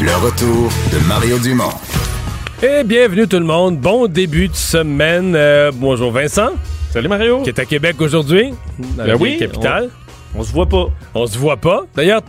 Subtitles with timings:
[0.00, 1.74] Le retour de Mario Dumont.
[2.62, 3.78] Et bienvenue tout le monde.
[3.78, 5.34] Bon début de semaine.
[5.36, 6.52] Euh, bonjour Vincent,
[6.90, 7.42] Salut Mario.
[7.42, 9.90] qui est à Québec aujourd'hui, Ben oui, capitale.
[10.34, 10.86] On se voit pas.
[11.14, 11.26] On...
[11.26, 11.82] se voit pas.
[11.94, 12.22] D'ailleurs,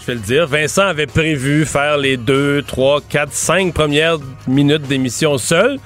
[0.00, 4.82] je vais le dire, Vincent avait prévu faire les deux, trois, quatre, cinq premières minutes
[4.82, 5.78] d'émission seul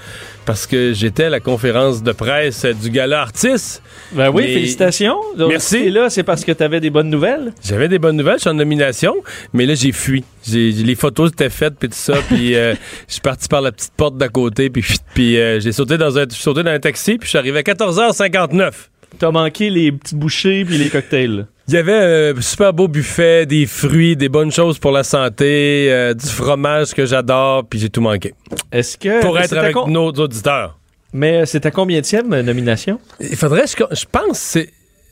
[0.46, 3.82] parce que j'étais à la conférence de presse du gala artiste.
[4.12, 5.16] Ben oui, Mais- félicitations.
[5.36, 5.82] Donc, Merci.
[5.84, 7.52] t'es là, c'est parce que t'avais des bonnes nouvelles.
[7.62, 9.14] J'avais des bonnes nouvelles, je suis en nomination,
[9.52, 10.24] mais là j'ai fui.
[10.52, 12.74] Les photos étaient faites puis tout ça, puis euh,
[13.06, 16.18] je suis parti par la petite porte d'à côté, puis, puis euh, j'ai sauté dans
[16.18, 18.70] un, sauté dans un taxi, puis je suis arrivé à 14h59.
[19.18, 21.46] T'as manqué les petits bouchées puis les cocktails.
[21.70, 25.86] Il y avait un super beau buffet, des fruits, des bonnes choses pour la santé,
[25.88, 28.34] euh, du fromage que j'adore, puis j'ai tout manqué.
[28.72, 30.80] Est-ce que Pour être avec con- nos auditeurs.
[31.12, 32.98] Mais c'était combien de nomination?
[33.20, 34.68] Il faudrait, je, je pense, c'est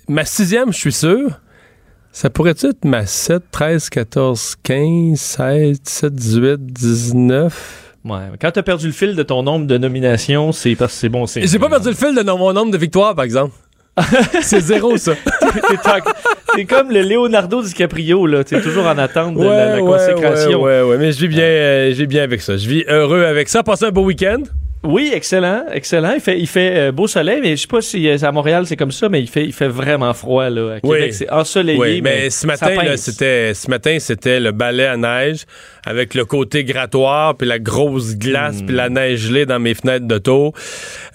[0.08, 1.30] ma sixième, je suis sûr.
[2.10, 7.84] Ça pourrait être ma 7, 13, 14, 15, 16, 17, 18, 19.
[8.04, 8.16] Ouais.
[8.40, 11.24] Quand t'as perdu le fil de ton nombre de nominations, c'est parce que c'est bon
[11.26, 13.54] J'ai pas perdu le fil de mon nombre de victoires, par exemple.
[14.42, 15.12] c'est zéro, ça.
[16.54, 18.44] T'es comme le Leonardo DiCaprio là.
[18.44, 20.62] T'es toujours en attente de la, la consécration.
[20.62, 22.56] Ouais, ouais, ouais, mais je vis bien, euh, je vis bien avec ça.
[22.56, 23.62] Je vis heureux avec ça.
[23.62, 24.42] Passez un beau week-end.
[24.84, 26.12] Oui, excellent, excellent.
[26.14, 28.64] Il fait, il fait euh, beau soleil, mais je sais pas si euh, à Montréal
[28.66, 30.74] c'est comme ça, mais il fait, il fait vraiment froid là.
[30.76, 31.12] À Québec, Oui.
[31.12, 31.78] c'est ensoleillé.
[31.78, 35.46] Oui, mais, mais ce matin, c'était, ce matin, c'était le balai à neige
[35.84, 38.18] avec le côté grattoir, puis la grosse Hmm.
[38.18, 40.52] glace, puis la neige gelée dans mes fenêtres d'auto.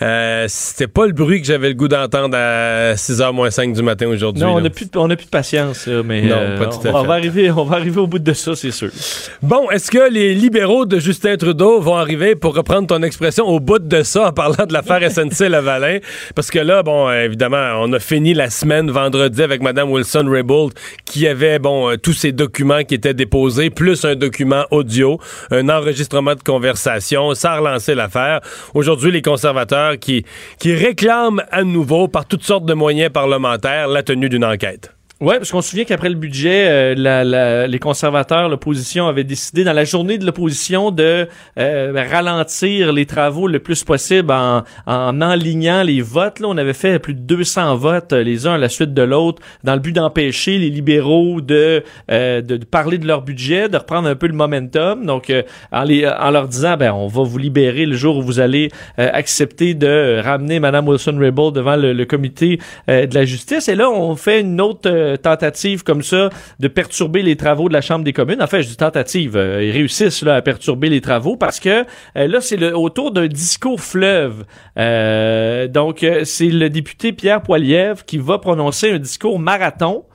[0.01, 3.81] Euh, c'était pas le bruit que j'avais le goût d'entendre à 6h moins 5 du
[3.83, 4.43] matin aujourd'hui.
[4.43, 6.65] Non, on n'a plus, de- on a plus de patience, là, mais Non, euh, pas
[6.65, 8.89] tout à on, on va arriver, on va arriver au bout de ça, c'est sûr.
[9.41, 13.59] Bon, est-ce que les libéraux de Justin Trudeau vont arriver, pour reprendre ton expression, au
[13.59, 15.99] bout de ça en parlant de l'affaire SNC-Lavalin?
[16.35, 20.73] Parce que là, bon, euh, évidemment, on a fini la semaine vendredi avec Mme Wilson-Raybould
[21.05, 25.19] qui avait, bon, euh, tous ces documents qui étaient déposés, plus un document audio,
[25.51, 27.33] un enregistrement de conversation.
[27.35, 28.41] Ça a relancé l'affaire.
[28.73, 30.25] Aujourd'hui, les conservateurs qui,
[30.59, 34.91] qui réclament à nouveau, par toutes sortes de moyens parlementaires, la tenue d'une enquête.
[35.23, 39.23] Ouais, parce qu'on se souvient qu'après le budget, euh, la- la- les conservateurs, l'opposition avait
[39.23, 44.63] décidé dans la journée de l'opposition de euh, ralentir les travaux le plus possible en,
[44.85, 46.41] en enlignant les votes.
[46.41, 49.01] Là, on avait fait plus de 200 votes euh, les uns à la suite de
[49.01, 53.77] l'autre dans le but d'empêcher les libéraux de, euh, de, parler de leur budget, de
[53.77, 55.05] reprendre un peu le momentum.
[55.05, 58.21] Donc, euh, en, les, en leur disant, ben, on va vous libérer le jour où
[58.21, 63.69] vous allez euh, accepter de ramener Mme Wilson-Raybould devant le, le comité de la justice.
[63.69, 66.29] Et là, on fait une autre euh, tentative comme ça
[66.59, 68.41] de perturber les travaux de la Chambre des communes.
[68.41, 69.37] En fait, je dis tentative.
[69.37, 71.85] euh, ils réussissent là, à perturber les travaux parce que
[72.17, 74.43] euh, là, c'est le, autour d'un discours fleuve.
[74.77, 80.05] Euh, donc, c'est le député Pierre Poilievre qui va prononcer un discours marathon.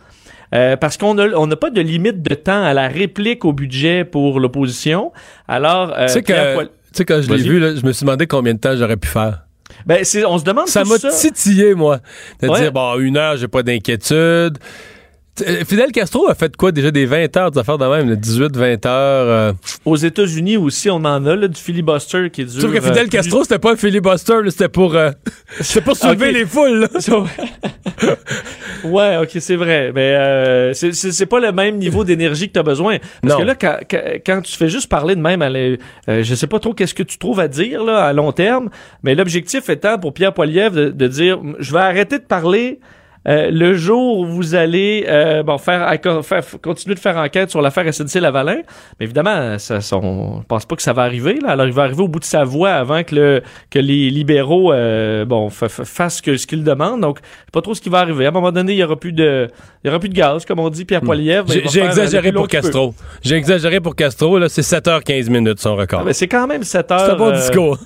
[0.54, 3.52] Euh, parce qu'on a on n'a pas de limite de temps à la réplique au
[3.52, 5.12] budget pour l'opposition.
[5.46, 7.84] Alors, euh, tu sais Pierre que, Poil- tu sais, quand je l'ai vu, là, je
[7.84, 9.42] me suis demandé combien de temps j'aurais pu faire.
[9.86, 12.00] Ben, on se demande Ça m'a titillé, moi.
[12.42, 12.60] De Ouais.
[12.60, 14.58] dire, bon, une heure, j'ai pas d'inquiétude.
[15.46, 19.26] Euh, Fidel Castro a fait quoi déjà des 20 heures d'affaires de même, 18-20 heures.
[19.28, 19.52] euh?
[19.84, 22.60] Aux États-Unis aussi, on en a là, du filibuster qui est dur.
[22.62, 25.10] Sauf que Fidel euh, Castro, c'était pas un filibuster, c'était pour, euh,
[25.60, 26.34] c'était pour soulever Ok.
[26.34, 26.80] les foules.
[26.80, 26.88] là.
[28.84, 29.92] ouais, ok, c'est vrai.
[29.94, 32.98] Mais c'est- pas le même niveau d'énergie que tu as besoin.
[33.22, 33.40] Parce Non.
[33.40, 33.76] que là, quand,
[34.24, 37.18] quand, tu fais juste parler de même, à je sais pas trop qu'est-ce que tu
[37.18, 38.70] trouves à dire là, à long terme,
[39.02, 42.80] mais l'objectif étant pour Pierre Poilievre de, de dire je vais arrêter de parler
[43.26, 45.92] euh, le jour où vous allez euh, bon faire,
[46.22, 48.62] faire, continuer de faire enquête sur l'affaire SNC Lavalin,
[48.98, 51.38] mais évidemment, ça, on pense pas que ça va arriver.
[51.42, 51.50] Là.
[51.50, 54.72] Alors, il va arriver au bout de sa voie avant que le que les libéraux
[54.72, 57.00] euh, bon fassent que, ce qu'ils demandent.
[57.00, 57.18] Donc,
[57.52, 58.26] pas trop ce qui va arriver.
[58.26, 59.48] À un moment donné, il y aura plus de
[59.84, 60.84] il y aura plus de gaz, comme on dit.
[60.84, 61.06] Pierre hmm.
[61.06, 61.48] Poilievre.
[61.48, 62.94] J'ai exagéré pour Castro.
[63.22, 64.38] J'ai exagéré pour Castro.
[64.38, 66.04] Là, c'est 7h15 minutes son record.
[66.06, 67.78] Ah, c'est quand même 7 h C'est un bon discours.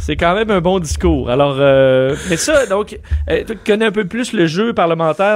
[0.00, 1.28] c'est quand même un bon discours.
[1.28, 1.56] Alors,
[2.30, 2.98] mais ça, donc,
[3.28, 4.72] tu connais un peu plus le jeu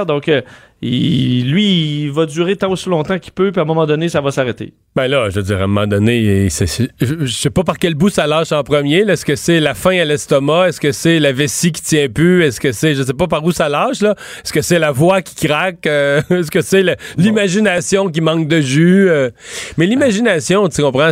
[0.05, 0.41] donc euh,
[0.81, 4.19] lui, il va durer tant aussi longtemps qu'il peut, puis à un moment donné, ça
[4.19, 4.73] va s'arrêter.
[4.95, 8.09] Ben là, je veux dire, à un moment donné, je sais pas par quel bout
[8.09, 8.99] ça lâche en premier.
[9.07, 10.69] Est-ce que c'est la faim à l'estomac?
[10.69, 12.43] Est-ce que c'est la vessie qui tient plus?
[12.43, 14.15] Est-ce que c'est, je sais pas par où ça lâche, là.
[14.43, 15.85] Est-ce que c'est la voix qui craque?
[15.85, 16.83] Euh, est-ce que c'est
[17.17, 19.09] l'imagination qui manque de jus?
[19.09, 19.29] Euh?
[19.77, 21.11] Mais l'imagination, tu comprends,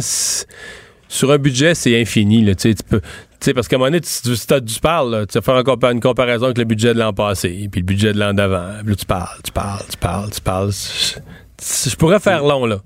[1.08, 2.56] sur un budget, c'est infini, là.
[2.56, 3.02] Tu peux,
[3.46, 6.46] sais, parce qu'à un moment donné, tu, tu, tu parles, tu vas faire une comparaison
[6.46, 8.68] avec le budget de l'an passé, puis le budget de l'an d'avant.
[8.86, 10.72] Là, tu parles, tu parles, tu parles, tu parles.
[10.72, 12.80] Je, pourrais faire long, là.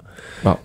[0.44, 0.58] Bon.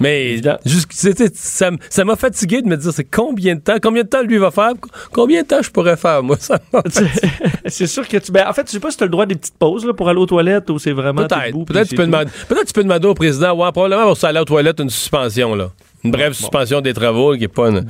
[0.00, 0.92] Mais juste,
[1.34, 4.52] ça, m'a fatigué de me dire c'est combien de temps, combien de temps lui va
[4.52, 4.72] faire,
[5.12, 6.60] combien de temps je pourrais faire, moi, ça
[7.66, 8.30] C'est sûr que tu.
[8.30, 9.92] Ben, en fait, je sais pas si tu as le droit des petites pauses là,
[9.92, 11.26] pour aller aux toilettes ou c'est vraiment.
[11.26, 11.64] Peut-être.
[11.64, 14.44] Peut-être tu, peux demander, peut tu peux demander au président, ouais, probablement pour aller aux
[14.44, 15.70] toilettes, une suspension, là.
[16.04, 17.84] Une brève suspension des travaux qui est pas une.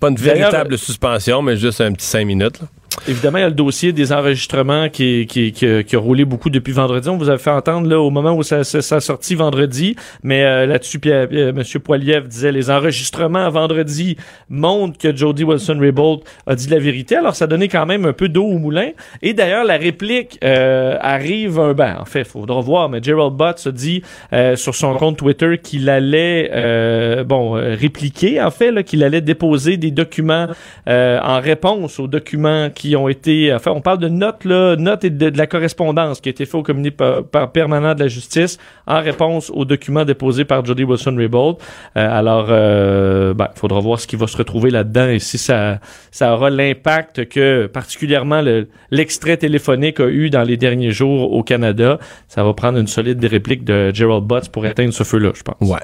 [0.00, 2.60] Pas une véritable suspension, mais juste un petit cinq minutes.
[2.60, 2.68] Là.
[3.06, 6.50] Évidemment, il y a le dossier des enregistrements qui, qui, qui, qui, a roulé beaucoup
[6.50, 7.08] depuis vendredi.
[7.08, 10.42] On vous a fait entendre là au moment où ça, ça, ça sorti vendredi, mais
[10.44, 11.62] euh, là-dessus, euh, M.
[11.82, 14.16] Poiliev disait les enregistrements vendredi
[14.48, 17.16] montrent que Jody Wilson-Raybould a dit la vérité.
[17.16, 18.90] Alors, ça donnait quand même un peu d'eau au moulin.
[19.22, 23.70] Et d'ailleurs, la réplique euh, arrive ben, en fait, faudra voir, mais Gerald Butts a
[23.70, 24.02] dit
[24.32, 26.50] euh, sur son compte Twitter qu'il allait
[27.24, 30.46] bon répliquer, en fait, qu'il allait déposer des documents
[30.86, 35.10] en réponse aux documents qui ont été, enfin, on parle de notes là, notes et
[35.10, 36.62] de, la correspondance qui a été fait au
[36.92, 41.56] par, permanent de la justice en réponse aux documents déposés par Jody Wilson-Raybould.
[41.96, 45.38] Euh, alors, euh, ben, il faudra voir ce qui va se retrouver là-dedans et si
[45.38, 45.78] ça,
[46.10, 48.42] ça aura l'impact que particulièrement
[48.90, 51.98] l'extrait téléphonique a eu dans les derniers jours au Canada.
[52.28, 55.56] Ça va prendre une solide réplique de Gerald Butts pour éteindre ce feu-là, je pense.
[55.60, 55.78] Ouais.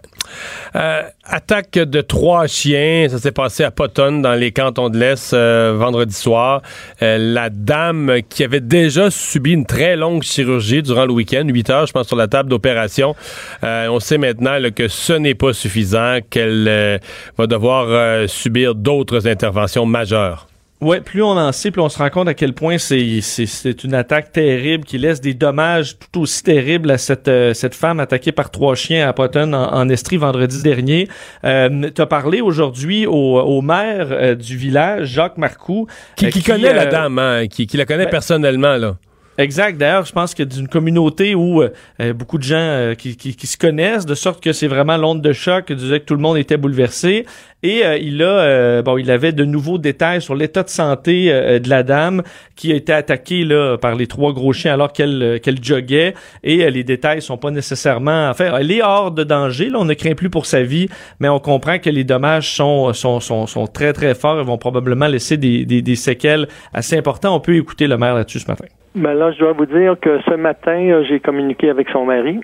[0.76, 5.34] Euh, attaque de trois chiens, ça s'est passé à Potton dans les cantons de l'Est
[5.34, 6.62] vendredi soir.
[7.02, 11.70] Euh, la dame qui avait déjà subi une très longue chirurgie durant le week-end, 8
[11.70, 13.14] heures, je pense, sur la table d'opération.
[13.62, 16.98] Euh, on sait maintenant que ce n'est pas suffisant, qu'elle euh,
[17.36, 20.46] va devoir subir d'autres interventions majeures.
[20.84, 23.84] Ouais, plus on en sait, plus on se rend compte à quel point c'est c'est
[23.84, 28.00] une attaque terrible qui laisse des dommages tout aussi terribles à cette euh, cette femme
[28.00, 31.08] attaquée par trois chiens à Potton en, Estrie vendredi dernier.
[31.44, 35.86] Euh, tu as parlé aujourd'hui au, au, maire euh, du village, Jacques Marcoux,
[36.16, 38.96] qui, qui, connaît la dame, hein, qui, qui la connaît ben, personnellement là.
[39.36, 39.78] Exact.
[39.78, 43.46] D'ailleurs, je pense que d'une communauté où euh, beaucoup de gens euh, qui, qui, qui,
[43.46, 46.36] se connaissent, de sorte que c'est vraiment l'onde de choc, disait que tout le monde
[46.36, 47.26] était bouleversé.
[47.64, 51.68] Et euh, il a, bon, il avait de nouveaux détails sur l'état de santé de
[51.68, 52.22] la dame
[52.54, 56.14] qui a été attaquée là par les trois gros chiens alors qu'elle qu'elle joguait.
[56.44, 59.70] Et les détails sont pas nécessairement, enfin, elle est hors de danger.
[59.70, 60.88] Là, on ne craint plus pour sa vie,
[61.18, 64.58] mais on comprend que les dommages sont sont sont, sont très très forts et vont
[64.58, 67.34] probablement laisser des, des, des séquelles assez importantes.
[67.34, 68.66] On peut écouter le maire là-dessus ce matin.
[68.94, 72.38] Ben là, je dois vous dire que ce matin, euh, j'ai communiqué avec son mari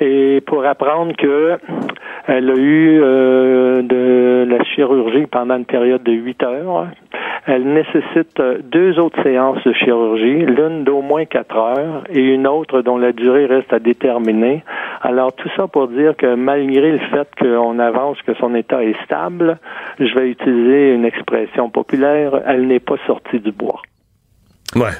[0.00, 1.56] et pour apprendre que
[2.26, 6.88] elle a eu euh, de la chirurgie pendant une période de huit heures.
[7.46, 12.82] Elle nécessite deux autres séances de chirurgie, l'une d'au moins quatre heures et une autre
[12.82, 14.62] dont la durée reste à déterminer.
[15.00, 18.96] Alors tout ça pour dire que malgré le fait qu'on avance que son état est
[19.04, 19.58] stable,
[19.98, 23.80] je vais utiliser une expression populaire, elle n'est pas sortie du bois.
[24.76, 24.92] Ouais.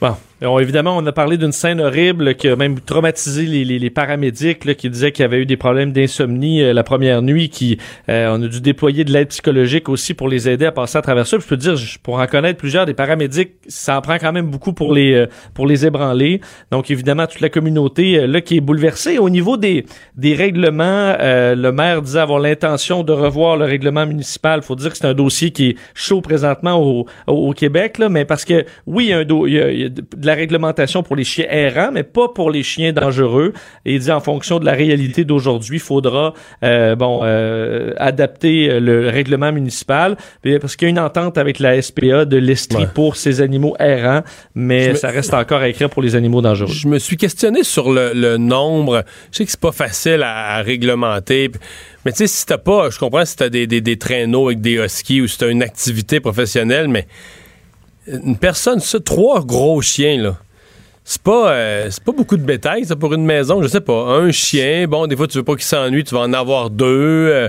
[0.00, 3.90] Bon, évidemment, on a parlé d'une scène horrible qui a même traumatisé les, les, les
[3.90, 7.48] paramédics là, qui disaient qu'il y avait eu des problèmes d'insomnie euh, la première nuit,
[7.48, 7.78] qui
[8.10, 11.02] euh, on a dû déployer de l'aide psychologique aussi pour les aider à passer à
[11.02, 11.38] travers ça.
[11.38, 14.74] je peux dire, pour en connaître plusieurs des paramédics, ça en prend quand même beaucoup
[14.74, 16.42] pour les euh, pour les ébranler.
[16.70, 19.18] Donc évidemment, toute la communauté là qui est bouleversée.
[19.18, 24.62] Au niveau des des règlements, le maire disait avoir l'intention de revoir le règlement municipal.
[24.62, 28.24] Faut dire que c'est un dossier qui est chaud présentement au, au, Québec, là, mais
[28.24, 29.46] parce que oui, il y a un do,
[30.26, 33.52] la réglementation pour les chiens errants, mais pas pour les chiens dangereux.
[33.84, 38.80] Et il dit en fonction de la réalité d'aujourd'hui, il faudra euh, bon euh, adapter
[38.80, 40.16] le règlement municipal
[40.60, 44.22] parce qu'il y a une entente avec la SPA de l'Estrie pour ces animaux errants,
[44.54, 46.72] mais ça reste encore à écrire pour les animaux dangereux.
[46.72, 49.04] Je me suis questionné sur le, nombre.
[49.30, 51.50] Je sais que c'est pas facile à, réglementer.
[52.04, 54.60] Mais tu sais, si t'as pas, je comprends si t'as des, des, des traîneaux avec
[54.60, 57.06] des huskies ou si t'as une activité professionnelle, mais
[58.06, 60.36] une personne, ça, trois gros chiens, là.
[61.04, 63.62] c'est pas, euh, c'est pas beaucoup de bétail, ça, pour une maison.
[63.62, 63.92] Je sais pas.
[63.92, 67.28] Un chien, bon, des fois, tu veux pas qu'il s'ennuie, tu vas en avoir deux.
[67.32, 67.48] euh,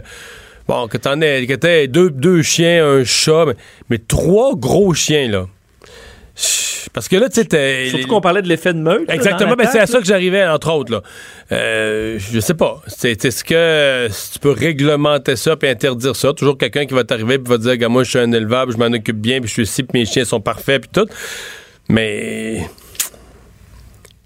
[0.67, 3.55] bon, que t'en aies, que t'aies deux, deux chiens, un chat, mais,
[3.89, 5.47] mais trois gros chiens, là.
[6.93, 9.09] Parce que là, tu sais, Surtout qu'on parlait de l'effet de meute.
[9.09, 10.91] Exactement, dans ben, c'est à ça que j'arrivais, entre autres.
[10.91, 11.01] Là.
[11.51, 12.81] Euh, je sais pas.
[12.87, 16.33] C'est, est-ce que si tu peux réglementer ça puis interdire ça?
[16.33, 18.73] Toujours quelqu'un qui va t'arriver et va dire, Gars, moi, je suis un éleveur, puis
[18.73, 21.09] je m'en occupe bien, puis je suis ici, puis mes chiens sont parfaits, puis tout.
[21.89, 22.67] Mais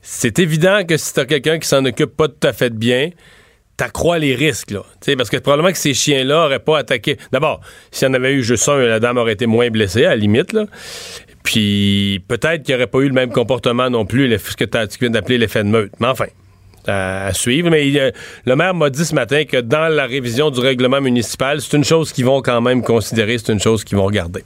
[0.01, 3.09] c'est évident que si t'as quelqu'un qui s'en occupe pas tout à fait bien,
[3.77, 4.83] t'accrois les risques, là.
[5.17, 7.17] Parce que probablement que ces chiens-là auraient pas attaqué.
[7.31, 10.09] D'abord, s'il y en avait eu juste un, la dame aurait été moins blessée, à
[10.09, 10.65] la limite, là.
[11.43, 14.97] Puis peut-être qu'il n'y aurait pas eu le même comportement non plus, ce que tu
[14.99, 15.91] viens d'appeler l'effet de meute.
[15.99, 16.25] Mais enfin,
[16.87, 17.69] à, suivre.
[17.69, 18.11] Mais
[18.45, 21.83] le maire m'a dit ce matin que dans la révision du règlement municipal, c'est une
[21.83, 24.43] chose qu'ils vont quand même considérer, c'est une chose qu'ils vont regarder.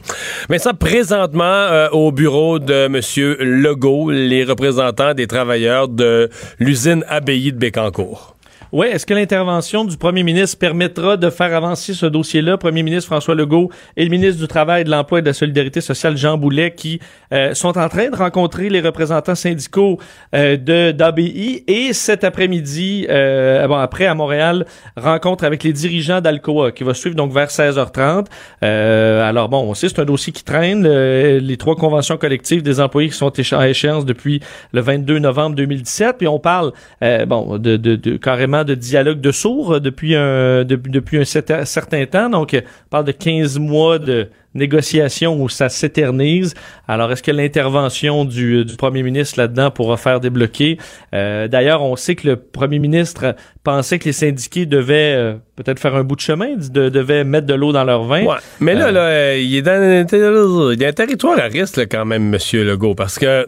[0.50, 3.02] Mais ça, présentement, euh, au bureau de M.
[3.40, 8.35] Legault, les représentants des travailleurs de l'usine Abbaye de Bécancourt.
[8.72, 12.58] Oui, est-ce que l'intervention du premier ministre permettra de faire avancer ce dossier-là?
[12.58, 15.82] Premier ministre François Legault et le ministre du Travail, de l'Emploi et de la Solidarité
[15.82, 17.00] sociale, Jean Boulet, qui
[17.32, 20.00] euh, sont en train de rencontrer les représentants syndicaux
[20.34, 24.66] euh, de d'ABI et cet après-midi, euh, bon, après à Montréal,
[24.98, 28.26] rencontre avec les dirigeants d'Alcoa qui va suivre donc vers 16h30.
[28.64, 30.86] Euh, alors bon, on sait c'est un dossier qui traîne.
[30.86, 34.42] euh, les trois conventions collectives des employés qui sont à échéance depuis
[34.74, 36.18] le 22 novembre 2017.
[36.18, 36.72] Puis on parle
[37.04, 41.18] euh, bon de, de, de- carrément de dialogue de sourds euh, depuis un depuis, depuis
[41.20, 42.30] un certain temps.
[42.30, 46.54] Donc euh, on parle de 15 mois de négociations où ça s'éternise.
[46.88, 50.78] Alors est-ce que l'intervention du, du premier ministre là-dedans pourra faire débloquer?
[51.14, 55.80] Euh, D'ailleurs, on sait que le premier ministre pensait que les syndiqués devaient euh, peut-être
[55.80, 58.24] faire un bout de chemin, de, devaient mettre de l'eau dans leur vin.
[58.24, 58.38] Ouais.
[58.62, 59.82] Mais là, Euh, là, euh, il est dans
[60.74, 62.40] il y a un territoire à risque là, quand même, M.
[62.64, 63.46] Legault, parce que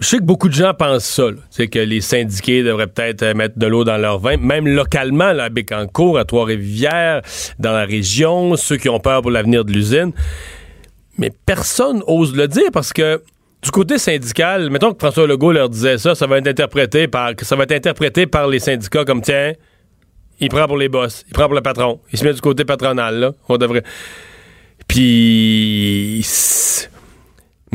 [0.00, 3.34] je sais que beaucoup de gens pensent ça, sais, que les syndiqués devraient peut-être euh,
[3.34, 7.22] mettre de l'eau dans leur vin, même localement, là, à Bécancourt, à Trois-Rivières,
[7.58, 10.12] dans la région, ceux qui ont peur pour l'avenir de l'usine.
[11.18, 13.22] Mais personne ose le dire parce que
[13.62, 17.32] du côté syndical, mettons que François Legault leur disait ça, ça va être interprété par,
[17.40, 19.54] ça va être interprété par les syndicats comme tiens,
[20.40, 22.66] il prend pour les boss, il prend pour le patron, il se met du côté
[22.66, 23.82] patronal là, on devrait.
[24.86, 26.90] Puis c'est-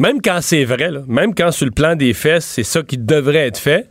[0.02, 3.46] même quand c'est vrai, même quand sur le plan des faits, c'est ça qui devrait
[3.48, 3.88] être fait.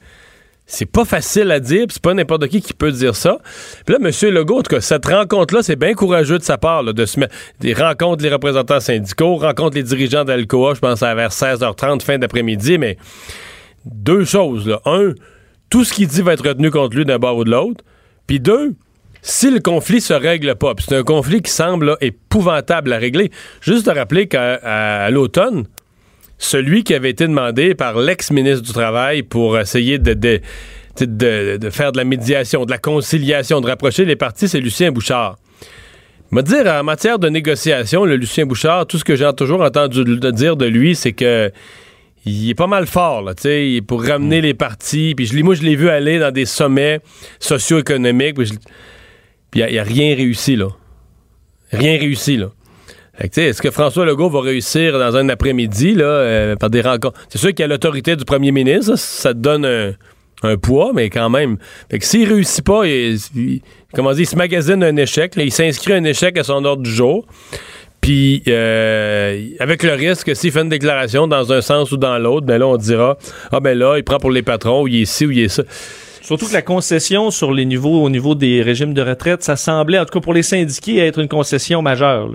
[0.67, 3.38] C'est pas facile à dire, c'est pas n'importe qui qui peut dire ça.
[3.87, 4.35] Puis là, M.
[4.35, 7.21] Legault, en tout cas, cette rencontre-là, c'est bien courageux de sa part, là, de se
[7.21, 7.35] mettre.
[7.61, 12.19] Des rencontres les représentants syndicaux, rencontre les dirigeants d'Alcoa, je pense à vers 16h30, fin
[12.19, 12.97] d'après-midi, mais
[13.85, 14.81] deux choses, là.
[14.87, 15.12] Un,
[15.71, 17.85] tout ce qu'il dit va être retenu contre lui d'un bord ou de l'autre.
[18.26, 18.75] Puis deux,
[19.23, 23.87] si le conflit se règle pas, c'est un conflit qui semble épouvantable à régler, juste
[23.87, 25.67] de rappeler qu'à l'automne,
[26.40, 30.40] celui qui avait été demandé par l'ex-ministre du Travail pour essayer de, de,
[31.00, 34.90] de- de faire de la médiation, de la conciliation, de rapprocher les partis, c'est Lucien
[34.90, 35.37] Bouchard.
[36.32, 40.02] Me dire, en matière de négociation, le Lucien Bouchard, tout ce que j'ai toujours entendu
[40.32, 41.50] dire de lui, c'est que
[42.25, 45.14] il est pas mal fort, là, tu pour ramener les partis.
[45.16, 47.00] Puis je l'ai- moi, je l'ai vu aller dans des sommets
[47.38, 48.37] socio-économiques.
[48.37, 48.49] Puis
[49.56, 50.68] il n'y a, rien réussi, là.
[51.73, 52.47] Rien réussi, là.
[52.47, 56.57] Fait que, tu sais, Est-ce que François Legault va réussir dans un après-midi, là, euh,
[56.57, 57.21] par des rencontres?
[57.29, 59.67] C'est sûr qu'il y a l'autorité du premier ministre, ça, donne
[60.43, 61.59] un, poids, mais quand même.
[61.91, 63.19] Fait que s'il réussit pas, il,
[63.95, 67.27] comment se magasine un échec, il s'inscrit un échec à son ordre du jour.
[68.00, 72.19] Puis, euh, avec le risque que s'il fait une déclaration dans un sens ou dans
[72.19, 73.19] l'autre, ben là, on dira,
[73.53, 75.49] ah ben là, il prend pour les patrons, ou il est ci, ou il est
[75.49, 75.62] ça.
[76.23, 79.99] Surtout que la concession sur les niveaux, au niveau des régimes de retraite, ça semblait,
[79.99, 82.35] en tout cas pour les syndiqués, être une concession majeure.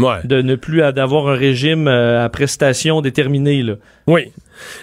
[0.00, 0.18] Ouais.
[0.24, 3.62] de ne plus avoir un régime euh, à prestations déterminées.
[3.62, 3.74] Là.
[4.06, 4.32] Oui.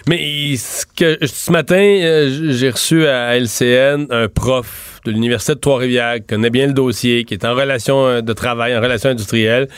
[0.06, 5.60] Mais ce, que, ce matin, euh, j'ai reçu à LCN un prof de l'Université de
[5.60, 9.10] Trois-Rivières qui connaît bien le dossier, qui est en relation euh, de travail, en relation
[9.10, 9.68] industrielle,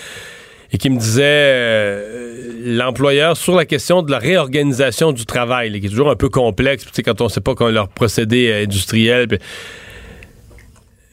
[0.73, 5.81] et qui me disait euh, l'employeur sur la question de la réorganisation du travail, là,
[5.81, 7.89] qui est toujours un peu complexe, tu sais, quand on ne sait pas comment leur
[7.89, 9.27] procédé industriel.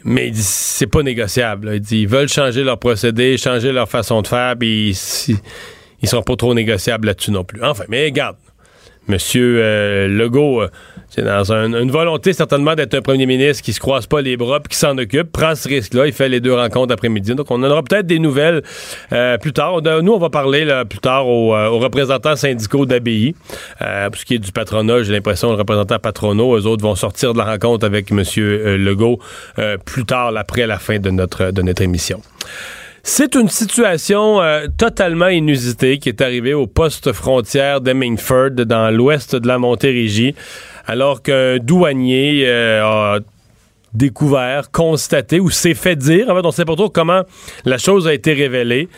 [0.04, 1.72] Mais c'est pas négociable.
[1.72, 1.76] là.
[1.92, 4.90] Ils veulent changer leur procédé, changer leur façon de faire, ils,
[6.02, 7.64] ils sont pas trop négociables là-dessus non plus.
[7.64, 8.38] Enfin, mais regarde,
[9.08, 10.70] Monsieur euh, Legault, euh,
[11.10, 14.36] c'est dans un- une volonté certainement d'être un premier ministre qui se croise pas les
[14.36, 17.34] bras puis qui s'en occupe, prend ce risque-là, il fait les deux rencontres après-midi.
[17.36, 18.62] Donc on aura peut-être des nouvelles
[19.14, 19.82] euh, plus tard.
[19.82, 23.34] Nous, on va parler plus tard aux, euh, aux représentants syndicaux d'ABI.
[23.80, 27.34] Pour ce qui est du patronat, j'ai l'impression les représentants patronaux, eux autres vont sortir
[27.34, 29.20] de la rencontre avec Monsieur Legault
[29.86, 32.22] plus tard, après la fin de notre, de notre émission.
[33.10, 39.34] C'est une situation euh, totalement inusitée qui est arrivée au poste frontière d'Hemmingford, dans l'ouest
[39.34, 40.36] de la Montérégie,
[40.86, 43.20] alors qu'un douanier euh, a
[43.94, 47.22] découvert, constaté ou s'est fait dire, en fait, on ne sait pas trop comment
[47.64, 48.90] la chose a été révélée,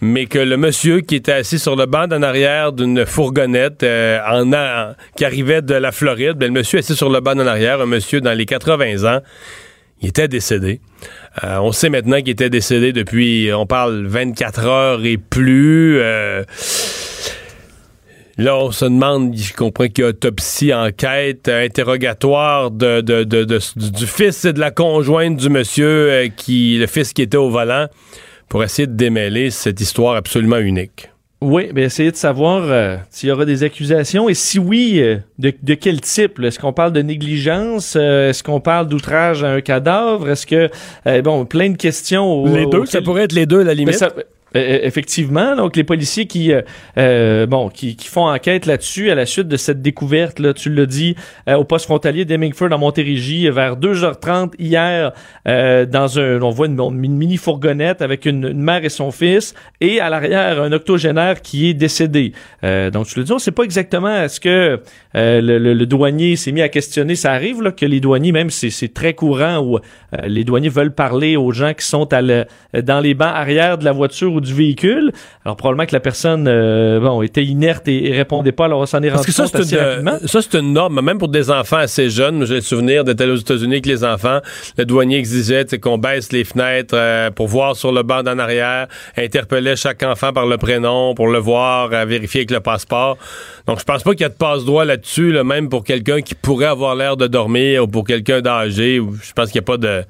[0.00, 4.18] mais que le monsieur qui était assis sur le banc d'en arrière d'une fourgonnette euh,
[4.26, 7.46] en, en- qui arrivait de la Floride, ben, le monsieur assis sur le banc d'en
[7.46, 9.20] arrière, un monsieur dans les 80 ans,
[10.00, 10.80] il était décédé.
[11.42, 15.98] Euh, on sait maintenant qu'il était décédé depuis, on parle 24 heures et plus.
[16.00, 16.44] Euh,
[18.38, 24.46] Là, on se demande, je comprends qu'il y a autopsie, enquête, interrogatoire de, du fils
[24.46, 27.88] et de la conjointe du monsieur, euh, qui, le fils qui était au volant,
[28.48, 31.11] pour essayer de démêler cette histoire absolument unique.
[31.44, 35.16] Oui, bien essayer de savoir euh, s'il y aura des accusations et si oui, euh,
[35.40, 36.38] de, de quel type.
[36.40, 37.94] Est-ce qu'on parle de négligence?
[37.96, 40.30] Euh, Est-ce qu'on parle d'outrage à un cadavre?
[40.30, 40.70] Est-ce que...
[41.08, 42.46] euh, bon, plein de questions.
[42.46, 44.04] les deux, ça pourrait être les deux à la Mais limite.
[44.54, 46.62] Ça- euh, effectivement, donc les policiers qui euh,
[46.98, 50.70] euh, bon qui, qui font enquête là-dessus à la suite de cette découverte là, tu
[50.72, 51.14] l'as dit
[51.48, 55.12] euh, au poste frontalier d'Hemmingford en Montérégie vers 2h30 hier
[55.48, 59.10] euh, dans un on voit une, une mini fourgonnette avec une, une mère et son
[59.10, 62.32] fils et à l'arrière un octogénaire qui est décédé.
[62.64, 64.80] Euh, donc tu le dis, on sait pas exactement est-ce que
[65.14, 67.14] euh, le, le- le douanier s'est mis à questionner.
[67.16, 69.80] Ça arrive là que les douaniers même c'est c'est très courant où euh,
[70.26, 72.44] les douaniers veulent parler aux gens qui sont à le-
[72.82, 75.12] dans les bancs arrière de la voiture du véhicule.
[75.44, 78.66] Alors probablement que la personne euh, bon était inerte et, et répondait pas.
[78.66, 80.18] Alors on s'en est Parce rendu que ça, compte c'est assez une, rapidement.
[80.22, 82.44] euh, ça, c'est une norme, même pour des enfants assez jeunes.
[82.44, 84.40] J'ai le souvenir d'être allé aux États-Unis avec les enfants.
[84.76, 88.88] Le douanier exigeait qu'on baisse les fenêtres euh, pour voir sur le banc d'en arrière,
[89.16, 93.16] interpellait chaque enfant par le prénom pour le voir, à vérifier avec le passeport.
[93.66, 96.34] Donc, je pense pas qu'il y a de passe-droit là-dessus, là, même pour quelqu'un qui
[96.34, 98.96] pourrait avoir l'air de dormir ou pour quelqu'un d'âgé.
[98.96, 100.02] Je pense qu'il n'y a pas de...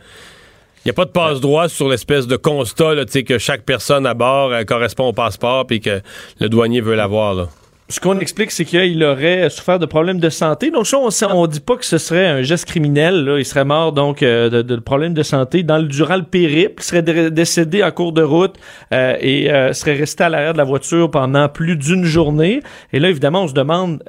[0.85, 4.15] Il n'y a pas de passe-droit sur l'espèce de constat là, que chaque personne à
[4.15, 6.01] bord euh, correspond au passeport puis que
[6.41, 7.35] le douanier veut l'avoir.
[7.35, 7.47] là.
[7.89, 10.71] Ce qu'on explique, c'est qu'il aurait souffert de problèmes de santé.
[10.71, 13.25] Donc, ça, on, on dit pas que ce serait un geste criminel.
[13.25, 13.39] Là.
[13.39, 16.83] Il serait mort donc euh, de, problèmes de santé dans le durant le périple.
[16.83, 18.57] Il serait dé- décédé en cours de route
[18.93, 22.61] euh, et serait resté à l'arrière de la voiture pendant plus d'une journée.
[22.93, 24.03] Et là, évidemment, on se demande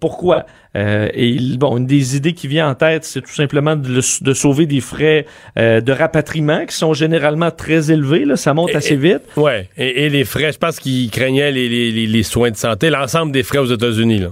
[0.00, 0.46] pourquoi.
[0.78, 3.88] Euh, et il- bon, une des idées qui vient en tête, c'est tout simplement de,
[3.88, 5.26] le- de sauver des frais
[5.58, 8.24] euh, de rapatriement qui sont généralement très élevés.
[8.24, 8.36] Là.
[8.36, 9.22] Ça monte Et- assez vite.
[9.36, 12.56] Ouais, et, et les frais, je pense qu'ils craignaient les, les- les- les soins de
[12.56, 14.22] santé, l'ensemble des frais aux États-Unis.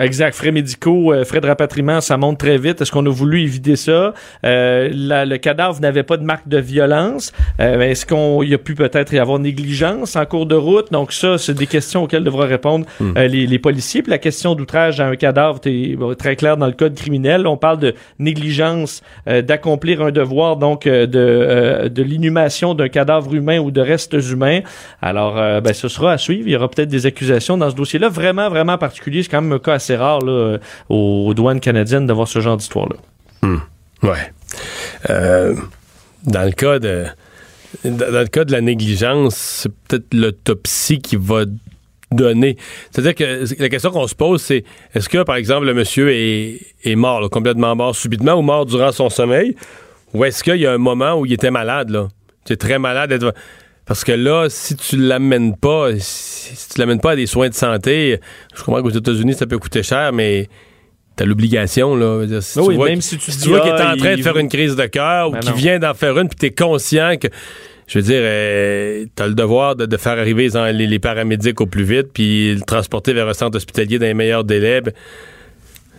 [0.00, 0.34] Exact.
[0.34, 2.80] Frais médicaux, euh, frais de rapatriement, ça monte très vite.
[2.80, 4.14] Est-ce qu'on a voulu éviter ça?
[4.44, 7.32] Euh, la- le cadavre n'avait pas de marque de violence.
[7.60, 10.90] Euh, Est-ce qu'on y a pu peut-être y avoir négligence en cours de route?
[10.92, 14.02] Donc ça, c'est des questions auxquelles devraient répondre euh, les, les policiers.
[14.02, 17.46] Puis la question d'outrage à un cadavre, c'est très clair dans le code criminel.
[17.46, 22.88] On parle de négligence euh, d'accomplir un devoir, donc euh, de, euh, de l'inhumation d'un
[22.88, 24.60] cadavre humain ou de restes humains.
[25.02, 26.46] Alors, ben, ce sera à suivre.
[26.46, 28.08] Il y aura peut-être des accusations dans ce dossier-là.
[28.08, 29.22] Vraiment, vraiment particulier.
[29.22, 32.56] C'est quand même un cas assez rare là, euh, aux douanes canadiennes d'avoir ce genre
[32.56, 32.96] d'histoire-là.
[34.02, 34.32] Ouais.
[35.08, 35.54] Euh,
[36.24, 37.04] dans le cas de.
[37.84, 41.44] Dans le cas de la négligence, c'est peut-être l'autopsie qui va
[42.10, 42.56] donner.
[42.90, 46.60] C'est-à-dire que la question qu'on se pose, c'est est-ce que, par exemple, le monsieur est,
[46.84, 49.54] est mort, complètement mort subitement ou mort durant son sommeil?
[50.14, 52.08] Ou est-ce qu'il y a un moment où il était malade, là?
[52.48, 53.32] Es très malade.
[53.90, 57.54] Parce que là, si tu l'amènes pas, si tu l'amènes pas à des soins de
[57.54, 58.20] santé,
[58.54, 60.48] je comprends qu'aux États-Unis, ça peut coûter cher, mais
[61.16, 62.24] t'as l'obligation, là.
[62.24, 63.94] Dire, Si Oui, tu vois même si tu si dis, tu vois qu'il est ah,
[63.94, 66.28] en train de faire une crise de cœur ou Ben qu'il vient d'en faire une,
[66.28, 67.26] puis t'es conscient que,
[67.88, 71.82] je veux dire, euh, t'as le devoir de, de faire arriver les paramédics au plus
[71.82, 74.82] vite, puis le transporter vers un centre hospitalier dans les meilleurs délais.
[74.82, 74.92] Ben,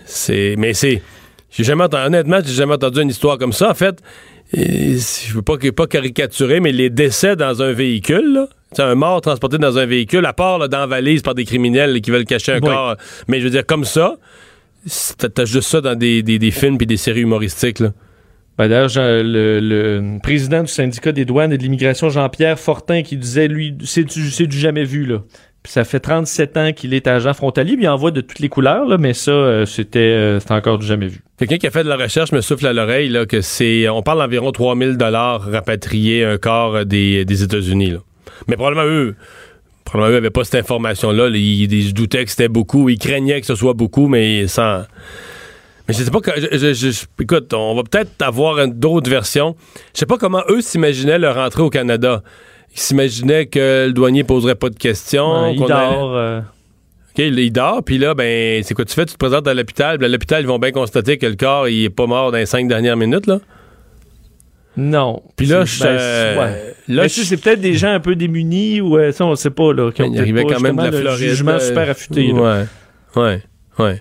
[0.06, 1.02] c'est, mais c'est,
[1.50, 3.70] j'ai jamais entendu, honnêtement, j'ai jamais entendu une histoire comme ça.
[3.70, 4.02] En fait,
[4.54, 8.48] et je veux pas, pas caricaturer, mais les décès dans un véhicule, là,
[8.84, 11.94] un mort transporté dans un véhicule, à part là, dans la valise par des criminels
[11.94, 12.70] là, qui veulent cacher un Oui.
[12.70, 12.96] corps,
[13.28, 14.18] mais je veux dire, comme ça,
[15.18, 17.80] t'as juste ça dans des, des, des films puis des séries humoristiques.
[17.80, 17.94] Là.
[18.58, 23.18] Ben, D'ailleurs, le, le président du syndicat des douanes et de l'immigration, Jean-Pierre Fortin, qui
[23.18, 25.24] disait, lui, c'est du, c'est du jamais vu, là.
[25.64, 28.40] Puis ça fait 37 ans qu'il est agent frontalier, puis il en voit de toutes
[28.40, 31.22] les couleurs, là, mais ça, euh, c'était euh, c'était encore du jamais vu.
[31.38, 33.88] Quelqu'un qui a fait de la recherche me souffle à l'oreille que c'est.
[33.88, 37.94] On parle d'environ 3000 dollars rapatrier un corps euh, des, États-Unis.
[38.48, 39.16] Mais probablement eux.
[39.86, 41.30] Probablement eux n'avaient pas cette information-là.
[41.30, 41.38] là.
[41.38, 42.90] Ils, ils doutaient que c'était beaucoup.
[42.90, 44.82] Ils craignaient que ce soit beaucoup, mais sans.
[45.88, 46.20] Mais je sais pas
[47.20, 49.56] écoute, on va peut-être avoir d'autres versions.
[49.94, 52.24] Je sais pas comment eux s'imaginaient leur entrée au Canada.
[52.74, 55.44] Ils s'imaginaient que le douanier poserait pas de questions.
[55.44, 56.16] Ouais, il allait- dort.
[56.16, 59.06] euh, OK, il il dort, puis là, ben, c'est quoi tu fais?
[59.06, 61.84] Tu te présentes à l'hôpital, à l'hôpital, ils vont bien constater que le corps, il
[61.86, 63.40] est pas mort dans les cinq dernières minutes, là.
[64.78, 65.22] non.
[65.36, 66.76] Puis là, C'est- je, ben, euh, c'est- ouais.
[66.96, 69.74] là, sais, c'est peut-être des gens un peu démunis ou euh, ça, on sait pas,
[69.74, 69.92] là.
[69.92, 71.18] Qui ont il arrivait pas, quand même de la Floride.
[71.30, 72.32] jugement euh, super affûté.
[72.32, 72.64] Ouais,
[73.18, 73.42] ouais,
[73.80, 74.00] ouais.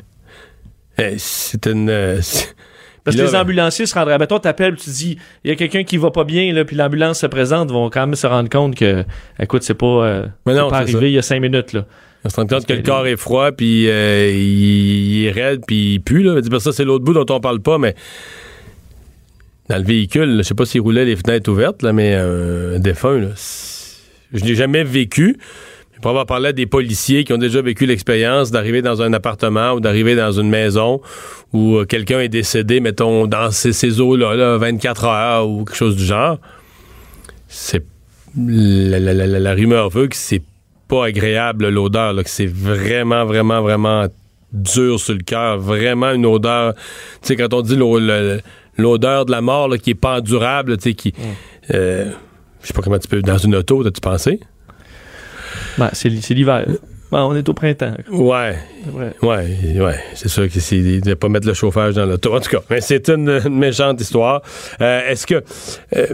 [0.99, 1.91] Eh, c'est une...
[3.05, 4.19] Parce que là, les ambulanciers se rendraient.
[4.19, 7.21] Mettons, t'appelles, tu dis, il y a quelqu'un qui va pas bien, là, puis l'ambulance
[7.21, 9.05] se présente, vont quand même se rendre compte que,
[9.39, 11.87] écoute, c'est pas, euh, Mais c'est non, pas arrivé il y a cinq minutes, là.
[12.25, 15.63] On se rend compte que le corps est froid, puis euh, il, il est raide,
[15.67, 16.23] puis il pue.
[16.23, 16.39] Là.
[16.59, 17.95] Ça, c'est l'autre bout dont on parle pas, mais
[19.71, 22.79] dans le véhicule, je sais pas s'il roulait les fenêtres ouvertes, là, mais euh, un
[22.79, 23.29] défunt, là,
[24.33, 25.39] je l'ai jamais vécu.
[26.01, 29.73] Pour avoir parlé à des policiers qui ont déjà vécu l'expérience d'arriver dans un appartement
[29.73, 31.01] ou d'arriver dans une maison
[31.53, 35.77] où euh, quelqu'un est décédé, mettons, dans ces, ces eaux-là, là, 24 heures ou quelque
[35.77, 36.39] chose du genre,
[37.49, 37.85] c'est
[38.37, 40.43] la, la- la- la- la rumeur veut que c'est
[40.89, 44.07] pas agréable l'odeur, que c'est vraiment, vraiment, vraiment
[44.53, 45.59] dur sur le cœur.
[45.59, 46.75] Vraiment une odeur.
[46.75, 46.81] Tu
[47.23, 50.95] sais, quand on dit l'odeur de la mort là, qui est pas endurable, tu sais,
[50.95, 51.13] qui.
[51.75, 52.11] euh,
[52.63, 53.23] je sais pas comment tu peux.
[53.23, 54.41] Dans une auto, t'as-tu pensé?
[55.79, 56.65] Ben, c'est c'est l'hiver.
[57.13, 57.93] Ben, on est au printemps.
[58.09, 58.55] Ouais.
[58.85, 59.27] c'est.
[59.27, 62.33] Ouais, ouais, c'est sûr qu'il ne devait pas mettre le chauffage dans l'auto.
[62.33, 64.43] En tout cas, mais c'est une, une méchante histoire.
[64.81, 65.35] Euh, Est-ce que.
[65.35, 65.43] euh,
[65.97, 66.07] euh,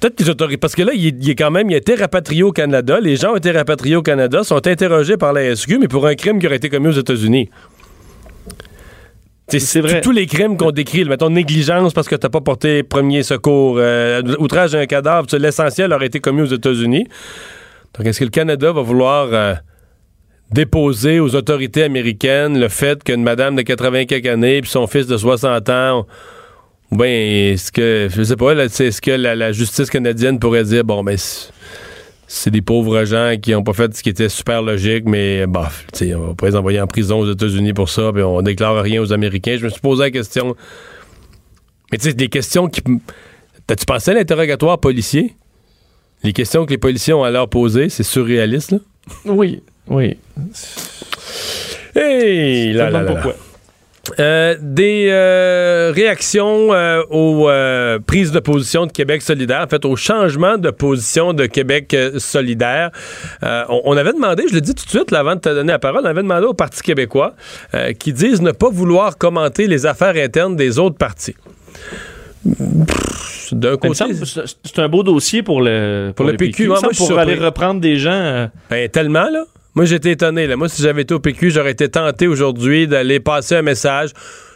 [0.00, 0.58] Peut-être que les autorités.
[0.58, 1.70] Parce que là, il, est- il est quand même.
[1.70, 3.00] Il a été rapatrié au Canada.
[3.00, 6.14] Les gens ont été rapatriés au Canada, sont interrogés par la SQ, mais pour un
[6.14, 7.48] crime qui aurait été commis aux États-Unis.
[9.48, 10.00] C'est C'est vrai.
[10.02, 14.22] Tous les crimes qu'on décrit, mettons négligence parce que t'as pas porté premier secours, euh,
[14.38, 17.06] outrage à un cadavre, l'essentiel aurait été commis aux États-Unis.
[17.96, 19.54] Donc, est-ce que le Canada va vouloir euh,
[20.50, 25.06] déposer aux autorités américaines le fait qu'une madame de 80 quelques années puis son fils
[25.06, 26.06] de 60 ans
[26.90, 30.84] ou bien est-ce que je sais pas c'est- est-ce que la, justice canadienne pourrait dire
[30.84, 35.04] bon ben c'est- des pauvres gens qui ont pas fait ce qui était super logique
[35.06, 35.44] mais
[35.94, 38.82] sais, on va pas les envoyer en prison aux États-Unis pour ça puis on déclare
[38.82, 39.56] rien aux Américains.
[39.58, 40.54] Je me suis posé la question.
[41.90, 42.82] Mais tu sais des questions qui
[43.66, 45.34] t'as-tu pensé à l'interrogatoire policier?
[46.24, 48.78] Les questions que les policiers ont à leur poser c'est surréaliste là?
[49.24, 50.16] Oui, oui.
[51.94, 53.34] Hey, là, là, pourquoi.
[54.18, 57.48] Euh, des euh, réactions euh, aux
[58.06, 62.90] prises de position de Québec solidaire, en fait, au changement de position de Québec solidaire.
[63.42, 65.72] On, on avait demandé, je le dis tout de suite, là, avant de te donner
[65.72, 67.34] la parole, on avait demandé au Parti québécois
[67.98, 71.36] qui disent ne pas vouloir commenter les affaires internes des autres partis.
[73.52, 74.04] D'un côté,
[74.64, 77.96] c'est un beau dossier pour le, Pour le PQ, me moi, pour aller reprendre des
[77.96, 78.10] gens.
[78.12, 79.44] euh, Ben, tellement, là.
[79.74, 80.56] Moi, j'étais étonné, là.
[80.56, 84.10] Moi, si j'avais été au PQ, j'aurais été tenté aujourd'hui d'aller passer un message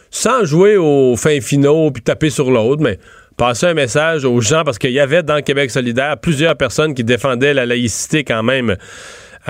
[0.09, 2.99] sans jouer aux fins finaux puis taper sur l'autre, mais
[3.35, 7.03] passer un message aux gens parce qu'il y avait dans Québec solidaire plusieurs personnes qui
[7.03, 8.77] défendaient la laïcité quand même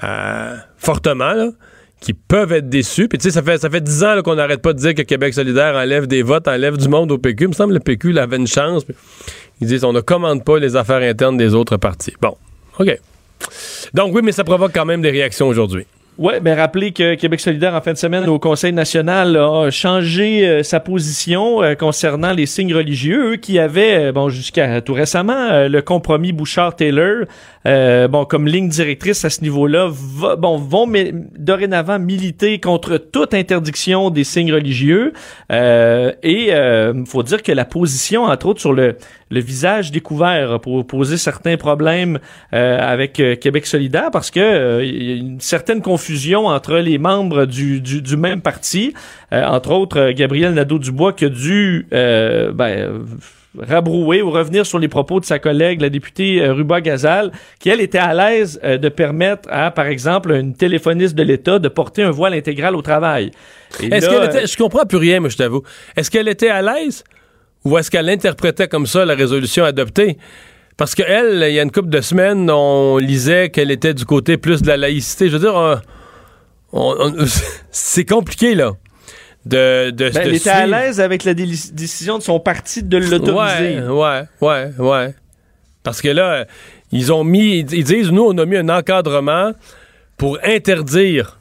[0.03, 1.49] euh, fortement, là,
[1.99, 3.07] qui peuvent être déçus.
[3.07, 5.01] Puis, tu sais, ça fait, ça fait 10 ans qu'on n'arrête pas de dire que
[5.01, 7.45] Québec solidaire enlève des votes, enlève du monde au PQ.
[7.45, 8.85] Il me semble que le PQ là, avait une chance.
[9.61, 12.13] Ils disent on ne commande pas les affaires internes des autres partis.
[12.21, 12.37] Bon,
[12.79, 12.99] OK.
[13.93, 15.85] Donc oui, mais ça provoque quand même des réactions aujourd'hui.
[16.17, 20.47] Ouais, ben rappelez que Québec solidaire en fin de semaine au Conseil national a changé
[20.47, 24.93] euh, sa position euh, concernant les signes religieux, eux qui avaient euh, bon jusqu'à tout
[24.93, 27.25] récemment le compromis Bouchard-Taylor.
[28.09, 29.91] Bon comme ligne directrice à ce niveau-là
[30.37, 35.11] bon vont mais, dorénavant militer contre toute interdiction des signes religieux.
[35.51, 36.51] Et
[37.05, 38.95] faut dire que la position entre autres sur le
[39.29, 42.19] visage découvert pour poser certains problèmes
[42.53, 46.06] avec Québec solidaire parce que il y a une certaine confusion
[46.45, 48.93] entre les membres du, du, du même parti,
[49.33, 53.03] Euh, entre autres euh, Gabriel Nadeau-Dubois qui a dû euh, ben,
[53.59, 57.81] rabrouer ou revenir sur les propos de sa collègue, la députée Ruba Gazal, qui elle
[57.81, 62.11] était à l'aise de permettre à, par exemple, une téléphoniste de l'État de porter un
[62.11, 63.31] voile intégral au travail.
[63.81, 65.63] Est-ce qu'elle était, je comprends plus rien, moi, je t'avoue.
[65.95, 67.03] Est-ce qu'elle était à l'aise
[67.65, 70.17] ou est-ce qu'elle interprétait comme ça la résolution adoptée?
[70.77, 74.37] Parce qu'elle, il y a une couple de semaines, on lisait qu'elle était du côté
[74.37, 75.27] plus de la laïcité.
[75.29, 75.79] Je veux dire, on-
[77.71, 78.71] c'est compliqué, là.
[79.45, 82.97] De, de, ben, de elle était à l'aise avec la décision de son parti de
[82.97, 83.79] l'autoriser.
[83.81, 85.15] Ouais, ouais, ouais, ouais.
[85.83, 86.45] Parce que là,
[86.91, 89.53] ils ont mis, ils disent, nous, on a mis un encadrement
[90.17, 91.39] pour interdire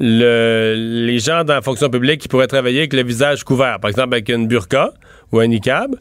[0.00, 0.74] le-
[1.06, 4.14] les gens dans la fonction publique qui pourraient travailler avec le visage couvert, par exemple
[4.14, 4.92] avec une burqa
[5.30, 5.94] ou un niqab.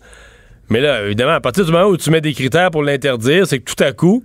[0.70, 3.60] Mais là, évidemment, à partir du moment où tu mets des critères pour l'interdire, c'est
[3.60, 4.24] que tout à coup,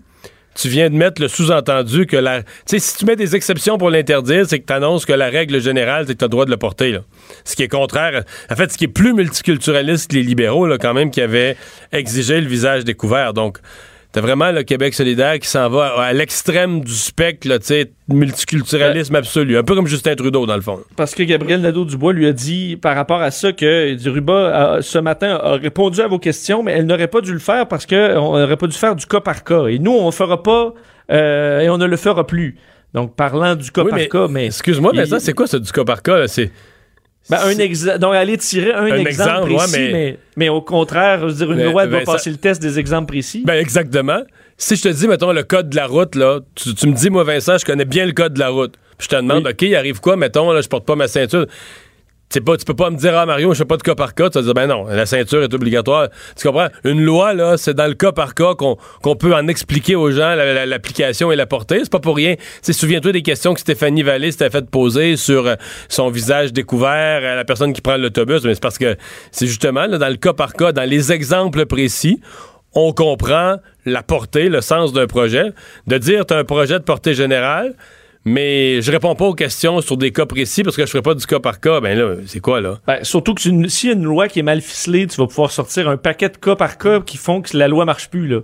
[0.58, 2.42] tu viens de mettre le sous-entendu que la.
[2.42, 5.28] Tu sais, si tu mets des exceptions pour l'interdire, c'est que tu annonces que la
[5.28, 6.90] règle générale, c'est que tu as le droit de le porter.
[6.90, 7.00] Là.
[7.44, 8.24] Ce qui est contraire.
[8.50, 11.56] En fait, ce qui est plus multiculturaliste que les libéraux, là, quand même, qui avaient
[11.92, 13.34] exigé le visage découvert.
[13.34, 13.58] Donc,
[14.10, 19.14] T'as vraiment le Québec solidaire qui s'en va à l'extrême du spectre, tu sais, multiculturalisme
[19.14, 19.58] absolu.
[19.58, 20.80] Un peu comme Justin Trudeau, dans le fond.
[20.96, 24.98] Parce que Gabriel Nadeau-Dubois lui a dit par rapport à ça que Duruba, a- ce
[24.98, 28.16] matin, a répondu à vos questions, mais elle n'aurait pas dû le faire parce que
[28.16, 29.66] on aurait pas dû faire du cas par cas.
[29.66, 30.72] Et nous, on ne fera pas
[31.10, 32.56] euh, et on ne le fera plus.
[32.94, 34.46] Donc, parlant du cas Oui, par mais- cas, mais...
[34.46, 36.26] Excuse-moi, mais ça, c'est quoi ça du cas par cas?
[36.28, 36.50] C'est.
[37.30, 40.18] Ben, un exa- donc, aller tirer un, Un exemple, exemple, ouais, précis, mais- mais...
[40.36, 42.62] Mais, au contraire, je veux dire, une Mais- loi doit ben, ça- passer le test
[42.62, 43.42] des exemples précis.
[43.44, 44.20] Ben, exactement.
[44.56, 47.10] Si je te dis, mettons, le code de la route, là, tu, tu me dis,
[47.10, 48.74] moi, Vincent, je connais bien le code de la route.
[48.96, 49.50] Puis je te demande, Oui.
[49.52, 51.46] OK, il arrive quoi, mettons, là, je porte pas ma ceinture.
[52.30, 54.14] C'est pas, tu peux pas me dire, ah, Mario, je fais pas de cas par
[54.14, 54.28] cas.
[54.28, 56.08] Tu vas dire, ben non, la ceinture est obligatoire.
[56.36, 56.68] Tu comprends?
[56.84, 60.34] Une loi, là, c'est dans le cas par cas qu'on peut en expliquer aux gens
[60.34, 61.80] la- la- l'application et la portée.
[61.84, 62.34] C'est pas pour rien.
[62.62, 65.54] Tu Souviens-toi des questions que Stéphanie Vallée s'était fait poser sur euh,
[65.88, 68.44] son visage découvert, à la personne qui prend l'autobus.
[68.44, 68.96] Mais c'est parce que
[69.32, 72.20] c'est justement, là, dans le cas par cas, dans les exemples précis,
[72.74, 75.46] on comprend la portée, le sens d'un projet.
[75.86, 77.74] De dire, tu as un projet de portée générale,
[78.28, 81.14] mais je réponds pas aux questions sur des cas précis parce que je ferai pas
[81.14, 81.80] du cas par cas.
[81.80, 82.78] Ben là, c'est quoi, là?
[82.86, 85.26] Ben, surtout que si s'il y a une loi qui est mal ficelée, tu vas
[85.26, 88.28] pouvoir sortir un paquet de cas par cas qui font que la loi marche plus,
[88.28, 88.40] là.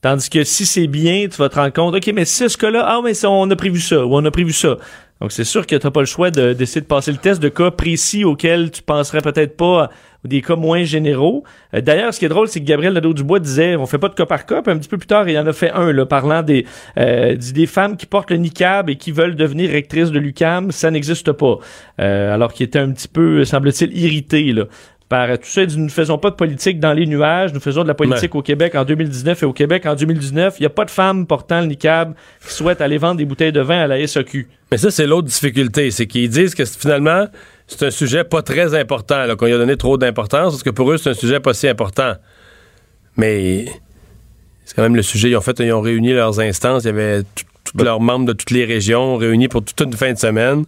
[0.00, 2.84] Tandis que si c'est bien, tu vas te rendre compte, OK, mais si ce cas-là,
[2.86, 4.76] ah, mais on a prévu ça, ou on a prévu ça.
[5.20, 7.48] Donc, c'est sûr que t'as pas le choix de- d'essayer de passer le test de
[7.48, 9.90] cas précis auxquels tu penserais peut-être pas,
[10.28, 11.44] ou des cas moins généraux.
[11.74, 14.14] Euh, D'ailleurs, ce qui est drôle, c'est que Gabriel Nadeau-Dubois disait, on fait pas de
[14.14, 16.06] cas par cas, puis un petit peu plus tard, il en a fait un, là,
[16.06, 16.66] parlant des,
[16.98, 20.90] euh, des femmes qui portent le niqab et qui veulent devenir rectrices de l'UCAM, ça
[20.90, 21.58] n'existe pas.
[22.00, 24.64] Euh, alors qu'il était un petit peu, semble-t-il, irrité, là
[25.08, 27.60] par tout ça, il dit, nous ne faisons pas de politique dans les nuages, nous
[27.60, 30.66] faisons de la politique au Québec en 2019 et au Québec en 2019, il n'y
[30.66, 32.12] a pas de femmes portant le niqab
[32.46, 34.48] qui souhaitent aller vendre des bouteilles de vin à la SAQ.
[34.70, 35.90] Mais ça, c'est l'autre difficulté.
[35.90, 37.26] C'est qu'ils disent que finalement,
[37.68, 40.70] c'est un sujet pas très important, là, qu'on y a donné trop d'importance, parce que
[40.70, 42.14] pour eux, c'est un sujet pas si important.
[43.16, 43.66] Mais
[44.64, 45.30] c'est quand même le sujet.
[45.30, 46.84] Ils ont fait, ils ont réuni leurs instances.
[46.84, 47.22] Il y avait
[47.64, 50.64] tous leurs membres de toutes les régions réunis pour toute une fin de semaine.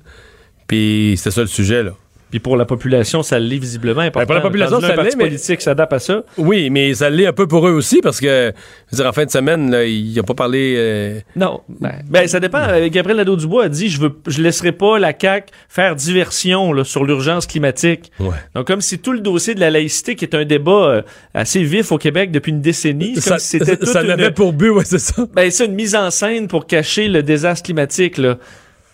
[0.66, 1.92] Puis c'était ça le sujet, là.
[2.30, 4.20] Puis pour la population, ça l'est visiblement important.
[4.20, 6.22] Ben, pour la population, Tandis ça l'est, mais- politique s'adapte à ça.
[6.38, 8.52] Oui, mais ça l'est un peu pour eux aussi, parce que,
[8.90, 10.74] je veux dire, en fin de semaine, là, ils n'ont pas parlé.
[10.78, 12.62] euh, Non, ben, ben, ça dépend.
[12.68, 16.84] Euh, Gabriel Nadeau-Dubois a dit, je veux, je laisserai pas la CAQ faire diversion là,
[16.84, 18.12] sur l'urgence climatique.
[18.20, 18.28] Ouais.
[18.54, 21.02] Donc comme si tout le dossier de la laïcité, qui est un débat euh,
[21.34, 24.52] assez vif au Québec depuis une décennie, ça comme si c'était ça une- n'avait pour
[24.52, 25.26] but, ouais, c'est ça.
[25.34, 28.38] Ben, c'est une mise en scène pour cacher le désastre climatique, là.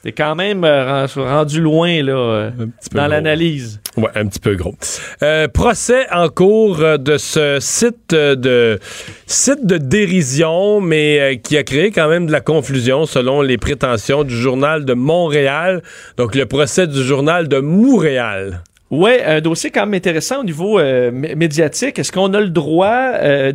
[0.06, 2.50] C'est quand même euh, ren- rendu loin, là, euh,
[2.92, 3.80] dans l'analyse.
[3.96, 4.76] Ouais, un petit peu gros.
[5.24, 8.78] Euh, procès en cours de ce site de
[9.26, 14.22] site de dérision, mais qui a créé quand même de la confusion selon les prétentions
[14.22, 15.82] du journal de Montréal.
[16.16, 18.62] Donc le procès du journal de Montréal.
[18.88, 21.98] Ouais, un dossier quand même intéressant au niveau euh, mé- médiatique.
[21.98, 23.50] Est-ce qu'on a le droit euh,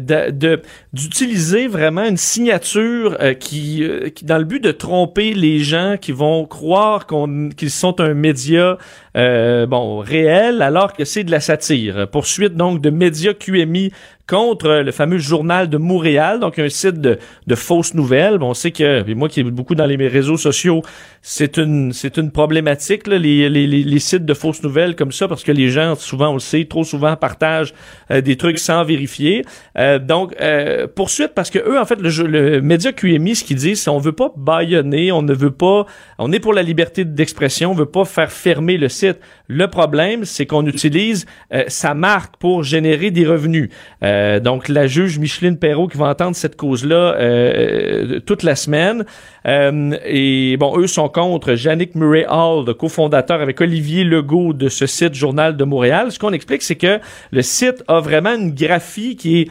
[0.91, 5.95] d'utiliser vraiment une signature euh, qui, euh, qui, dans le but de tromper les gens
[5.99, 7.07] qui vont croire
[7.55, 8.77] qu'ils sont un média
[9.17, 12.07] euh, bon réel alors que c'est de la satire.
[12.09, 13.91] Poursuite donc de médias QMI
[14.31, 17.17] contre le fameux journal de Montréal, donc un site de,
[17.55, 18.37] fausses nouvelles.
[18.37, 20.83] Bon, on sait que, moi qui est beaucoup dans les réseaux sociaux,
[21.21, 25.27] c'est une c'est une problématique là, les, les, les, sites de fausses nouvelles comme ça,
[25.27, 27.73] parce que les gens souvent on le sait, trop souvent partagent
[28.09, 29.43] euh, des trucs sans vérifier.
[29.77, 33.57] Euh, donc euh, poursuite parce que eux en fait le, le média QMI ce qu'ils
[33.57, 35.85] disent, c'est on veut pas bâillonner, on ne veut pas,
[36.19, 39.00] on est pour la liberté d'expression, on veut pas faire fermer le site.
[39.47, 43.69] Le problème, c'est qu'on utilise euh, sa marque pour générer des revenus.
[44.03, 49.05] Euh, donc, la juge Micheline Perrault qui va entendre cette cause-là euh, toute la semaine.
[49.47, 54.69] Euh, et bon, eux sont contre Yannick Murray Hall, le cofondateur avec Olivier Legault de
[54.69, 56.11] ce site Journal de Montréal.
[56.11, 56.99] Ce qu'on explique, c'est que
[57.31, 59.49] le site a vraiment une graphie qui est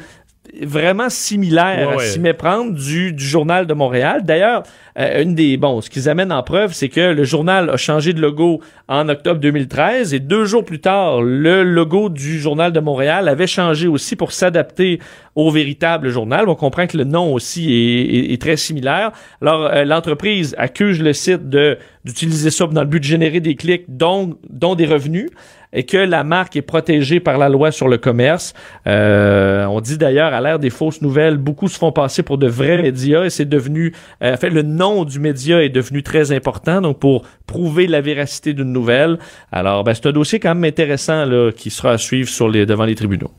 [0.62, 4.22] vraiment similaire Ouais, à s'y méprendre du, du journal de Montréal.
[4.24, 4.62] D'ailleurs,
[4.98, 8.12] euh, une des bon, ce qu'ils amènent en preuve, c'est que le journal a changé
[8.12, 12.80] de logo en octobre 2013 et deux jours plus tard, le logo du journal de
[12.80, 14.98] Montréal avait changé aussi pour s'adapter
[15.36, 16.48] au véritable journal.
[16.48, 19.12] On comprend que le nom aussi est, est- est très similaire.
[19.40, 23.54] Alors, euh, l'entreprise accuse le site de d'utiliser ça dans le but de générer des
[23.56, 25.28] clics, dont, dont des revenus
[25.72, 28.54] et que la marque est protégée par la loi sur le commerce.
[28.87, 32.48] Euh, on dit d'ailleurs à l'ère des fausses nouvelles, beaucoup se font passer pour de
[32.48, 36.33] vrais médias et c'est devenu, euh, en fait, le nom du média est devenu très
[36.33, 36.80] important.
[36.80, 39.18] Donc pour prouver la véracité d'une nouvelle,
[39.52, 42.66] alors ben, c'est un dossier quand même intéressant là qui sera à suivre sur les
[42.66, 43.30] devant les tribunaux.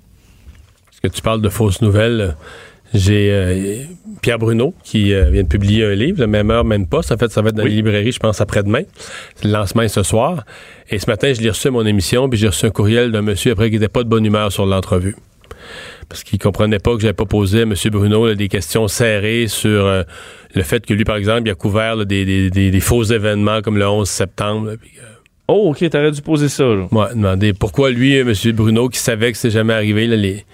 [0.86, 2.36] Parce que tu parles de fausses nouvelles.
[2.94, 3.84] J'ai euh,
[4.22, 7.00] Pierre Bruno qui euh, vient de publier un livre, la même heure, même pas.
[7.00, 7.70] En fait, ça va être dans Oui.
[7.70, 8.82] les librairies, je pense, après-demain.
[9.44, 10.44] Le lancement est ce soir.
[10.90, 13.22] Et ce matin, je l'ai reçu à mon émission, puis j'ai reçu un courriel d'un
[13.22, 15.16] monsieur après qui n'était pas de bonne humeur sur l'entrevue.
[16.10, 17.74] parce qu'il comprenait pas que j'avais pas posé à M.
[17.92, 20.04] Bruno là, des questions serrées sur euh,
[20.54, 23.04] le fait que lui, par exemple, il a couvert là, des, des, des, des faux
[23.04, 24.68] événements comme le 11 septembre.
[24.72, 24.92] là, puis,
[25.48, 26.64] Oh, OK, t'aurais dû poser ça.
[26.64, 26.88] Là.
[26.92, 28.34] Ouais, demander pourquoi lui, M.
[28.54, 30.46] Bruno, qui savait que c'est jamais arrivé, là, les,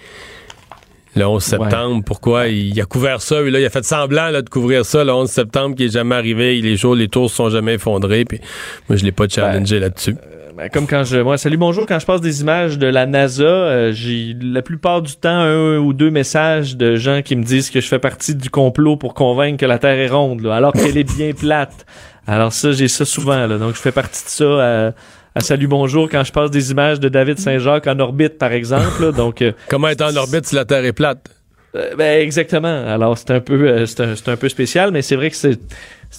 [1.18, 4.42] le 11 septembre, pourquoi il a couvert ça, et là, il a fait semblant là,
[4.42, 7.36] de couvrir ça le 11 septembre qui est jamais arrivé, les jours, les tours se
[7.36, 8.40] sont jamais effondrés, puis
[8.88, 10.16] moi, je l'ai pas challengé là-dessus.
[10.56, 11.18] Ben, comme quand je.
[11.18, 11.86] Moi, salut, bonjour.
[11.86, 15.76] Quand je passe des images de la NASA, euh, j'ai la plupart du temps un
[15.78, 19.14] ou deux messages de gens qui me disent que je fais partie du complot pour
[19.14, 21.86] convaincre que la Terre est ronde, là, alors qu'elle est bien plate.
[22.26, 23.46] Alors ça, j'ai ça souvent.
[23.46, 24.44] Là, donc, je fais partie de ça.
[24.44, 24.90] euh,
[25.38, 29.00] à Salut Bonjour quand je passe des images de David Saint-Jacques en orbite, par exemple.
[29.04, 29.12] là.
[29.12, 31.28] donc, euh, Comment être en orbite si la Terre est plate?
[31.76, 32.66] euh, ben, exactement.
[32.88, 35.56] Alors, c'est un peu, euh, c'est un, un peu spécial, mais c'est vrai que c'est,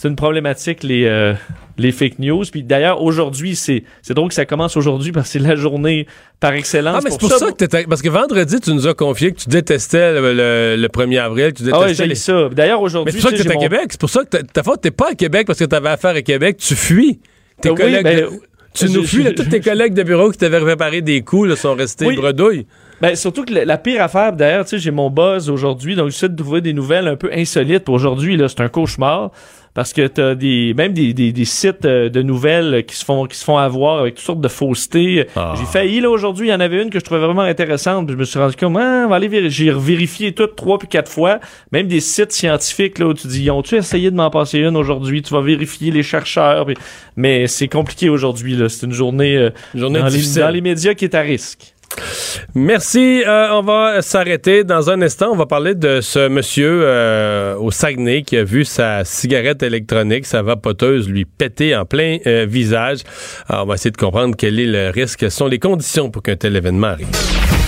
[0.05, 1.33] une problématique les, euh,
[1.77, 2.45] les fake news.
[2.49, 6.07] Puis d'ailleurs, aujourd'hui, c'est, c'est drôle que ça commence aujourd'hui parce que c'est la journée
[6.39, 6.95] par excellence.
[6.97, 7.83] Ah, mais c'est pour ça que t'étais.
[7.89, 11.51] Parce que vendredi, tu nous as confié que tu détestais le, le- le 1er avril,
[11.51, 12.47] que tu Ah détestais ouais, j'ai les- ça.
[12.53, 13.81] D'ailleurs, Mais aujourd'hui, c'est pour ça que t'es à mon- Québec.
[13.89, 16.21] C'est pour ça que ta- faute, t'es pas à Québec parce que t'avais affaire à
[16.21, 16.55] Québec.
[16.57, 17.19] Tu fuis.
[17.61, 18.03] Tes Ah oui, collègues.
[18.05, 18.25] ben,
[18.73, 19.33] tu nous fuis.
[19.35, 22.15] tous tes collègues de bureau qui t'avaient préparé des coups là, sont restés Oui.
[22.15, 22.65] bredouilles.
[23.01, 26.09] Ben, surtout que la, la pire affaire, d'ailleurs, tu sais, j'ai mon buzz aujourd'hui, donc
[26.09, 27.87] j'essaie de trouver des nouvelles un peu insolites.
[27.87, 29.31] Aujourd'hui, là, c'est un cauchemar.
[29.73, 33.25] Parce que t'as des, même des, des, des sites euh, de nouvelles qui se font,
[33.27, 35.27] qui se font avoir avec toutes sortes de faussetés.
[35.35, 35.53] Ah.
[35.57, 38.07] J'ai failli, là, aujourd'hui, il y en avait une que je trouvais vraiment intéressante.
[38.07, 39.65] Puis je me suis rendu compte, ah, on va aller vérifier.
[39.67, 41.39] J'ai vérifié toutes trois puis quatre fois.
[41.71, 45.21] Même des sites scientifiques, là, où tu dis, ont-tu essayé de m'en passer une aujourd'hui?
[45.21, 46.65] Tu vas vérifier les chercheurs.
[46.65, 46.75] puis-
[47.15, 48.69] Mais c'est compliqué aujourd'hui, là.
[48.69, 50.41] C'est une journée, euh, Journée dans, les, difficile.
[50.41, 51.73] dans les médias qui est à risque.
[52.55, 53.23] Merci.
[53.25, 55.31] Euh, on va s'arrêter dans un instant.
[55.31, 60.25] On va parler de ce monsieur euh, au Saguenay qui a vu sa cigarette électronique,
[60.25, 62.99] sa vapoteuse, lui péter en plein euh, visage.
[63.47, 66.23] Alors, on va essayer de comprendre quel est le risque, quelles sont les conditions pour
[66.23, 67.07] qu'un tel événement arrive.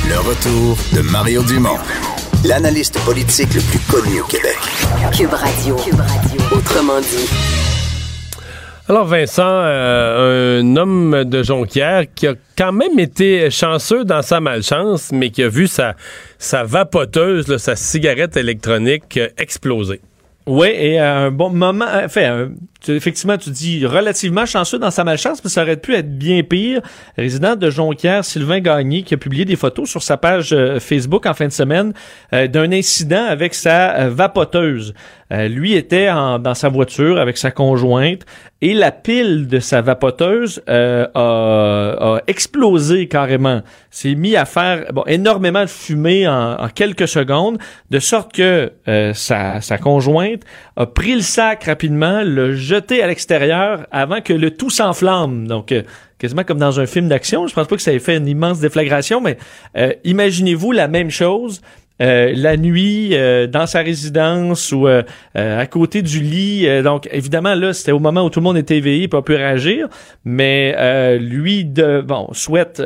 [0.09, 1.77] Le retour de Mario Dumont,
[2.43, 4.57] l'analyste politique le plus connu au Québec.
[5.15, 5.75] Cube Radio.
[5.75, 6.41] Cube Radio.
[6.51, 7.70] Autrement dit.
[8.91, 14.41] Alors Vincent, euh, un homme de Jonquière qui a quand même été chanceux dans sa
[14.41, 15.95] malchance, mais qui a vu sa,
[16.37, 20.01] sa vapoteuse, sa cigarette électronique euh, exploser.
[20.45, 22.49] Oui, et à un bon moment, euh, fait, un-
[22.83, 26.43] tu- effectivement, tu dis relativement chanceux dans sa malchance, mais ça aurait pu être bien
[26.43, 26.81] pire.
[27.17, 31.25] Résident de Jonquière, Sylvain Gagné, qui a publié des photos sur sa page euh, Facebook
[31.25, 31.93] en fin de semaine
[32.33, 34.93] euh, d'un incident avec sa euh, vapoteuse.
[35.33, 38.23] Lui était en- dans sa voiture avec sa conjointe
[38.61, 43.61] et la pile de sa vapoteuse a, a explosé carrément.
[43.91, 48.73] S'est mis à faire bon, énormément de fumée en, en quelques secondes, de sorte que
[49.13, 50.41] sa, sa conjointe
[50.75, 55.45] a pris le sac rapidement, l'a jeté à l'extérieur avant que le tout s'enflamme.
[55.47, 55.83] Donc, euh,
[56.19, 57.47] quasiment comme dans un film d'action.
[57.47, 59.37] Je pense pas que ça ait fait une immense déflagration, mais
[59.75, 61.61] euh, imaginez-vous la même chose.
[62.01, 65.03] euh, la nuit euh, dans sa résidence ou euh,
[65.35, 66.67] à côté du lit.
[66.83, 69.87] Donc évidemment là, c'était au moment où tout le monde était éveillé, pas pu réagir.
[70.25, 72.81] Mais lui, de, bon, souhaite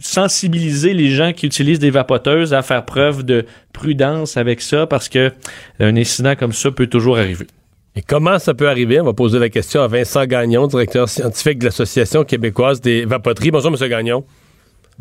[0.00, 5.08] sensibiliser les gens qui utilisent des vapoteuses à faire preuve de prudence avec ça parce
[5.08, 5.32] que
[5.80, 7.46] un incident comme ça peut toujours arriver.
[7.94, 9.00] Et comment ça peut arriver?
[9.00, 13.50] On va poser la question à Vincent Gagnon, directeur scientifique de l'Association québécoise des vapoteries.
[13.50, 13.88] Bonjour, M.
[13.88, 14.24] Gagnon.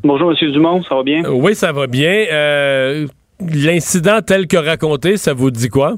[0.03, 1.23] Bonjour, Monsieur Dumont, ça va bien?
[1.29, 2.25] Oui, ça va bien.
[2.31, 3.07] Euh,
[3.39, 5.95] L'incident tel que raconté, ça vous dit quoi?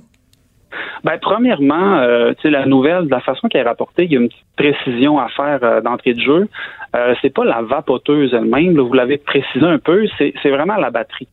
[1.04, 4.18] Ben, premièrement, euh, tu sais, la nouvelle, de la façon qu'elle est rapportée, il y
[4.18, 6.48] a une petite précision à faire euh, d'entrée de jeu.
[6.96, 11.28] Euh, c'est pas la vapoteuse elle-même, vous l'avez précisé un peu, c'est vraiment la batterie.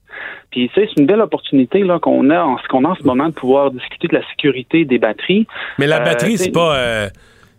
[0.50, 2.94] Puis, tu sais, c'est une belle opportunité là qu'on a en ce qu'on a en
[2.94, 5.46] ce moment de pouvoir discuter de la sécurité des batteries.
[5.79, 7.09] Mais la Euh, batterie, c'est- pas,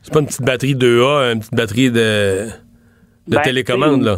[0.02, 2.48] c'est pas une petite batterie 2A, une petite batterie de,
[3.28, 4.18] de Ben, télécommande, là.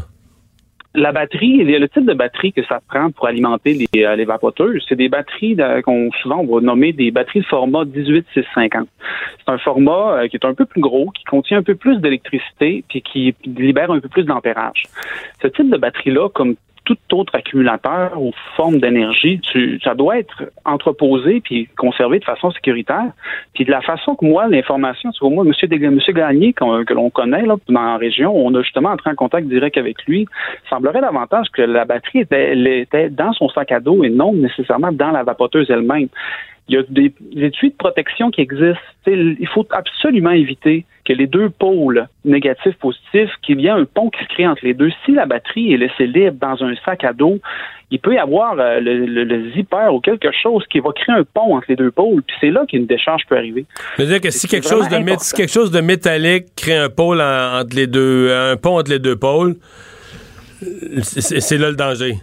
[0.96, 3.88] La batterie, le type de batterie que ça prend pour alimenter les,
[4.26, 4.80] euh.
[4.88, 8.88] C'est des batteries qu'on souvent on va nommer des batteries de format 18650.
[9.40, 11.98] C'est un format euh, qui est un peu plus gros, qui contient un peu plus
[11.98, 14.84] d'électricité, puis qui libère un peu plus d'ampérage.
[15.42, 19.42] Ce type de batterie-là, comme tout autre accumulateur ou forme d'énergie,
[19.84, 23.12] ça doit être entreposé puis conservé de façon sécuritaire.
[23.54, 25.92] Puis de la façon que moi, l'information, sur moi, M.
[25.92, 29.48] Monsieur Gagné, que l'on connaît là, dans la région, on a justement entré en contact
[29.48, 30.28] direct avec lui,
[30.70, 34.34] semblerait davantage que la batterie était, elle était dans son sac à dos et non
[34.34, 36.10] nécessairement dans la vapoteuse elle-même.
[36.70, 38.80] Il y a des, des de protection qui existent.
[39.06, 44.10] Il faut absolument éviter que les deux pôles négatifs positifs, qu'il y ait un pont
[44.10, 44.90] qui se crée entre les deux.
[45.06, 47.40] Si la batterie est laissée libre dans un sac à dos,
[47.92, 51.14] il peut y avoir euh, le, le- le zipper ou quelque chose qui va créer
[51.16, 52.24] un pont entre les deux pôles.
[52.24, 53.66] Puis c'est là qu'une décharge peut arriver.
[53.98, 55.24] C'est-à-dire que si quelque, chose de, vraiment mé- important.
[55.26, 58.90] si quelque chose de métallique crée un pôle en- entre les deux, un pont entre
[58.92, 59.56] les deux pôles,
[61.02, 62.14] c'est c'est là le danger.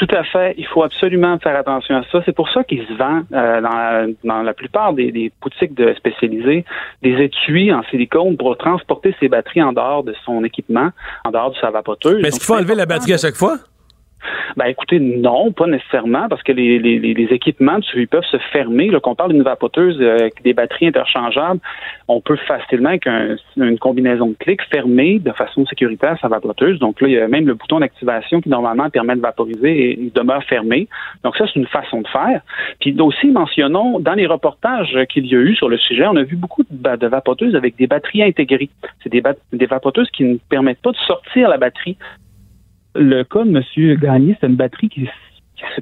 [0.00, 0.54] Tout à fait.
[0.56, 2.22] Il faut absolument faire attention à ça.
[2.24, 5.74] C'est pour ça qu'il se vend euh, dans, la, dans, la, plupart des, des boutiques
[5.74, 6.64] de spécialisées
[7.02, 10.88] des étuis en silicone pour transporter ses batteries en dehors de son équipement,
[11.26, 12.22] en dehors de sa vapoteuse.
[12.22, 13.58] Mais est-ce qu'il faut enlever la batterie à chaque fois?
[14.56, 18.88] Ben écoutez, non, pas nécessairement, parce que les, équipements ils peuvent se fermer.
[18.88, 21.60] Là, qu'on parle d'une vapoteuse euh, avec des batteries interchangeables,
[22.08, 26.78] on peut facilement avec une combinaison de clics fermer de façon sécuritaire sa vapoteuse.
[26.78, 30.00] Donc là, il y a même le bouton d'activation qui normalement permet de vaporiser et
[30.00, 30.88] il demeure fermé.
[31.24, 32.40] Donc ça, c'est une façon de faire.
[32.80, 36.22] Puis aussi, mentionnons, dans les reportages qu'il y a eu sur le sujet, on a
[36.22, 38.70] vu beaucoup de, de vapoteuses avec des batteries intégrées.
[39.02, 41.96] C'est des, des vapoteuses qui ne permettent pas de sortir la batterie
[42.94, 43.96] le cas de M.
[43.98, 45.08] Gagné, c'est une batterie qui,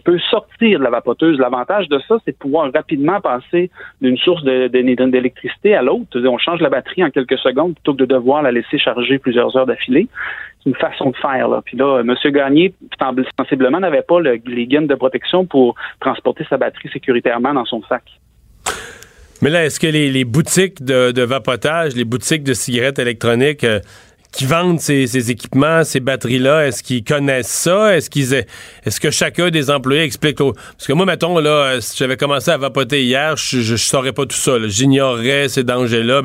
[0.04, 1.38] peut sortir de la vapoteuse.
[1.38, 6.18] L'avantage de ça, c'est de pouvoir rapidement passer d'une source d'électricité à l'autre.
[6.26, 9.56] On change la batterie en quelques secondes plutôt que de devoir la laisser charger plusieurs
[9.56, 10.08] heures d'affilée.
[10.58, 11.48] C'est une façon de faire.
[11.64, 12.14] Puis là, M.
[12.32, 12.74] Gagné,
[13.38, 18.02] sensiblement, n'avait pas les gaines de protection pour transporter sa batterie sécuritairement dans son sac.
[19.40, 23.78] Mais là, est-ce que les, boutiques de, vapotage, les boutiques de cigarettes électroniques, euh,
[24.32, 27.96] qui vendent ces, équipements, ces batteries-là, est-ce qu'ils connaissent ça?
[27.96, 32.16] Est-ce qu'ils est-ce que chacun des employés explique Parce que moi, mettons, là, si j'avais
[32.16, 34.52] commencé à vapoter hier, je, je, saurais pas tout ça.
[34.66, 36.22] J'ignorerais ces dangers-là.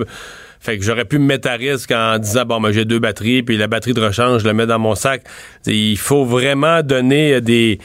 [0.60, 3.44] Fait que j'aurais pu me mettre à risque en disant bon, ben, j'ai deux batteries,
[3.44, 5.24] puis la batterie de rechange, je la mets dans mon sac.
[5.66, 7.80] il faut vraiment donner des,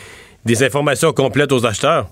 [0.45, 2.09] des informations complètes aux acheteurs.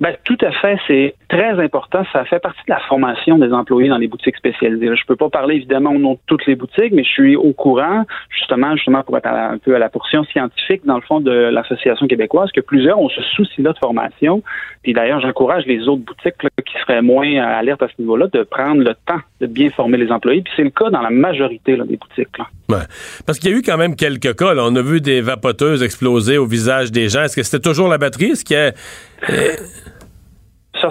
[0.00, 0.78] Ben, tout à fait.
[0.86, 2.04] C'est très important.
[2.12, 4.94] Ça fait partie de la formation des employés dans les boutiques spécialisées.
[4.94, 7.52] Je peux pas parler évidemment au nom de toutes les boutiques, mais je suis au
[7.52, 11.30] courant, justement, justement pour être un peu à la portion scientifique, dans le fond, de
[11.30, 14.42] l'Association québécoise, que plusieurs ont ce souci-là de formation.
[14.82, 16.34] Puis d'ailleurs, j'encourage les autres boutiques
[16.66, 20.10] qui seraient moins alertes à ce niveau-là de prendre le temps de bien former les
[20.10, 20.42] employés.
[20.42, 22.28] Puis c'est le cas dans la majorité des boutiques.
[22.68, 22.78] Ouais.
[23.26, 24.54] Parce qu'il y a eu quand même quelques cas.
[24.56, 27.22] On a vu des vapoteuses exploser au visage des gens.
[27.22, 28.32] Est-ce que c'était toujours la batterie?
[28.52, 28.72] A...
[29.30, 29.56] Euh,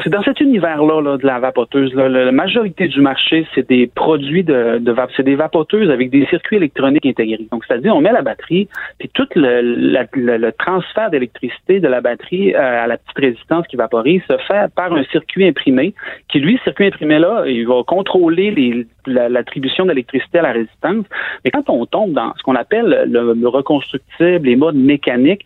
[0.01, 1.93] c'est dans cet univers-là de la vapoteuse.
[1.93, 6.57] la majorité du marché, c'est des produits de, de c'est des vapoteuses avec des circuits
[6.57, 7.45] électroniques intégrés.
[7.51, 8.67] Donc, c'est-à-dire, on met la batterie,
[8.97, 13.75] puis tout le, le, transfert d'électricité de la batterie euh, à la petite résistance qui
[13.75, 15.93] vaporise se fait par un circuit imprimé,
[16.29, 21.05] qui lui, circuit imprimé-là, il va contrôler l'attribution d'électricité à la résistance.
[21.43, 25.45] Mais quand on tombe dans ce qu'on appelle le, reconstructible, les modes mécaniques,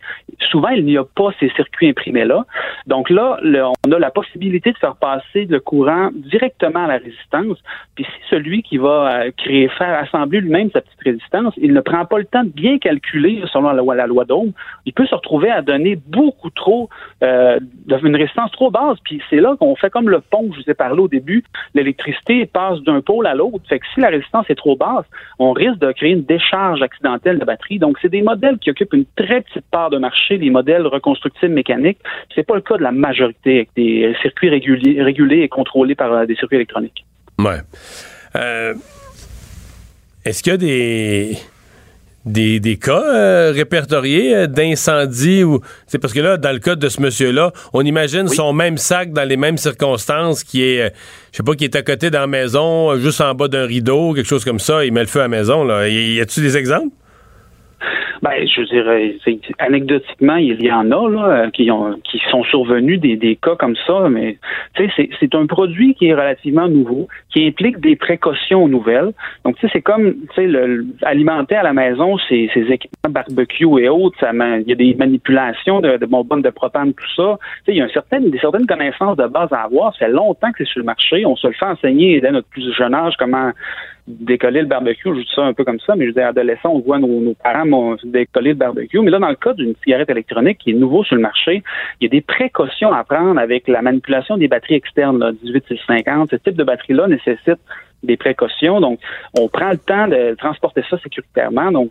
[0.50, 2.46] souvent, il n'y a pas ces circuits imprimés-là.
[2.86, 3.38] Donc là,
[3.86, 7.58] on a la possibilité de faire passer le courant directement à la résistance.
[7.94, 11.80] Puis si celui qui va euh, créer, faire assembler lui-même sa petite résistance, il ne
[11.80, 14.52] prend pas le temps de bien calculer selon la loi, la loi d'Ohm,
[14.86, 16.88] il peut se retrouver à donner beaucoup trop,
[17.22, 18.98] euh, une résistance trop basse.
[19.04, 21.44] Puis c'est là qu'on fait comme le pont que je vous ai parlé au début.
[21.74, 23.47] L'électricité passe d'un pôle à l'autre.
[23.68, 25.04] Fait que si la résistance est trop basse,
[25.38, 27.78] on risque de créer une décharge accidentelle de batterie.
[27.78, 31.54] Donc c'est des modèles qui occupent une très petite part de marché, les modèles reconstructibles
[31.54, 31.98] mécaniques.
[32.34, 36.26] C'est pas le cas de la majorité avec des circuits régulés, et contrôlés par euh,
[36.26, 37.04] des circuits électroniques.
[37.38, 37.60] Ouais.
[38.36, 38.74] Euh,
[40.24, 41.38] est-ce qu'il y a des
[42.24, 47.00] des, cas euh, répertoriés d'incendie ou c'est parce que là dans le cas de ce
[47.00, 50.92] monsieur là on imagine son même sac dans les mêmes circonstances qui est
[51.32, 54.12] je sais pas qui est à côté dans la maison juste en bas d'un rideau
[54.12, 55.88] quelque chose comme ça il met le feu à la maison là.
[55.88, 56.94] Y a-tu des exemples?
[58.22, 59.16] Ben, je dirais,
[59.58, 63.76] anecdotiquement, il y en a là, qui, ont, qui sont survenus des, des cas comme
[63.86, 64.38] ça, mais
[64.76, 69.12] c'est un produit qui est relativement nouveau, qui implique des précautions nouvelles.
[69.44, 70.14] Donc, c'est comme,
[71.02, 75.96] alimenter à la maison ces, équipements barbecue et autres, il y a des manipulations de,
[75.96, 77.38] de bonbonnes de propane, tout ça.
[77.68, 79.92] Il y a un certain, des certaines connaissances de base à avoir.
[79.94, 81.24] Ça fait longtemps que c'est sur le marché.
[81.24, 83.52] On se le fait enseigner dès notre plus jeune âge comment
[84.08, 86.80] décoller le barbecue, je dis ça un peu comme ça, mais je dis adolescent, on
[86.80, 89.00] voit nos, parents décoller le barbecue.
[89.00, 91.62] Mais là, dans le cas d'une cigarette électronique qui est nouveau sur le marché,
[92.00, 96.30] il y a des précautions à prendre avec la manipulation des batteries externes, là, 18650.
[96.30, 97.60] Ce type de batterie-là nécessite
[98.02, 98.80] des précautions.
[98.80, 99.00] Donc,
[99.38, 101.70] on prend le temps de transporter ça sécuritairement.
[101.72, 101.90] Donc,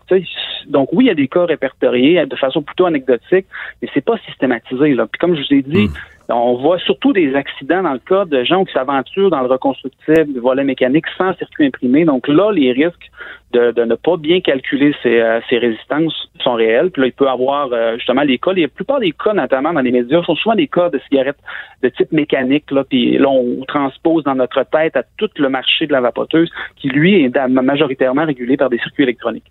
[0.68, 3.46] donc oui, il y a des cas répertoriés de façon plutôt anecdotique,
[3.82, 4.94] mais c'est pas systématisé.
[4.94, 5.06] Là.
[5.06, 5.94] Puis comme je vous ai dit, hmm.
[6.30, 10.34] On voit surtout des accidents dans le cas de gens qui s'aventurent dans le reconstructible,
[10.36, 12.04] le volet mécanique sans circuit imprimé.
[12.04, 13.10] Donc là, les risques
[13.54, 16.92] de, ne pas bien calculer ces, euh, ces, résistances sont réels.
[16.92, 19.80] Puis là, il peut avoir euh, justement les cas, la plupart des cas, notamment dans
[19.80, 21.40] les médias, sont souvent des cas de cigarettes
[21.82, 22.70] de type mécanique.
[22.72, 26.50] Là, puis là, on transpose dans notre tête à tout le marché de la vapoteuse
[26.76, 29.50] qui, lui, est majoritairement régulé par des circuits électroniques.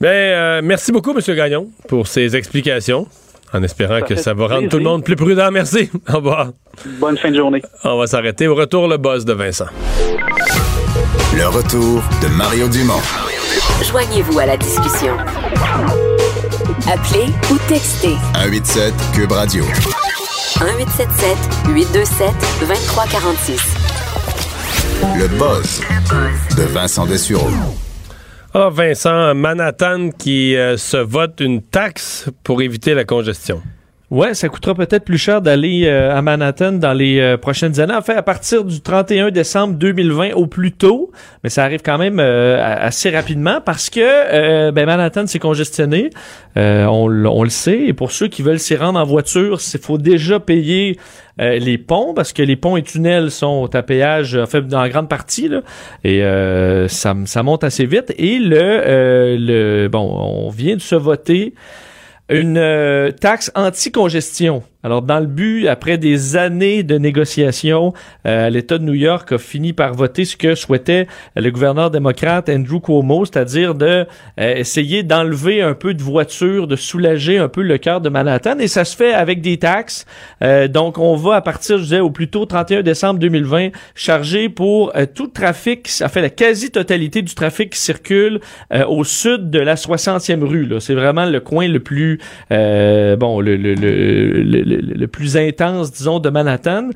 [0.00, 1.36] Bien, euh, merci beaucoup, M.
[1.36, 3.06] Gagnon, pour ces explications.
[3.54, 5.48] En espérant que ça va rendre tout le monde plus prudent.
[5.52, 5.88] Merci.
[6.12, 6.48] Au revoir.
[6.98, 7.62] Bonne fin de journée.
[7.84, 8.48] On va s'arrêter.
[8.48, 9.66] Au retour, le boss de Vincent.
[11.36, 13.00] Le retour de Mario Dumont.
[13.88, 15.16] Joignez-vous à la discussion.
[16.92, 19.64] Appelez ou textez 187 Cube Radio.
[19.64, 21.36] 1877
[21.68, 22.28] 827
[22.60, 23.60] 2346.
[25.16, 25.80] Le buzz
[26.56, 27.50] de Vincent Dessureau.
[28.56, 33.60] Ah, Vincent, Manhattan qui euh, se vote une taxe pour éviter la congestion.
[34.14, 37.96] Ouais, ça coûtera peut-être plus cher d'aller euh, à Manhattan dans les euh, prochaines années.
[37.96, 41.10] En fait, à partir du 31 décembre 2020 au plus tôt,
[41.42, 46.10] mais ça arrive quand même euh, assez rapidement parce que ben, Manhattan s'est congestionné.
[46.54, 47.86] On, on, le sait.
[47.86, 50.96] Et pour ceux qui veulent s'y rendre en voiture, il faut déjà payer
[51.40, 54.90] les ponts parce que les ponts et tunnels sont à péage, en fait, dans la
[54.90, 55.48] grande partie.
[55.48, 55.62] Là,
[56.04, 56.22] et
[56.88, 58.14] ça, ça monte assez vite.
[58.16, 61.54] Et le, le bon, on vient de se voter
[62.28, 67.94] une euh, taxe anti-congestion alors, dans le but, après des années de négociations,
[68.26, 71.06] euh, l'État de New York a fini par voter ce que souhaitait
[71.36, 74.06] le gouverneur démocrate Andrew Cuomo, c'est-à-dire de
[74.38, 78.58] euh, essayer d'enlever un peu de voitures, de soulager un peu le cœur de Manhattan,
[78.58, 80.04] et ça se fait avec des taxes.
[80.42, 84.50] Euh, donc, on va à partir, je disais, au plus tôt 31 décembre 2020, charger
[84.50, 88.40] pour tout le trafic, ça fait la quasi-totalité du trafic qui circule
[88.86, 90.68] au sud de la 60e rue.
[90.80, 92.18] C'est vraiment le coin le plus,
[92.50, 94.73] bon, le, le le,
[95.06, 96.90] plus intense, disons, de Manhattan,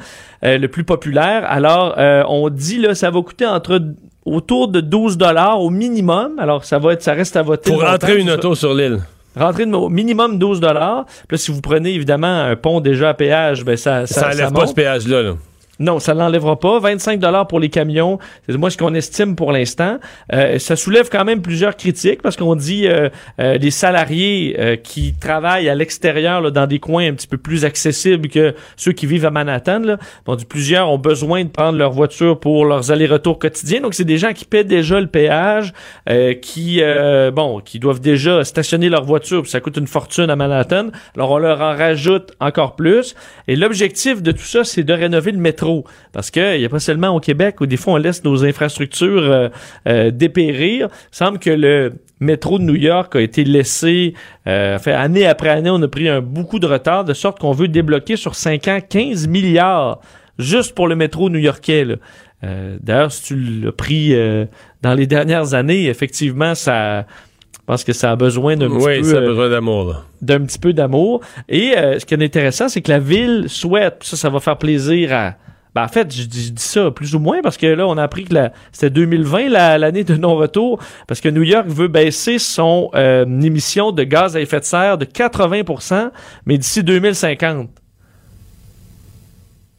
[0.45, 1.45] euh, le plus populaire.
[1.49, 3.81] Alors, euh, on dit là, ça va coûter entre
[4.25, 6.39] autour de 12 dollars au minimum.
[6.39, 7.71] Alors, ça va être, ça reste à voter.
[7.71, 9.01] Pour rentrer une auto sur l'île.
[9.37, 11.07] Rentrer au minimum 12 dollars.
[11.29, 14.53] Puis si vous prenez évidemment un pont déjà à péage, ben ça ça, ça enlève
[14.53, 15.23] pas ce péage là.
[15.23, 15.35] là.
[15.81, 16.81] Non, ça l'enlèvera pas.
[16.81, 18.19] 25 dollars pour les camions,
[18.49, 19.99] c'est moi ce qu'on estime pour l'instant.
[20.33, 23.09] Euh, ça soulève quand même plusieurs critiques parce qu'on dit euh,
[23.41, 27.65] euh les salariés euh, qui travaillent à l'extérieur dans des coins un petit peu plus
[27.65, 29.81] accessibles que ceux qui vivent à Manhattan.
[29.81, 33.81] Là, bon, plusieurs ont besoin de prendre leur voiture pour leurs allers-retours quotidiens.
[33.81, 35.73] Donc c'est des gens qui paient déjà le péage,
[36.43, 36.81] qui
[37.33, 39.43] bon, qui doivent déjà stationner leur voiture.
[39.43, 40.89] Puis ça coûte une fortune à Manhattan.
[41.15, 43.15] Alors on leur en rajoute encore plus.
[43.47, 45.68] Et l'objectif de tout ça, c'est de rénover le métro
[46.13, 49.23] parce qu'il n'y a pas seulement au Québec où des fois on laisse nos infrastructures
[49.23, 49.49] euh,
[49.87, 50.89] euh, dépérir.
[51.13, 54.15] Il semble que le métro de New York a été laissé,
[54.47, 57.53] euh, fait, année après année, on a pris un beaucoup de retard, de sorte qu'on
[57.53, 60.01] veut débloquer sur 5 ans 15 milliards
[60.39, 61.87] juste pour le métro new-yorkais.
[62.81, 64.15] D'ailleurs, si tu l'as pris
[64.83, 67.07] dans les dernières années, effectivement, ça
[67.53, 69.03] je pense que ça a besoin d'un petit peu...
[69.03, 70.05] ça a besoin d'amour.
[70.23, 71.21] D'un petit peu d'amour.
[71.49, 75.13] Et ce qui est intéressant, c'est que la ville souhaite, ça, ça va faire plaisir
[75.13, 75.35] à
[75.75, 78.25] ben, en fait, je dis, ça plus ou moins parce que là, on a appris
[78.25, 78.35] que
[78.73, 84.03] c'était 2020, l'année de non-retour, parce que New York veut baisser son euh, émission de
[84.05, 86.11] gaz à effet de serre de 80%
[86.47, 87.69] mais d'ici 2050.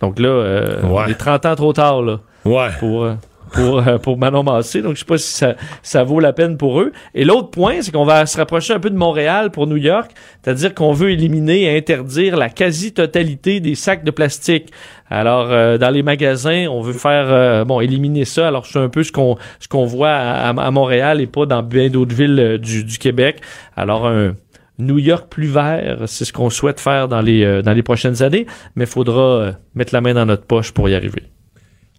[0.01, 2.69] Donc là, euh, on est 30 ans trop tard là, ouais.
[2.79, 3.15] pour, euh,
[3.51, 4.81] pour, euh, pour Manon Massé.
[4.81, 6.91] Donc, je sais pas si ça, ça vaut la peine pour eux.
[7.13, 10.11] Et l'autre point, c'est qu'on va se rapprocher un peu de Montréal pour New York.
[10.41, 14.71] C'est-à-dire qu'on veut éliminer et interdire la quasi-totalité des sacs de plastique.
[15.09, 18.47] Alors, euh, dans les magasins, on veut faire, euh, bon, éliminer ça.
[18.47, 21.63] Alors, c'est un peu ce qu'on ce qu'on voit à, à, Montréal et pas dans
[21.63, 23.41] bien d'autres villes du, du Québec.
[23.75, 24.35] Alors, un
[24.77, 28.45] New York plus vert, c'est ce qu'on souhaite faire dans les, dans les prochaines années,
[28.75, 31.23] mais il faudra mettre la main dans notre poche pour y arriver.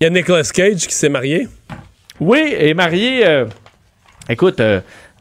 [0.00, 1.46] Il y a Nicolas Cage qui s'est marié.
[2.20, 3.26] Oui, et marié.
[3.26, 3.44] Euh,
[4.30, 4.62] écoute,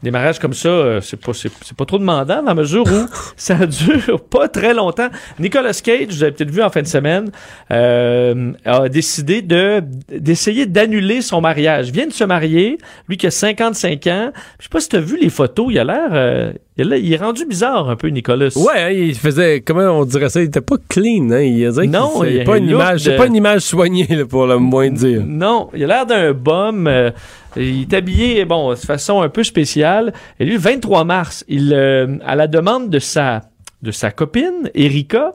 [0.00, 2.84] euh, des mariages comme ça, euh, c'est pas, c'est, pas trop demandant dans la mesure
[2.84, 5.08] où ça dure pas très longtemps.
[5.38, 7.30] Nicolas Cage, vous avez peut-être vu en fin de semaine,
[7.70, 11.88] a décidé de d'essayer d'annuler son mariage.
[11.88, 12.78] Il vient de se marier,
[13.08, 14.32] lui qui a 55 ans.
[14.58, 17.44] Je sais pas si tu as vu les photos, il a l'air il est rendu
[17.44, 18.48] bizarre un peu, Nicolas.
[18.56, 21.30] Ouais, hein, il faisait, comment on dirait ça, il était pas clean.
[21.30, 21.40] Hein?
[21.40, 24.90] Il a non, il, pas une image, c'est pas une image soignée pour le moins
[24.90, 25.22] dire.
[25.26, 26.86] Non, il a l'air d'un bum.
[26.86, 27.10] Euh,
[27.56, 30.12] il est habillé, bon, de façon un peu spéciale.
[30.38, 33.42] Et lui, le 23 mars, il, euh, à la demande de sa,
[33.82, 35.34] de sa copine, Erika,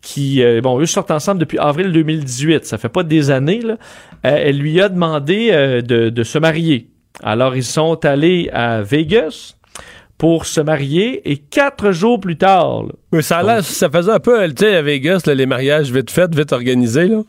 [0.00, 3.76] qui, euh, bon, eux sortent ensemble depuis avril 2018, ça fait pas des années, là,
[4.22, 5.50] elle lui a demandé
[5.86, 6.90] de, de se marier.
[7.22, 9.56] Alors, ils sont allés à Vegas,
[10.18, 12.84] pour se marier et quatre jours plus tard.
[13.20, 17.08] ça, ça faisait un peu, tu sais, à Vegas, les mariages vite faits, vite organisés.
[17.08, 17.22] Là.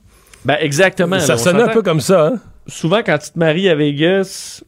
[0.46, 1.20] Ben exactement.
[1.20, 2.28] Ça sonnait un peu comme ça.
[2.28, 2.40] Hein?
[2.68, 4.62] Souvent, quand tu te maries à Vegas,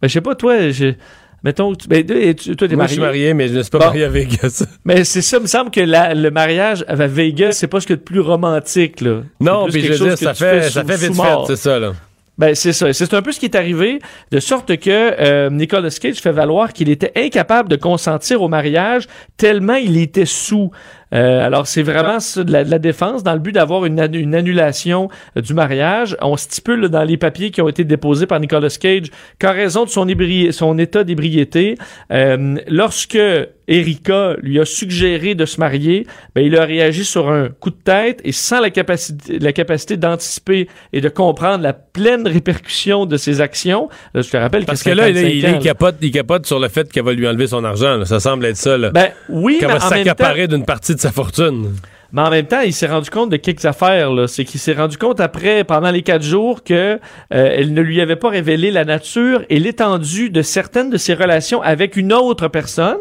[0.00, 0.94] ben, je sais pas, toi, je...
[1.42, 2.88] Mettons, tu, ben, toi, t'es marié.
[2.88, 4.64] je suis marié, mais je ne suis pas marié à Vegas.
[4.84, 7.96] mais c'est ça, il me semble que le mariage à Vegas, c'est pas ce qu'il
[7.96, 9.20] y a de plus romantique, là.
[9.40, 11.92] Non, puis je veux dire, ça fait, ça fait vite fait, c'est ça, là.
[12.36, 12.92] Ben c'est ça.
[12.92, 14.00] C'est un peu ce qui est arrivé,
[14.32, 19.06] de sorte que euh, Nicolas Cage fait valoir qu'il était incapable de consentir au mariage
[19.36, 20.72] tellement il était sous.
[21.14, 24.00] Euh, alors, c'est vraiment ça, de, la, de la défense dans le but d'avoir une,
[24.14, 26.16] une annulation euh, du mariage.
[26.20, 29.06] On stipule dans les papiers qui ont été déposés par Nicolas Cage
[29.40, 31.76] qu'en raison de son, ébri- son état d'ébriété,
[32.12, 33.18] euh, lorsque
[33.66, 37.76] Erika lui a suggéré de se marier, ben, il a réagi sur un coup de
[37.82, 43.16] tête et sans la capacité, la capacité d'anticiper et de comprendre la pleine répercussion de
[43.16, 43.88] ses actions.
[44.12, 45.58] Là, je te rappelle Parce que que là, il, 55 il, ans, il là.
[45.60, 47.96] capote, il capote sur le fait qu'elle va lui enlever son argent.
[47.96, 48.04] là.
[48.04, 48.76] Ça semble être ça.
[48.76, 48.90] Là.
[48.90, 51.72] Ben oui, Qu'elle mais va en, même temps, s'accaparer d'une partie de sa fortune.
[52.12, 54.10] mais en même temps, il s'est rendu compte de quelques affaires.
[54.12, 54.26] là.
[54.26, 56.98] C'est qu'il s'est rendu compte après, pendant les quatre jours, que euh,
[57.30, 61.60] elle ne lui avait pas révélé la nature et l'étendue de certaines de ses relations
[61.62, 62.98] avec une autre personne.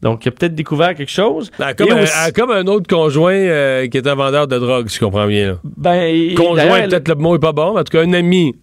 [0.00, 1.50] Donc, il a peut-être découvert quelque chose.
[1.58, 4.88] Ah, comme, un, ah, comme un autre conjoint euh, qui est un vendeur de drogue,
[4.88, 5.46] si je comprends bien.
[5.48, 5.54] là.
[5.64, 8.54] Ben, Conjoint, elle- peut-être le mot est pas bon, mais en tout cas, un ami.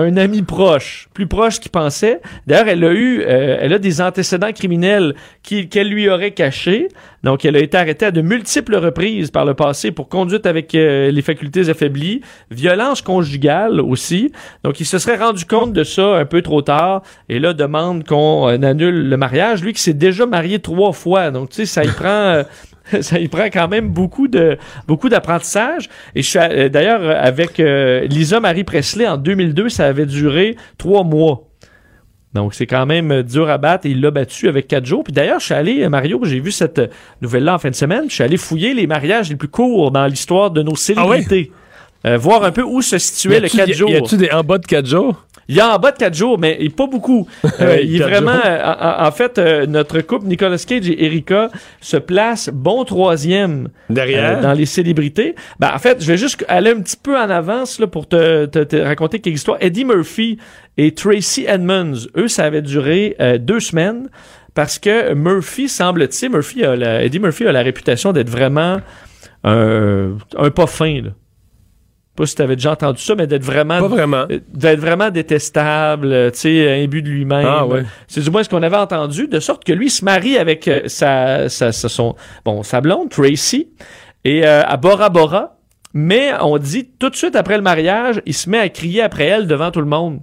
[0.00, 2.20] Un ami proche, plus proche qu'il pensait.
[2.46, 6.88] D'ailleurs, elle a eu, euh, elle a des antécédents criminels qu'elle lui aurait cachés.
[7.24, 10.74] Donc, elle a été arrêtée à de multiples reprises par le passé pour conduite avec
[10.74, 12.20] euh, les facultés affaiblies,
[12.50, 14.30] violence conjugale aussi.
[14.62, 18.04] Donc, il se serait rendu compte de ça un peu trop tard et là demande
[18.04, 19.62] qu'on euh, annule le mariage.
[19.62, 21.30] Lui qui s'est déjà marié trois fois.
[21.30, 22.42] Donc, tu sais, ça y prend.
[23.00, 25.88] ça y prend quand même beaucoup de beaucoup d'apprentissage.
[26.14, 29.86] Et je suis à- euh, d'ailleurs euh, avec euh, Lisa Marie Presley en 2002, ça
[29.86, 31.44] avait duré trois mois.
[32.34, 35.02] Donc c'est quand même dur à battre et il l'a battu avec quatre jours.
[35.02, 36.80] Puis d'ailleurs, je suis allé, Mario, j'ai vu cette
[37.22, 40.06] nouvelle-là en fin de semaine, je suis allé fouiller les mariages les plus courts dans
[40.06, 41.50] l'histoire de nos célébrités.
[42.06, 43.90] Euh, voir un peu où se situait le Y a-tu- 4 y- jours.
[43.90, 45.24] Y a-tu des en bas de 4 jours?
[45.48, 47.26] Il y a en bas de 4 jours, mais il est pas beaucoup.
[47.60, 48.38] Euh, il est vraiment.
[48.44, 48.62] euh,
[49.02, 54.38] en, en fait, euh, notre couple, Nicolas Cage et Erika, se place bon troisième Derrière?
[54.38, 55.34] euh, dans les célébrités.
[55.58, 58.46] Ben, en fait, je vais juste aller un petit peu en avance là, pour te,
[58.46, 59.58] te- te raconter quelques histoires.
[59.60, 60.38] Eddie Murphy
[60.76, 64.08] et Tracy Edmonds, eux, ça avait duré euh, deux semaines
[64.54, 68.78] parce que Murphy semble-t-il, Murphy a la- Eddie Murphy a la réputation d'être vraiment
[69.44, 71.00] un, un pas fin.
[71.02, 71.10] Là.
[72.18, 74.26] Pas si tu avais déjà entendu ça, mais d'être vraiment Pas vraiment.
[74.28, 77.46] euh, d'être vraiment détestable, euh, tu sais, imbu de lui-même.
[77.46, 77.84] Ah, ouais.
[78.08, 80.80] C'est du moins ce qu'on avait entendu, de sorte que lui se marie avec euh,
[80.86, 83.68] sa, sa, sa- son, bon, sa blonde, Tracy,
[84.24, 85.54] et euh, à Bora Bora.
[85.94, 89.24] Mais on dit tout de suite après le mariage, il se met à crier après
[89.24, 90.20] elle devant tout le monde.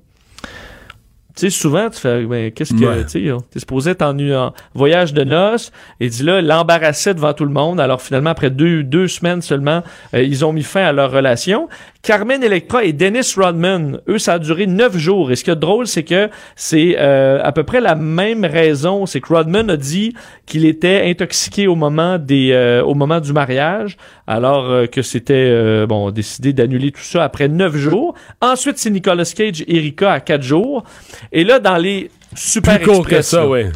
[1.36, 3.04] Tu sais, souvent, tu fais, ben, qu'est-ce que, Ouais.
[3.04, 7.34] tu sais, t'es supposé être en, en voyage de noces, et dit là, l'embarrassait devant
[7.34, 7.80] tout le monde.
[7.82, 9.84] Alors finalement, après deux, deux semaines seulement,
[10.14, 11.68] euh, ils ont mis fin à leur relation.
[12.04, 15.32] Carmen Electra et Dennis Rodman, eux, ça a duré neuf jours.
[15.32, 19.06] Et ce qui est drôle, c'est que c'est euh, à peu près la même raison.
[19.08, 20.14] C'est que Rodman a dit
[20.46, 23.98] qu'il était intoxiqué au moment des, euh, au moment du mariage,
[24.28, 28.16] alors euh, que c'était euh, bon décidé d'annuler tout ça après neuf jours.
[28.42, 30.84] Ensuite, c'est Nicolas Cage et Erika à quatre jours.
[31.32, 33.72] Et là, dans les super Plus court que express, ça, ouais.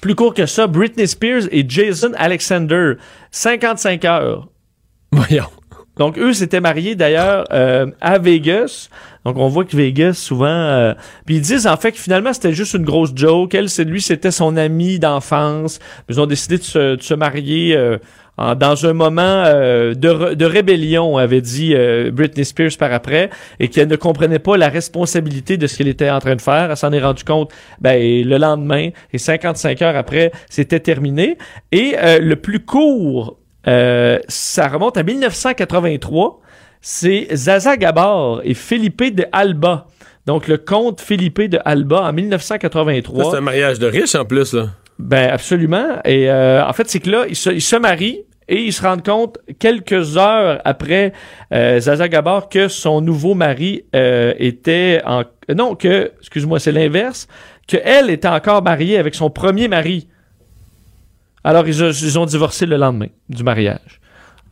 [0.00, 2.94] plus court que ça, Britney Spears et Jason Alexander,
[3.30, 4.48] 55 heures.
[5.12, 5.46] Voyons.
[5.96, 8.88] Donc, eux s'étaient mariés d'ailleurs euh, à Vegas.
[9.24, 10.46] Donc, on voit que Vegas, souvent...
[10.46, 10.94] euh,
[11.26, 13.52] Puis ils disent en fait que finalement, c'était juste une grosse joke.
[13.54, 15.80] Elle, c'est lui, c'était son ami d'enfance.
[16.08, 17.98] Ils ont décidé de se, de se marier euh,
[18.38, 23.28] en- dans un moment euh, de, de rébellion, avait dit euh, Britney Spears par après,
[23.60, 26.70] et qu'elle ne comprenait pas la responsabilité de ce qu'elle était en train de faire.
[26.70, 31.36] Elle s'en est rendue compte ben, le lendemain, et 55 heures après, c'était terminé.
[31.72, 33.36] Et euh, le plus court
[33.66, 36.40] euh, ça remonte à 1983.
[36.80, 39.86] C'est Zaza Gabor et Felipe de Alba.
[40.26, 43.30] Donc, le comte Felipe de Alba en Ça, 1983.
[43.30, 44.68] C'est un mariage de riche en plus, là.
[44.98, 45.98] Ben, absolument.
[46.04, 48.82] Et euh, en fait, c'est que là, ils se, ils se marient et ils se
[48.82, 51.12] rendent compte quelques heures après
[51.52, 55.24] euh, Zaza Gabor que son nouveau mari euh, était en...
[55.54, 57.28] Non, que, excuse-moi, c'est l'inverse,
[57.66, 60.08] que elle était encore mariée avec son premier mari.
[61.44, 64.00] Alors, ils, ont- ils ont divorcé le lendemain du mariage.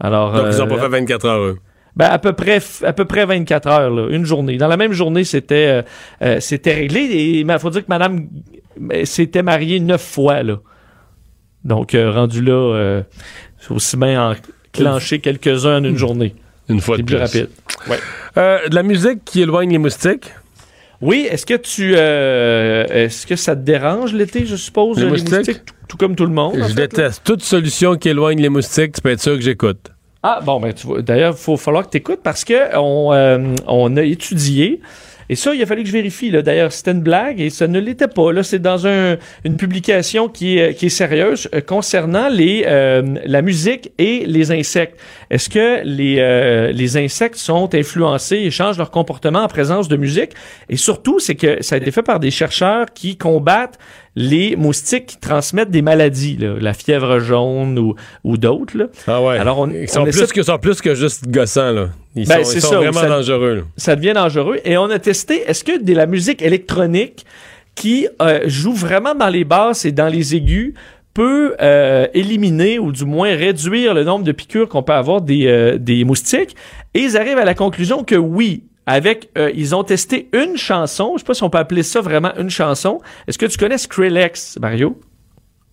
[0.01, 1.59] Alors, Donc, ils ont euh, pas fait 24 heures, eux.
[1.97, 4.57] ben, à peu près, à peu près 24 heures, là, une journée.
[4.57, 5.83] Dans la même journée, c'était, euh,
[6.23, 7.01] euh, c'était réglé.
[7.01, 8.29] Et il faut dire que Madame
[8.93, 10.59] euh, s'était mariée neuf fois, là.
[11.65, 13.03] Donc, euh, rendu là, euh,
[13.67, 14.37] c'est aussi bien
[14.75, 16.35] enclencher quelques-uns en une journée.
[16.69, 17.23] Une fois de plus plus.
[17.23, 17.49] rapide.
[18.37, 20.33] Euh, de la musique qui éloigne les moustiques?
[21.01, 25.11] Oui, est-ce que tu, euh, est-ce que ça te dérange l'été, je suppose, Les les,
[25.11, 25.33] moustiques?
[25.35, 26.55] moustiques, tout, tout comme tout le monde?
[26.61, 26.87] en Je là?
[26.87, 27.23] déteste.
[27.25, 29.93] Toute solution qui éloigne les moustiques, tu peux être sûr que j'écoute.
[30.23, 33.13] Ah, bon, ben, tu vois, d'ailleurs, il faut falloir que tu écoutes parce que on,
[33.13, 34.81] euh, on a étudié.
[35.29, 36.31] Et ça, il a fallu que je vérifie.
[36.31, 38.33] D'ailleurs, c'était une blague et ça ne l'était pas.
[38.33, 43.03] Là, c'est dans un, une publication qui est, qui est sérieuse euh, concernant les, euh,
[43.25, 44.99] la musique et les insectes.
[45.31, 49.97] Est-ce que les, euh, les insectes sont influencés et changent leur comportement en présence de
[49.97, 50.33] musique?
[50.69, 53.79] Et surtout, c'est que ça a été fait par des chercheurs qui combattent
[54.19, 57.95] les moustiques qui transmettent des maladies, là, la fièvre jaune ou,
[58.25, 58.89] ou d'autres.
[59.07, 59.37] Ah ouais.
[59.39, 61.89] Alors, on- ils sont, on plus essaie- que, sont plus que juste gossants, là.
[62.15, 63.55] Ils Ben, sont, ils sont ça, vraiment ça- dangereux.
[63.57, 63.63] là.
[63.77, 64.59] ça devient dangereux.
[64.65, 67.27] Et on a testé, est-ce que de la musique électronique
[67.75, 70.73] qui euh, joue vraiment dans les basses et dans les aigus
[71.13, 75.47] peut euh, éliminer ou du moins réduire le nombre de piqûres qu'on peut avoir des,
[75.47, 76.57] euh, des moustiques?
[76.95, 81.13] Et ils arrivent à la conclusion que oui, avec, euh, ils ont testé une chanson,
[81.15, 83.01] je sais pas si on peut appeler ça vraiment une chanson.
[83.27, 85.01] Est-ce que tu connais Skrillex, Mario?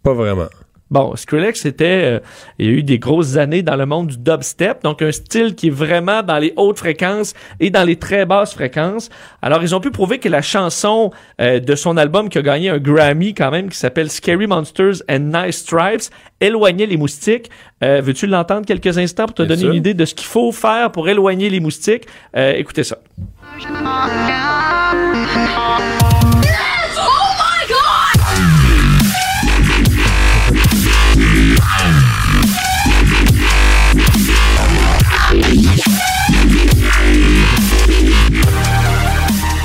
[0.04, 0.50] Pas vraiment.
[0.94, 2.20] Bon, Skrillex, c'était, euh,
[2.60, 5.56] il y a eu des grosses années dans le monde du dubstep, donc un style
[5.56, 9.10] qui est vraiment dans les hautes fréquences et dans les très basses fréquences.
[9.42, 11.10] Alors, ils ont pu prouver que la chanson
[11.42, 15.02] euh, de son album qui a gagné un Grammy quand même, qui s'appelle Scary Monsters
[15.10, 17.50] and Nice Stripes, éloignait les moustiques.
[17.84, 19.72] Euh, Veux-tu l'entendre quelques instants pour te Bien donner sûr.
[19.72, 22.04] une idée de ce qu'il faut faire pour éloigner les moustiques?
[22.38, 22.98] Euh, écoutez ça.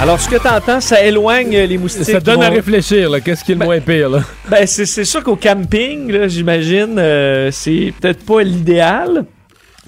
[0.01, 2.05] Alors, ce que tu entends, ça éloigne les moustiques.
[2.05, 3.20] Ça donne à réfléchir, là.
[3.20, 4.22] Qu'est-ce qui est le moins pire, là?
[4.49, 9.24] Ben, c'est, sûr qu'au camping, là, j'imagine, euh, c'est peut-être pas l'idéal.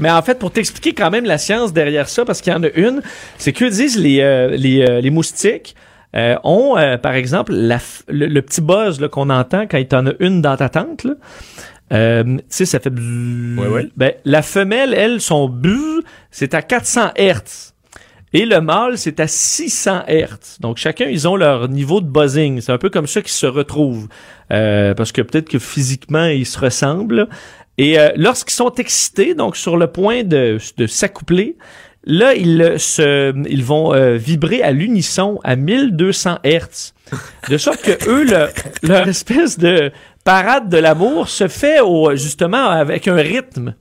[0.01, 2.63] Mais en fait, pour t'expliquer quand même la science derrière ça, parce qu'il y en
[2.65, 3.03] a une,
[3.39, 5.77] c'est que disent les, euh, les, euh, les moustiques
[6.17, 10.07] euh, ont, euh, par exemple, la le, le petit buzz qu'on entend quand il t'en
[10.07, 11.05] a une dans ta tente.
[11.05, 11.13] Là.
[11.93, 13.59] Euh, tu sais, ça fait bzzz.
[13.59, 13.89] Ouais, ouais.
[13.97, 17.75] Ben, la femelle, elle, son buzz, c'est à 400 Hertz.
[18.33, 20.59] Et le mâle, c'est à 600 Hertz.
[20.61, 22.61] Donc, chacun, ils ont leur niveau de buzzing.
[22.61, 24.07] C'est un peu comme ça qu'ils se retrouvent.
[24.53, 27.29] Euh, parce que peut-être que physiquement, ils se ressemblent.
[27.79, 31.57] Et euh, lorsqu'ils sont excités, donc sur le point de, de s'accoupler,
[32.05, 36.95] là, ils, se, ils vont euh, vibrer à l'unisson à 1200 Hertz.
[37.49, 38.49] De sorte que eux, le-
[38.89, 39.91] leur espèce de
[40.23, 43.75] parade de l'amour se fait au, justement avec un rythme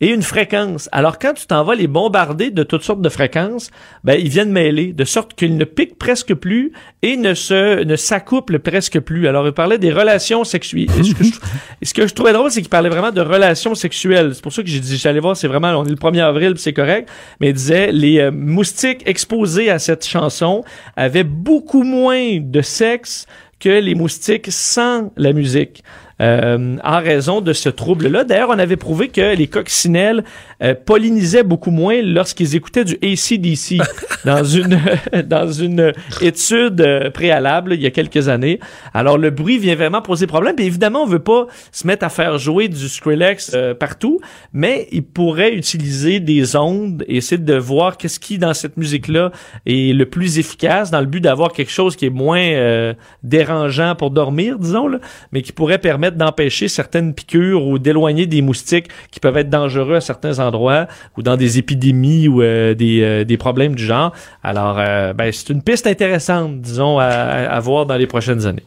[0.00, 0.88] et une fréquence.
[0.92, 3.70] Alors quand tu t'en vas les bombarder de toutes sortes de fréquences,
[4.04, 6.72] ben ils viennent mêler de sorte qu'ils ne piquent presque plus
[7.02, 9.26] et ne se ne s'accouplent presque plus.
[9.26, 10.88] Alors il parlait des relations sexuelles.
[10.98, 11.30] Et ce, que je,
[11.82, 14.34] ce que je trouvais drôle, c'est qu'il parlait vraiment de relations sexuelles.
[14.34, 16.54] C'est pour ça que j'ai dit j'allais voir, c'est vraiment on est le 1er avril,
[16.56, 17.08] c'est correct,
[17.40, 20.62] mais il disait les euh, moustiques exposés à cette chanson
[20.96, 23.26] avaient beaucoup moins de sexe
[23.58, 25.82] que les moustiques sans la musique.
[26.22, 28.24] Euh, en raison de ce trouble-là.
[28.24, 30.24] D'ailleurs, on avait prouvé que les coccinelles
[30.62, 33.82] euh, pollinisaient beaucoup moins lorsqu'ils écoutaient du ACDC
[34.24, 34.80] dans une
[35.26, 35.92] dans une
[36.22, 38.60] étude euh, préalable il y a quelques années.
[38.94, 40.56] Alors, le bruit vient vraiment poser problème.
[40.56, 44.18] Puis évidemment, on veut pas se mettre à faire jouer du Skrillex euh, partout,
[44.54, 49.32] mais il pourrait utiliser des ondes et essayer de voir qu'est-ce qui, dans cette musique-là,
[49.66, 54.10] est le plus efficace dans le but d'avoir quelque chose qui est moins dérangeant pour
[54.10, 54.98] dormir, disons, là,
[55.32, 59.96] mais qui pourrait permettre d'empêcher certaines piqûres ou d'éloigner des moustiques qui peuvent être dangereux
[59.96, 60.86] à certains endroits
[61.16, 64.12] ou dans des épidémies ou euh, des, euh, des problèmes du genre.
[64.42, 68.64] Alors, euh, ben, c'est une piste intéressante, disons, à, à voir dans les prochaines années.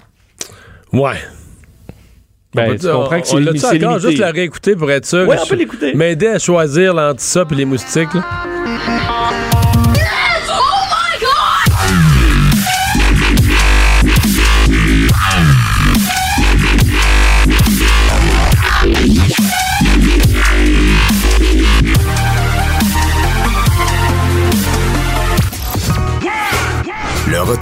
[0.92, 1.16] Ouais.
[2.56, 5.28] Ben, On tu peut- comprends que c'est c'est encore juste la réécouter pour être sûr.
[5.28, 5.94] Ouais, on peut l'écouter.
[5.94, 8.14] M'aider à choisir ça et les moustiques.
[8.16, 8.26] là?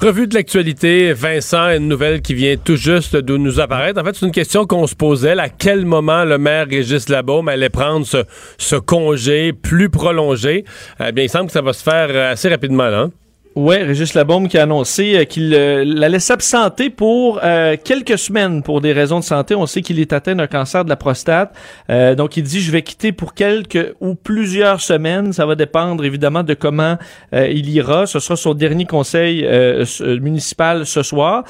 [0.00, 4.00] Revue de l'actualité, Vincent, une nouvelle qui vient tout juste de nous apparaître.
[4.00, 5.38] En fait, c'est une question qu'on se posait.
[5.38, 10.64] À quel moment le maire Régis Labaume allait prendre ce, congé plus prolongé?
[11.06, 13.00] Eh bien, il semble que ça va se faire euh, assez rapidement, là.
[13.00, 13.10] hein?
[13.56, 18.62] Ouais, Régis Labaume qui a annoncé euh, qu'il euh, allait s'absenter pour euh, quelques semaines
[18.62, 19.56] pour des raisons de santé.
[19.56, 21.52] On sait qu'il est atteint d'un cancer de la prostate.
[21.90, 25.32] Euh, donc, il dit, je vais quitter pour quelques ou plusieurs semaines.
[25.32, 26.96] Ça va dépendre évidemment de comment
[27.34, 28.06] euh, il ira.
[28.06, 29.84] Ce sera son dernier conseil euh,
[30.20, 31.42] municipal ce soir.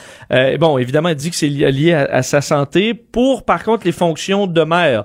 [0.59, 2.94] Bon, évidemment, il dit que c'est li- lié à, sa santé.
[2.94, 5.05] Pour, par contre, les fonctions de maire,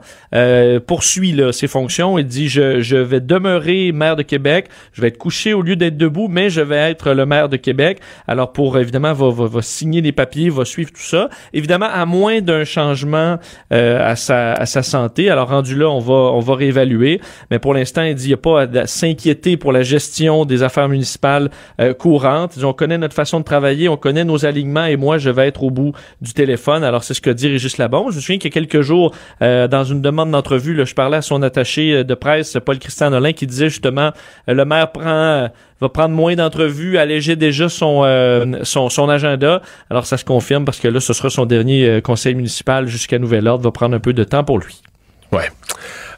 [0.87, 2.17] poursuit là, ses fonctions.
[2.17, 4.67] Il dit, je, je vais demeurer maire de Québec.
[4.93, 7.57] Je vais être couché au lieu d'être debout, mais je vais être le maire de
[7.57, 7.99] Québec.
[8.27, 11.29] Alors pour évidemment va, va, va signer les papiers, va suivre tout ça.
[11.53, 13.37] Évidemment à moins d'un changement
[13.71, 15.29] euh, à sa à sa santé.
[15.29, 17.21] Alors rendu là, on va on va réévaluer.
[17.51, 20.63] Mais pour l'instant, il dit il n'y a pas à s'inquiéter pour la gestion des
[20.63, 22.57] affaires municipales euh, courantes.
[22.63, 25.63] On connaît notre façon de travailler, on connaît nos alignements et moi je vais être
[25.63, 26.83] au bout du téléphone.
[26.83, 28.11] Alors c'est ce que dit Régis Labon.
[28.11, 31.17] Je me souviens qu'il y a quelques jours euh, dans une demande d'entrevue, je parlais
[31.17, 34.11] à son attaché de presse Paul Christian Nolin qui disait justement
[34.47, 35.49] le maire prend
[35.81, 39.61] va prendre moins d'entrevues, alléger déjà son, euh, son, son agenda.
[39.89, 43.19] Alors ça se confirme parce que là, ce sera son dernier euh, conseil municipal jusqu'à
[43.19, 43.63] nouvel ordre.
[43.63, 44.81] Va prendre un peu de temps pour lui.
[45.31, 45.49] Ouais.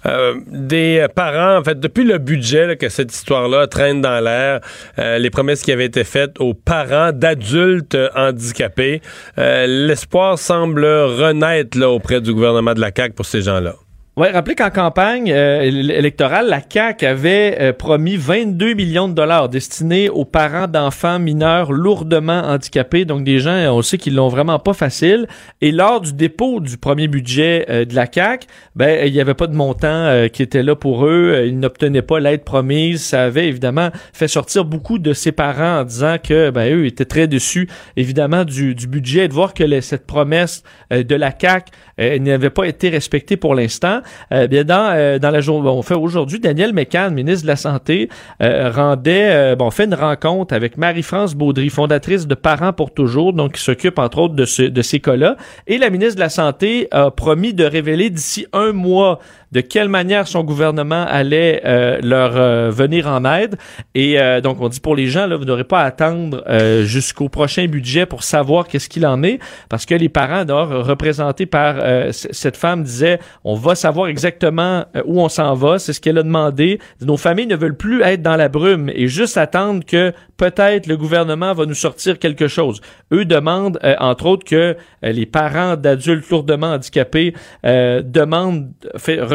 [0.05, 4.61] Euh, des parents, en fait, depuis le budget là, que cette histoire-là traîne dans l'air,
[4.99, 9.01] euh, les promesses qui avaient été faites aux parents d'adultes handicapés,
[9.37, 13.75] euh, l'espoir semble renaître là, auprès du gouvernement de la CAQ pour ces gens-là.
[14.17, 19.47] Ouais, rappelez qu'en campagne euh, électorale, la CAQ avait euh, promis 22 millions de dollars
[19.47, 24.57] destinés aux parents d'enfants mineurs lourdement handicapés, donc des gens, on sait qu'ils l'ont vraiment
[24.57, 25.27] pas facile.
[25.61, 29.35] Et lors du dépôt du premier budget euh, de la CAQ, ben il y avait
[29.35, 33.03] pas de montant qui était là pour eux, ils n'obtenaient pas l'aide promise.
[33.03, 37.05] Ça avait évidemment fait sortir beaucoup de ces parents en disant que ben eux étaient
[37.05, 41.71] très déçus évidemment du, du budget et de voir que cette promesse de la CAQ
[41.97, 44.01] n'avait pas été respectée pour l'instant.
[44.31, 47.55] Euh, bien dans euh, dans la journée, on fait aujourd'hui, Daniel Mécan, ministre de la
[47.55, 48.09] Santé,
[48.41, 53.53] euh, rendait, bon, fait une rencontre avec Marie-France Baudry, fondatrice de Parents pour toujours, donc
[53.53, 55.37] qui s'occupe entre autres de, de ces cas-là.
[55.65, 59.19] Et la ministre de la Santé a promis de révéler d'ici un mois
[59.51, 63.55] de quelle manière son gouvernement allait euh, leur euh, venir en aide.
[63.95, 66.43] Et euh, donc, on dit pour les gens, là, vous n'aurez pas à attendre
[66.83, 69.39] jusqu'au prochain budget pour savoir qu'est-ce qu'il en est,
[69.69, 71.75] parce que les parents, d'ailleurs, représentés par
[72.11, 75.79] cette femme, disaient, on va savoir exactement où on s'en va.
[75.79, 76.79] C'est ce qu'elle a demandé.
[77.01, 80.97] Nos familles ne veulent plus être dans la brume et juste attendre que peut-être le
[80.97, 82.81] gouvernement va nous sortir quelque chose.
[83.11, 87.33] Eux demandent, entre autres, que les parents d'adultes lourdement handicapés
[87.63, 88.71] demandent,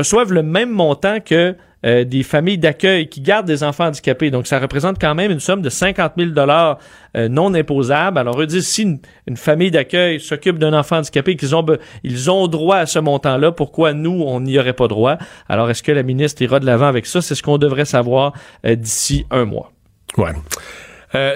[0.03, 4.31] reçoivent le même montant que euh, des familles d'accueil qui gardent des enfants handicapés.
[4.31, 6.79] Donc, ça représente quand même une somme de 50 000 dollars
[7.17, 8.19] euh, non imposables.
[8.19, 8.83] Alors, eux disent, si
[9.27, 11.65] une, famille d'accueil s'occupe d'un enfant handicapé, qu'ils ont,
[12.05, 15.19] ils ont droit à ce montant-là, pourquoi nous, on n'y aurait pas droit?
[15.49, 17.21] Alors, est-ce que la ministre ira de l'avant avec ça?
[17.21, 18.33] C'est ce qu'on devrait savoir
[18.65, 19.73] euh, d'ici un mois.
[20.17, 20.33] Ouais.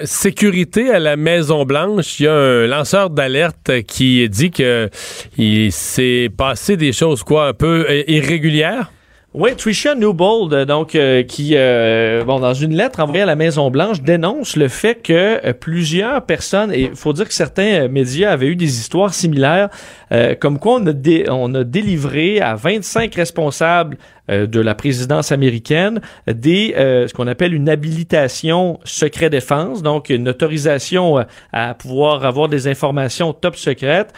[0.03, 4.89] Sécurité à la Maison Blanche, il y a un lanceur d'alerte qui dit que
[5.37, 8.91] il s'est passé des choses quoi un peu irrégulières?
[9.39, 13.35] Oui, Trisha Newbold, euh, donc euh, qui, euh, bon, dans une lettre envoyée à la
[13.35, 18.47] Maison Blanche, dénonce le fait que plusieurs personnes, et faut dire que certains médias avaient
[18.47, 19.69] eu des histoires similaires,
[20.39, 27.07] comme quoi on a, délivré à 25 responsables euh, de la présidence américaine des euh,
[27.07, 31.23] ce qu'on appelle une habilitation secret défense, donc une autorisation euh,
[31.53, 34.13] à pouvoir avoir des informations top secrètes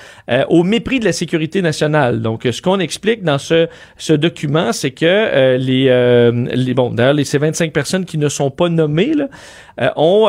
[0.50, 2.22] au mépris de la sécurité nationale.
[2.22, 5.86] Donc ce qu'on explique dans ce ce document, c'est que les
[6.56, 9.28] les bon d'ailleurs les ces 25 personnes qui ne sont pas nommées là,
[9.96, 10.28] ont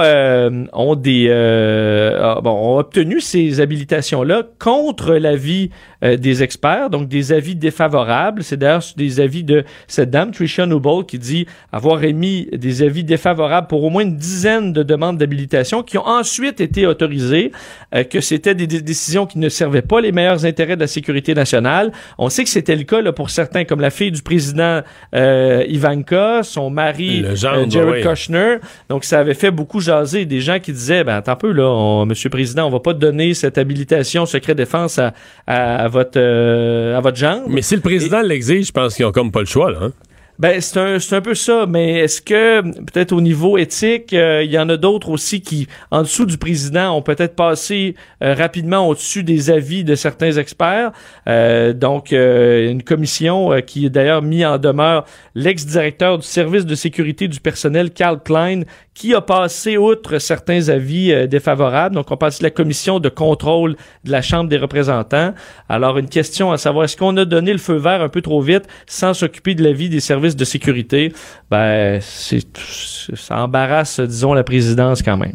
[0.72, 5.70] ont des ah, bon ont obtenu ces habilitations là contre l'avis
[6.02, 8.42] des experts, donc des avis défavorables.
[8.42, 13.04] C'est d'ailleurs des avis de cette dame, Tricia Noble, qui dit avoir émis des avis
[13.04, 17.52] défavorables pour au moins une dizaine de demandes d'habilitation qui ont ensuite été autorisées,
[17.94, 21.34] euh, que c'était des, décisions qui ne servaient pas les meilleurs intérêts de la sécurité
[21.34, 21.92] nationale.
[22.18, 24.82] On sait que c'était le cas là, pour certains, comme la fille du président
[25.14, 28.56] euh, Ivanka, son mari euh, Jared Kushner.
[28.88, 32.04] Donc, ça avait fait beaucoup jaser des gens qui disaient, ben, attends un peu, là,
[32.04, 35.14] Monsieur le Président, on va pas donner cette habilitation secret défense à,
[35.46, 37.42] à, votre, à votre genre.
[37.48, 39.70] Mais si le président l'exige, je pense qu'ils ont comme pas le choix.
[39.70, 39.92] Hein?
[40.40, 44.42] Ben, c'est un, c'est un peu ça, mais est-ce que peut-être au niveau éthique, euh,
[44.42, 48.32] il y en a d'autres aussi qui, en dessous du président, ont peut-être passé euh,
[48.32, 50.92] rapidement au-dessus des avis de certains experts.
[51.28, 57.28] Euh, donc, une commission qui a d'ailleurs mis en demeure l'ex-directeur du service de sécurité
[57.28, 58.62] du personnel, Carl Klein,
[59.00, 61.94] qui a passé outre certains avis euh, défavorables.
[61.94, 65.32] Donc, on passe la commission de contrôle de la Chambre des représentants.
[65.70, 68.42] Alors, une question à savoir, est-ce qu'on a donné le feu vert un peu trop
[68.42, 71.12] vite sans s'occuper de l'avis des services de sécurité?
[71.50, 75.34] Ben, ça embarrasse, disons, la présidence quand même.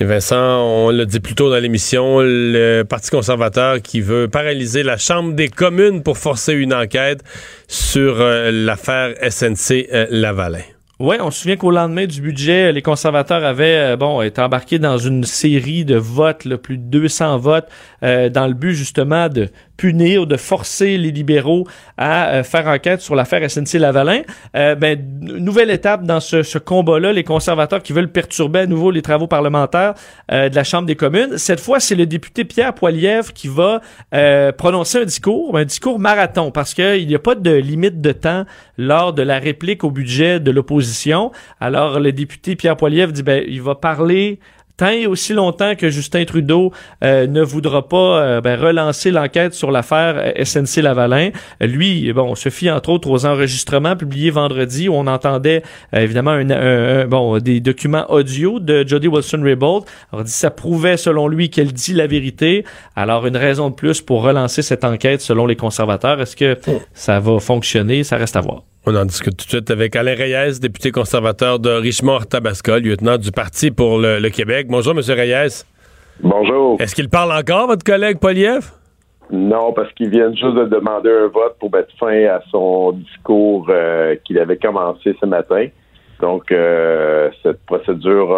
[0.00, 4.84] Et Vincent, on l'a dit plus tôt dans l'émission, le Parti conservateur qui veut paralyser
[4.84, 7.24] la Chambre des communes pour forcer une enquête
[7.66, 10.62] sur euh, l'affaire SNC euh, Lavalin.
[11.00, 14.80] Oui, on se souvient qu'au lendemain du budget, les conservateurs avaient euh, bon été embarqués
[14.80, 17.68] dans une série de votes, plus de 200 votes,
[18.02, 19.48] euh, dans le but justement de
[19.78, 21.66] punir ou de forcer les libéraux
[21.96, 24.22] à euh, faire enquête sur l'affaire SNC-Lavalin.
[24.56, 28.90] Euh, ben, nouvelle étape dans ce, ce combat-là, les conservateurs qui veulent perturber à nouveau
[28.90, 29.94] les travaux parlementaires
[30.30, 31.38] euh, de la Chambre des communes.
[31.38, 33.80] Cette fois, c'est le député Pierre Poilievre qui va
[34.14, 38.12] euh, prononcer un discours, un discours marathon, parce qu'il n'y a pas de limite de
[38.12, 38.44] temps
[38.76, 41.30] lors de la réplique au budget de l'opposition.
[41.60, 44.40] Alors, le député Pierre Poilievre dit, ben, il va parler
[44.78, 46.72] tant et aussi longtemps que Justin Trudeau
[47.04, 51.30] euh, ne voudra pas euh, ben, relancer l'enquête sur l'affaire euh, SNC Lavalin.
[51.60, 55.62] Lui, bon, on se fie entre autres aux enregistrements publiés vendredi où on entendait
[55.92, 59.84] évidemment un, bon des documents audio de Jody Wilson-Raybould.
[60.12, 62.64] Alors dit ça prouvait selon lui qu'elle dit la vérité.
[62.94, 66.20] Alors une raison de plus pour relancer cette enquête selon les conservateurs.
[66.20, 66.56] Est-ce que
[66.94, 68.04] ça va fonctionner?
[68.04, 68.62] Ça reste à voir.
[68.90, 73.30] On en discute tout de suite avec Alain Reyes, député conservateur de Richmond-Tabasca, lieutenant du
[73.30, 74.66] Parti pour le, Québec.
[74.70, 75.02] Bonjour, M.
[75.06, 75.62] Reyes.
[76.22, 76.80] Bonjour.
[76.80, 78.70] Est-ce qu'il parle encore, votre collègue Poliev?
[79.30, 83.66] Non, parce qu'il vient juste de demander un vote pour mettre fin à son discours
[83.68, 85.66] euh, qu'il avait commencé ce matin.
[86.22, 88.28] Donc, euh, cette procédure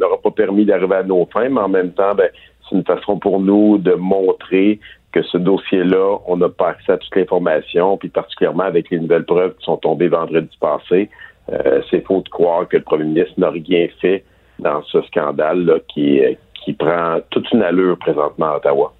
[0.00, 2.30] n'aura pas permis d'arriver à nos fins, mais en même temps, ben,
[2.66, 4.80] c'est une façon pour nous de montrer
[5.14, 9.24] que ce dossier-là, on n'a pas accès à toute l'information, puis particulièrement avec les nouvelles
[9.24, 11.08] preuves qui sont tombées vendredi passé,
[11.52, 14.24] euh, c'est faux de croire que le premier ministre n'a rien fait
[14.58, 16.20] dans ce scandale-là qui,
[16.64, 18.92] qui prend toute une allure présentement à Ottawa.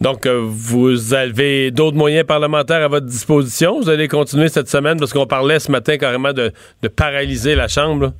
[0.00, 3.78] Donc, euh, vous avez d'autres moyens parlementaires à votre disposition?
[3.78, 8.12] Vous allez continuer cette semaine parce qu'on parlait ce matin carrément de paralyser la Chambre.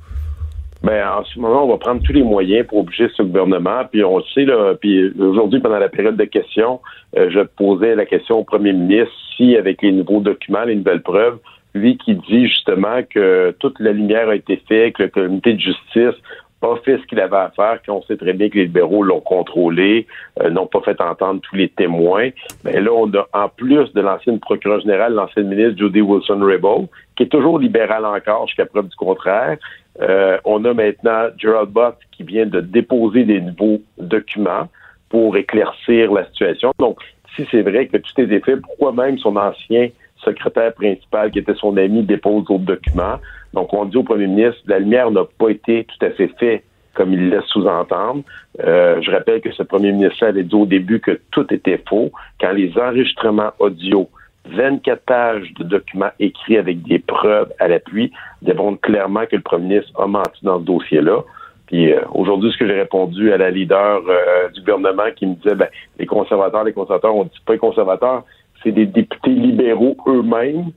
[0.83, 3.83] Ben, en ce moment, on va prendre tous les moyens pour obliger ce gouvernement.
[3.91, 6.81] Puis on le sait, là, puis aujourd'hui, pendant la période de questions,
[7.16, 11.03] euh, je posais la question au premier ministre si, avec les nouveaux documents, les nouvelles
[11.03, 11.39] preuves,
[11.74, 15.61] lui qui dit justement que toute la lumière a été faite, que le comité de
[15.61, 16.16] justice
[16.62, 19.20] a fait ce qu'il avait à faire, qu'on sait très bien que les libéraux l'ont
[19.20, 20.07] contrôlé,
[20.43, 22.31] euh, n'ont pas fait entendre tous les témoins.
[22.64, 26.89] Mais ben là, on a, en plus de l'ancienne procureure générale, l'ancienne ministre Judy Wilson-Raybould,
[27.16, 29.57] qui est toujours libérale encore jusqu'à preuve du contraire,
[30.01, 34.68] euh, on a maintenant Gerald Butt qui vient de déposer des nouveaux documents
[35.09, 36.72] pour éclaircir la situation.
[36.78, 36.98] Donc,
[37.36, 39.88] si c'est vrai que tout est fait, pourquoi même son ancien
[40.24, 43.18] secrétaire principal, qui était son ami, dépose d'autres documents?
[43.53, 46.64] Donc, on dit au premier ministre, la lumière n'a pas été tout à fait faite
[46.94, 48.22] comme il laisse sous-entendre.
[48.64, 52.11] Euh, je rappelle que ce premier ministre avait dit au début que tout était faux.
[52.40, 54.11] Quand les enregistrements audio
[54.47, 58.12] 24 pages de documents écrits avec des preuves à l'appui
[58.43, 61.22] démontrent clairement que le premier ministre a menti dans ce dossier-là.
[61.66, 65.34] Puis euh, aujourd'hui, ce que j'ai répondu à la leader euh, du gouvernement qui me
[65.34, 65.68] disait ben,
[65.99, 68.24] les conservateurs, les conservateurs, on dit pas les conservateurs,
[68.62, 70.72] c'est des députés libéraux eux-mêmes,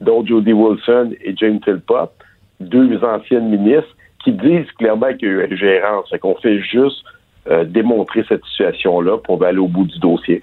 [0.00, 2.12] dont Jody Wilson et James Philpott,
[2.60, 6.12] deux anciennes ministres, qui disent clairement qu'il y a eu ingérence.
[6.20, 7.04] qu'on fait juste
[7.48, 10.42] euh, démontrer cette situation-là pour aller au bout du dossier.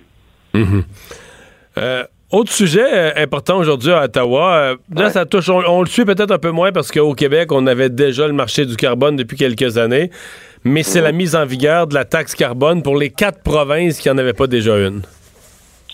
[0.54, 2.06] Mm-hmm.
[2.36, 6.32] Autre sujet euh, important aujourd'hui à Ottawa, euh, là, ça touche, on, le suit peut-être
[6.32, 9.78] un peu moins parce qu'au Québec, on avait déjà le marché du carbone depuis quelques
[9.78, 10.10] années,
[10.66, 14.10] mais c'est la mise en vigueur de la taxe carbone pour les quatre provinces qui
[14.10, 15.04] n'en avaient pas déjà une.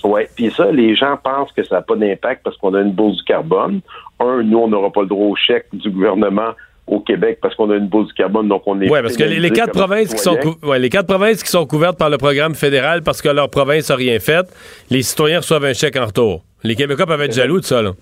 [0.03, 2.93] Oui, puis ça, les gens pensent que ça n'a pas d'impact parce qu'on a une
[2.93, 3.81] bourse du carbone.
[4.19, 6.53] Un, nous, on n'aura pas le droit au chèque du gouvernement
[6.91, 8.91] au Québec parce qu'on a une bourse du carbone, donc on est.
[8.91, 10.37] Oui, parce que les, quatre provinces qui sont
[10.77, 13.95] les quatre provinces qui sont couvertes par le programme fédéral parce que leur province n'a
[13.95, 14.45] rien fait,
[14.91, 16.43] les citoyens reçoivent un chèque en retour.
[16.63, 17.93] Les Québécois peuvent être jaloux de ça, là.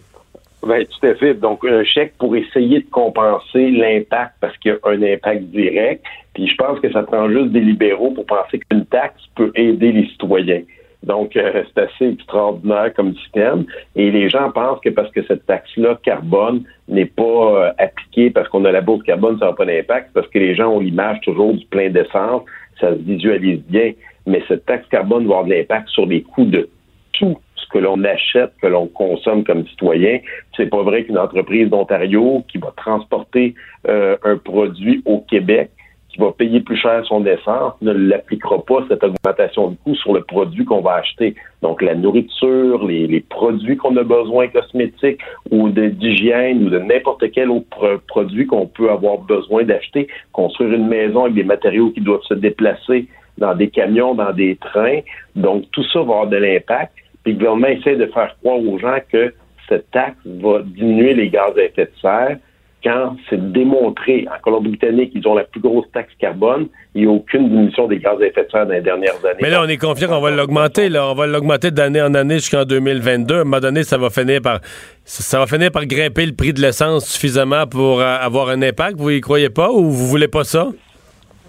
[0.61, 1.35] Oui, tout à fait.
[1.35, 6.03] Donc, un chèque pour essayer de compenser l'impact parce qu'il y a un impact direct.
[6.33, 9.91] Puis je pense que ça prend juste des libéraux pour penser qu'une taxe peut aider
[9.91, 10.61] les citoyens.
[11.03, 13.65] Donc, euh, c'est assez extraordinaire comme système.
[13.95, 18.49] Et les gens pensent que parce que cette taxe-là, carbone, n'est pas euh, appliquée parce
[18.49, 21.21] qu'on a la bourse carbone, ça n'a pas d'impact, parce que les gens ont l'image
[21.21, 22.41] toujours du plein d'essence,
[22.79, 23.93] ça se visualise bien.
[24.25, 26.69] Mais cette taxe carbone va avoir de l'impact sur les coûts de
[27.13, 30.19] tout ce que l'on achète, que l'on consomme comme citoyen.
[30.55, 33.55] C'est pas vrai qu'une entreprise d'Ontario qui va transporter
[33.87, 35.71] euh, un produit au Québec
[36.19, 40.21] va payer plus cher son essence ne l'appliquera pas cette augmentation de coût sur le
[40.21, 41.35] produit qu'on va acheter.
[41.61, 47.49] Donc la nourriture, les, produits qu'on a besoin cosmétiques ou d'hygiène ou de n'importe quel
[47.49, 52.23] autre produit qu'on peut avoir besoin d'acheter, construire une maison avec des matériaux qui doivent
[52.23, 53.07] se déplacer
[53.37, 54.99] dans des camions, dans des trains.
[55.35, 56.93] Donc tout ça va avoir de l'impact.
[57.23, 59.33] Puis le gouvernement essaie de faire croire aux gens que
[59.69, 62.37] cette taxe va diminuer les gaz à effet de serre
[62.83, 67.11] quand c'est démontré en Colombie-Britannique qu'ils ont la plus grosse taxe carbone, il n'y a
[67.11, 69.39] aucune diminution des gaz à effet de serre dans les dernières années.
[69.41, 70.89] Mais là, on est confiant qu'on va l'augmenter.
[70.89, 73.35] Là, on va l'augmenter d'année en année jusqu'en 2022.
[73.35, 74.59] À un moment donné, ça va finir par
[75.03, 78.97] ça va finir par grimper le prix de l'essence suffisamment pour euh, avoir un impact.
[78.97, 80.69] Vous y croyez pas ou vous voulez pas ça?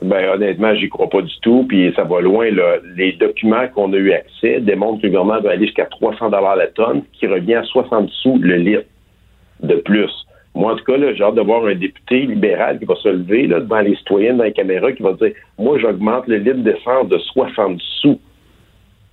[0.02, 2.50] Ben honnêtement, j'y crois pas du tout, puis ça va loin.
[2.50, 2.76] Là.
[2.96, 6.56] Les documents qu'on a eu accès démontrent que le gouvernement va aller jusqu'à 300 dollars
[6.56, 8.86] la tonne, qui revient à 60 sous le litre
[9.62, 10.10] de plus.
[10.54, 13.46] Moi, en tout cas, j'ai hâte de voir un député libéral qui va se lever
[13.46, 17.08] là, devant les citoyens, dans les caméras, qui va dire Moi, j'augmente le litre d'essence
[17.08, 18.20] de 60 sous.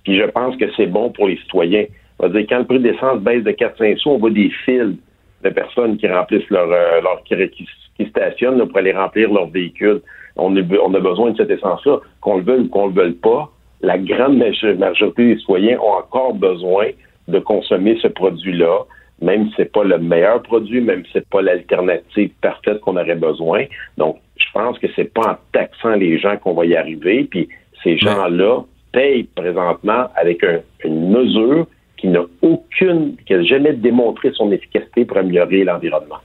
[0.04, 1.84] Puis je pense que c'est bon pour les citoyens.
[2.18, 4.96] On va dire quand le prix d'essence baisse de 4-5 sous, on voit des fils
[5.44, 7.66] de personnes qui remplissent leur, euh, leur qui,
[7.96, 10.00] qui, stationnent là, pour aller remplir leur véhicule
[10.38, 13.50] on, a besoin de cette essence-là, qu'on le veuille ou qu'on le veuille pas.
[13.80, 16.86] La grande majorité des citoyens ont encore besoin
[17.26, 18.84] de consommer ce produit-là,
[19.20, 23.14] même si c'est pas le meilleur produit, même si c'est pas l'alternative parfaite qu'on aurait
[23.14, 23.64] besoin.
[23.96, 27.24] Donc, je pense que c'est pas en taxant les gens qu'on va y arriver.
[27.24, 27.48] Puis
[27.82, 28.60] ces gens-là
[28.92, 30.44] payent présentement avec
[30.84, 31.66] une mesure
[31.96, 36.18] qui n'a aucune, qui n'a jamais démontré son efficacité pour améliorer l'environnement.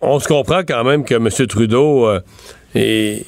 [0.00, 1.28] On se comprend quand même que M.
[1.48, 2.20] Trudeau euh,
[2.74, 3.22] et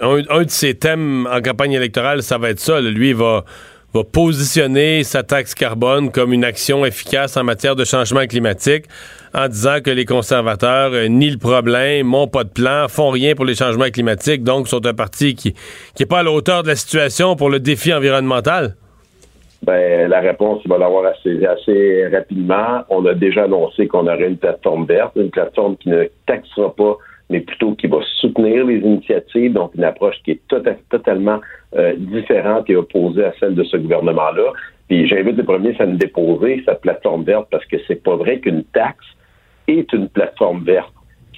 [0.00, 2.80] un, de ses thèmes en campagne électorale, ça va être ça.
[2.80, 3.44] Lui, il va,
[3.94, 8.86] va positionner sa taxe carbone comme une action efficace en matière de changement climatique
[9.32, 13.36] en disant que les conservateurs euh, nient le problème, n'ont pas de plan, font rien
[13.36, 15.54] pour les changements climatiques, donc sont un parti qui
[15.98, 18.74] n'est pas à la hauteur de la situation pour le défi environnemental?
[19.62, 22.82] Ben, la réponse, il va l'avoir assez, assez rapidement.
[22.90, 26.98] On a déjà annoncé qu'on aurait une plateforme verte, une plateforme qui ne taxera pas
[27.30, 31.40] mais plutôt qui va soutenir les initiatives, donc une approche qui est tota-, totalement
[31.74, 34.52] euh, différente et opposée à celle de ce gouvernement-là.
[34.88, 38.40] Puis j'invite les premiers à nous déposer sa plateforme verte parce que c'est pas vrai
[38.40, 39.06] qu'une taxe
[39.66, 40.92] est une plateforme verte.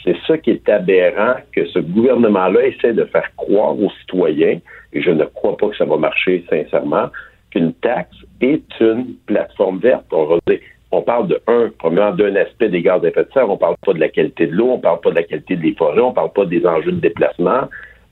[0.05, 4.61] C'est ça qui est aberrant que ce gouvernement-là essaie de faire croire aux citoyens,
[4.93, 7.09] et je ne crois pas que ça va marcher sincèrement,
[7.51, 10.05] qu'une taxe est une plateforme verte.
[10.13, 10.61] On va dire,
[10.97, 13.51] on parle de un, premièrement, d'un aspect des gaz à effet de serre.
[13.51, 15.75] On parle pas de la qualité de l'eau, on parle pas de la qualité des
[15.75, 17.63] forêts, on parle pas des enjeux de déplacement.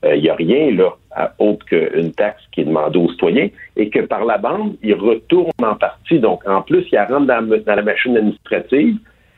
[0.02, 0.90] Il euh, n'y a rien là
[1.38, 5.50] autre qu'une taxe qui est demandée aux citoyens et que par la bande, il retourne
[5.62, 6.18] en partie.
[6.18, 8.96] Donc, en plus, il rentre dans, dans la machine administrative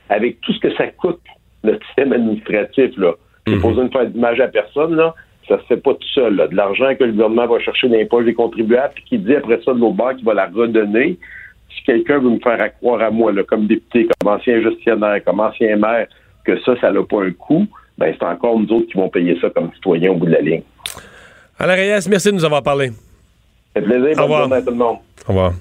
[0.09, 1.21] avec tout ce que ça coûte,
[1.63, 2.97] le système administratif.
[2.97, 3.13] Là.
[3.47, 3.69] Mm -hmm.
[3.69, 5.15] besoin de faire d'image à personne, là.
[5.49, 6.33] Ça se fait pas tout seul.
[6.39, 6.45] Là.
[6.49, 9.37] De l'argent que le gouvernement va chercher dans les poches des contribuables, puis qui dit
[9.37, 11.09] après ça de l'autre bord qu'il va la redonner
[11.77, 15.41] si quelqu'un veut me faire croire à moi, là, comme député, comme ancien gestionnaire, comme
[15.41, 16.07] ancien maire,
[16.45, 17.67] que ça, ça n'a pas un coût,
[17.99, 20.41] ben c'est encore nous autres qui vont payer ça comme citoyens au bout de la
[20.41, 20.63] ligne.
[21.59, 22.89] Alain Reyes, merci de nous avoir parlé.
[23.75, 24.19] Ça fait plaisir.
[24.19, 24.53] Au revoir.
[24.53, 24.99] à tout le monde.
[25.27, 25.53] Au revoir.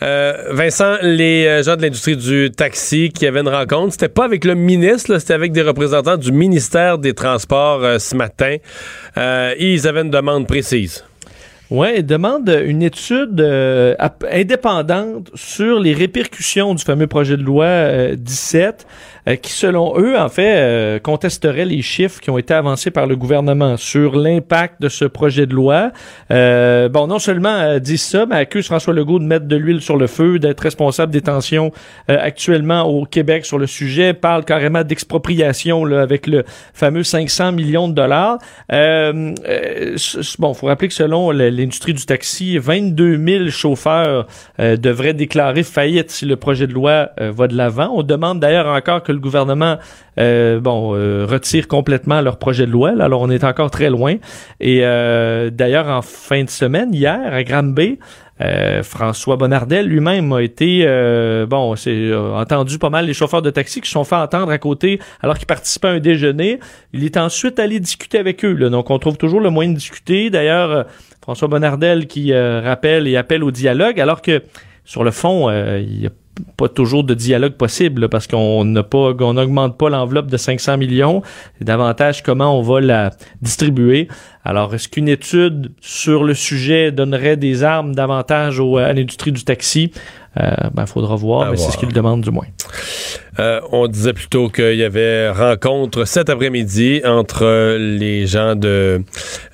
[0.00, 4.24] Euh, Vincent, les euh, gens de l'industrie du taxi qui avaient une rencontre, c'était pas
[4.24, 8.56] avec le ministre, c'était avec des représentants du ministère des Transports euh, ce matin.
[9.16, 11.04] ils avaient une demande précise.
[11.70, 13.94] Oui, demande une étude euh,
[14.32, 18.86] indépendante sur les répercussions du fameux projet de loi 17
[19.28, 23.06] euh, qui, selon eux, en fait, euh, contesteraient les chiffres qui ont été avancés par
[23.06, 25.92] le gouvernement sur l'impact de ce projet de loi.
[26.30, 30.06] bon, non seulement disent ça, mais accusent François Legault de mettre de l'huile sur le
[30.06, 31.70] feu, d'être responsable des tensions
[32.08, 37.94] actuellement au Québec sur le sujet, parle carrément d'expropriation avec le fameux 500 millions de
[37.94, 38.38] dollars.
[38.70, 44.26] bon, faut rappeler que selon le l'industrie du taxi, 22 000 chauffeurs
[44.60, 47.90] euh, devraient déclarer faillite si le projet de loi euh, va de l'avant.
[47.94, 49.78] On demande d'ailleurs encore que le gouvernement
[50.18, 50.90] euh, bon
[51.26, 52.90] retire complètement leur projet de loi.
[53.00, 54.16] alors on est encore très loin.
[54.60, 57.98] Et d'ailleurs en fin de semaine hier à Granby,
[58.40, 63.42] euh, François Bonnardel lui-même a été, euh, bon, c'est euh, entendu pas mal les chauffeurs
[63.42, 66.60] de taxi qui se sont fait entendre à côté alors qu'ils participaient à un déjeuner.
[66.92, 68.52] Il est ensuite allé discuter avec eux.
[68.52, 68.68] Là.
[68.68, 70.30] Donc, on trouve toujours le moyen de discuter.
[70.30, 70.86] D'ailleurs,
[71.28, 74.42] François Bonnardel qui rappelle et appelle au dialogue, alors que
[74.86, 76.10] sur le fond, il y a
[76.56, 80.78] pas toujours de dialogue possible parce qu'on n'a pas, on n'augmente pas l'enveloppe de 500
[80.78, 81.20] millions.
[81.58, 83.10] C'est davantage comment on va la
[83.42, 84.08] distribuer.
[84.42, 89.92] Alors, est-ce qu'une étude sur le sujet donnerait des armes davantage à l'industrie du taxi?
[90.38, 92.46] Euh, ben, faudra voir, mais c'est ce qu'il demande du moins.
[93.40, 99.02] Euh, on disait plutôt qu'il y avait rencontre cet après-midi entre les gens de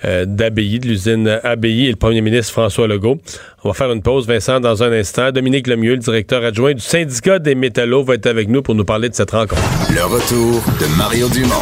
[0.05, 3.19] euh, d'Abbaye, de l'usine Abbaye et le premier ministre François Legault.
[3.63, 5.33] On va faire une pause, Vincent, dans un instant.
[5.33, 8.85] Dominique Lemieux, le directeur adjoint du syndicat des métallos, va être avec nous pour nous
[8.85, 9.63] parler de cette rencontre.
[9.95, 11.55] Le retour de Mario Dumont,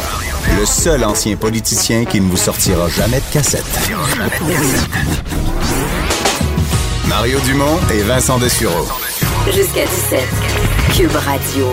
[0.59, 3.63] le seul ancien politicien qui ne vous sortira jamais de cassette.
[7.07, 8.87] Mario Dumont et Vincent Dessureau.
[9.51, 10.19] Jusqu'à 17.
[10.95, 11.65] Cube Radio.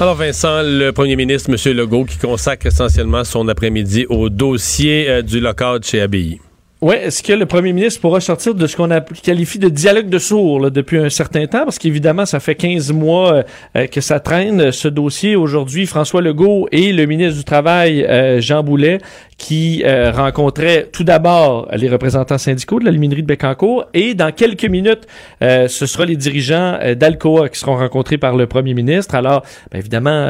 [0.00, 1.76] Alors Vincent, le premier ministre, M.
[1.76, 6.40] Legault, qui consacre essentiellement son après-midi au dossier euh, du lockout chez ABI.
[6.82, 8.88] Ouais, est-ce que le premier ministre pourra sortir de ce qu'on
[9.22, 11.62] qualifie de dialogue de sourds depuis un certain temps?
[11.62, 13.42] Parce qu'évidemment, ça fait 15 mois euh,
[13.76, 15.36] euh, que ça traîne, ce dossier.
[15.36, 18.98] Aujourd'hui, François Legault et le ministre du Travail, euh, Jean Boulet,
[19.38, 23.86] qui rencontraient tout d'abord les représentants syndicaux de la luminerie de Bécancourt.
[23.92, 25.08] Et dans quelques minutes,
[25.40, 29.16] ce sera les dirigeants d'Alcoa qui seront rencontrés par le premier ministre.
[29.16, 29.42] Alors,
[29.72, 30.28] ben, évidemment,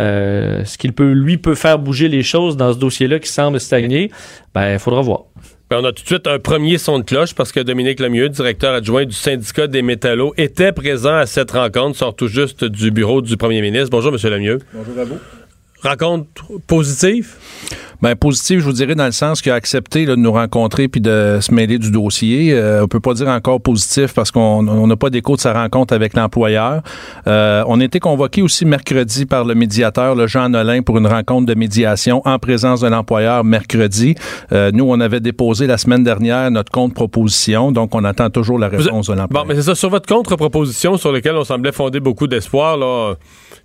[0.64, 4.10] ce qu'il peut, lui, peut faire bouger les choses dans ce dossier-là qui semble stagner,
[4.54, 5.24] ben, il faudra voir.
[5.72, 8.28] Ben, on a tout de suite un premier son de cloche parce que Dominique Lemieux,
[8.28, 12.90] directeur adjoint du syndicat des métallos, était présent à cette rencontre, sort tout juste du
[12.90, 13.88] bureau du premier ministre.
[13.88, 14.30] Bonjour, M.
[14.30, 14.58] Lemieux.
[14.74, 15.18] Bonjour à vous.
[15.82, 17.36] Rencontre positive?
[18.02, 21.00] Ben, positif, je vous dirais, dans le sens qu'il a accepté de nous rencontrer puis
[21.00, 22.52] de se mêler du dossier.
[22.52, 25.94] Euh, on peut pas dire encore positif parce qu'on n'a pas d'écho de sa rencontre
[25.94, 26.82] avec l'employeur.
[27.28, 31.06] Euh, on a été convoqué aussi mercredi par le médiateur, le Jean Nolin, pour une
[31.06, 34.16] rencontre de médiation en présence de l'employeur mercredi.
[34.50, 38.66] Euh, nous, on avait déposé la semaine dernière notre contre-proposition, donc on attend toujours la
[38.66, 39.44] réponse de l'employeur.
[39.44, 43.14] Bon, mais c'est ça, sur votre contre-proposition sur laquelle on semblait fonder beaucoup d'espoir, là,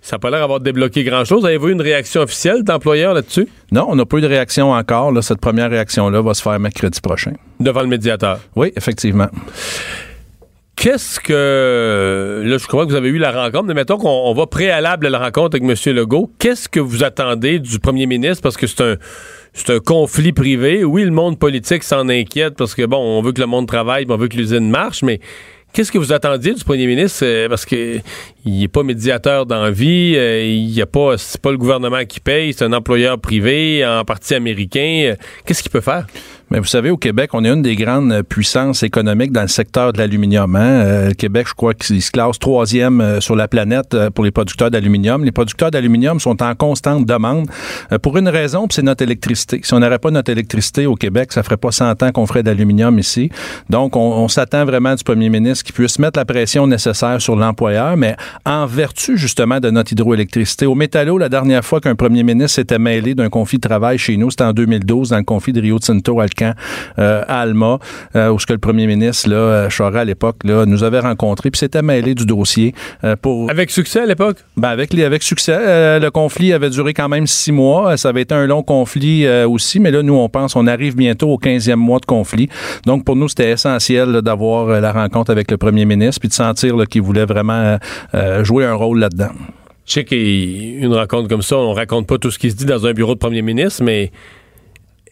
[0.00, 1.44] ça n'a pas l'air d'avoir débloqué grand-chose.
[1.44, 3.48] Avez-vous une réaction officielle d'employeur là-dessus?
[3.70, 5.12] Non, on n'a pas eu de réaction encore.
[5.12, 7.32] Là, cette première réaction-là va se faire mercredi prochain.
[7.60, 8.40] Devant le médiateur?
[8.56, 9.28] Oui, effectivement.
[10.76, 12.42] Qu'est-ce que.
[12.44, 15.10] Là, je crois que vous avez eu la rencontre, mais mettons qu'on va préalable à
[15.10, 15.94] la rencontre avec M.
[15.94, 16.30] Legault.
[16.38, 18.42] Qu'est-ce que vous attendez du premier ministre?
[18.42, 18.96] Parce que c'est un.
[19.54, 20.84] C'est un conflit privé.
[20.84, 24.06] Oui, le monde politique s'en inquiète parce que, bon, on veut que le monde travaille,
[24.08, 25.18] on veut que l'usine marche, mais
[25.72, 27.24] Qu'est-ce que vous attendiez du premier ministre?
[27.24, 27.98] Euh, parce que
[28.44, 32.20] il n'est pas médiateur d'envie, euh, il y a pas, c'est pas le gouvernement qui
[32.20, 35.10] paye, c'est un employeur privé, en partie américain.
[35.10, 36.06] Euh, qu'est-ce qu'il peut faire?
[36.50, 39.92] Mais vous savez, au Québec, on est une des grandes puissances économiques dans le secteur
[39.92, 40.56] de l'aluminium.
[40.56, 40.60] Hein?
[40.60, 44.24] Euh, le Québec, je crois qu'il se classe troisième euh, sur la planète euh, pour
[44.24, 45.24] les producteurs d'aluminium.
[45.24, 47.48] Les producteurs d'aluminium sont en constante demande
[48.02, 49.60] pour une raison, c'est notre électricité.
[49.62, 52.42] Si on n'aurait pas notre électricité au Québec, ça ferait pas 100 ans qu'on ferait
[52.42, 53.30] d'aluminium ici.
[53.68, 57.96] Donc, on, s'attend vraiment du premier ministre qui puisse mettre la pression nécessaire sur l'employeur,
[57.96, 60.66] mais en vertu justement de notre hydroélectricité.
[60.66, 64.16] Au métallo, la dernière fois qu'un premier ministre s'était mêlé d'un conflit de travail chez
[64.16, 67.78] nous, c'était en 2012 dans le conflit de Rio Tinto euh, à Alma,
[68.16, 71.00] euh, où ce que le premier ministre, là, euh, Chara à l'époque, là, nous avait
[71.00, 72.74] rencontrés, puis s'était mêlé du dossier
[73.22, 73.50] pour...
[73.50, 74.38] Avec succès à l'époque?
[74.56, 75.98] Ben avec, les, avec succès.
[76.00, 77.96] le conflit avait duré quand même six mois.
[77.96, 81.28] Ça avait été un long conflit aussi, mais là, nous, on pense, on arrive bientôt
[81.28, 82.48] au 15e mois de conflit.
[82.86, 86.74] Donc, pour nous, c'était essentiel d'avoir la rencontre avec le premier ministre, puis de sentir
[86.88, 87.78] qu'il voulait vraiment
[88.42, 89.30] jouer un rôle là-dedans.
[89.88, 92.86] Je sais qu'une rencontre comme ça, on raconte pas tout ce qui se dit dans
[92.86, 94.12] un bureau de premier ministre, mais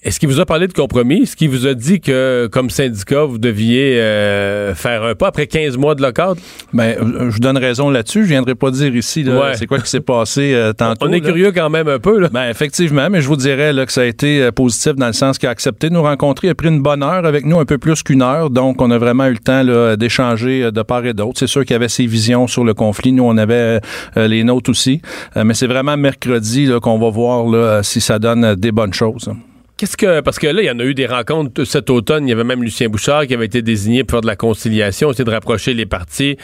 [0.03, 1.23] est-ce qu'il vous a parlé de compromis?
[1.23, 5.47] Est-ce qu'il vous a dit que, comme syndicat, vous deviez euh, faire un pas après
[5.47, 6.39] 15 mois de lockout?
[6.73, 8.23] Ben, euh, je vous donne raison là-dessus.
[8.23, 11.07] Je viendrai pas dire ici là, c'est quoi qui s'est passé euh, tantôt.
[11.09, 12.19] On est curieux quand même un peu.
[12.19, 12.29] Là.
[12.33, 15.39] Ben, effectivement, mais je vous dirais là, que ça a été positif dans le sens
[15.39, 16.49] qu'il a accepté de nous rencontrer.
[16.49, 18.51] Il a pris une bonne heure avec nous, un peu plus qu'une heure.
[18.51, 21.39] Donc, on a vraiment eu le temps d'échanger de part et d'autre.
[21.39, 23.13] C'est sûr qu'il y avait ses visions sur le conflit.
[23.13, 23.81] Nous, on avait
[24.17, 25.01] les nôtres aussi.
[25.37, 29.31] mais c'est vraiment mercredi qu'on va voir là, si ça donne des bonnes choses.
[29.77, 30.21] Qu'est-ce que.
[30.21, 32.27] Parce que là, il y en a eu des rencontres cet automne.
[32.27, 35.11] Il y avait même Lucien Bouchard qui avait été désigné pour faire de la conciliation,
[35.11, 36.39] essayer de rapprocher les partis.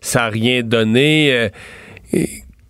[0.00, 1.50] Ça n'a rien donné.
[2.14, 2.24] Euh,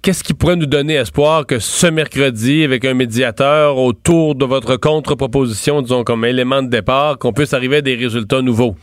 [0.08, 4.76] Qu'est-ce qui pourrait nous donner espoir que ce mercredi, avec un médiateur autour de votre
[4.76, 8.74] contre-proposition, disons comme élément de départ, qu'on puisse arriver à des résultats nouveaux?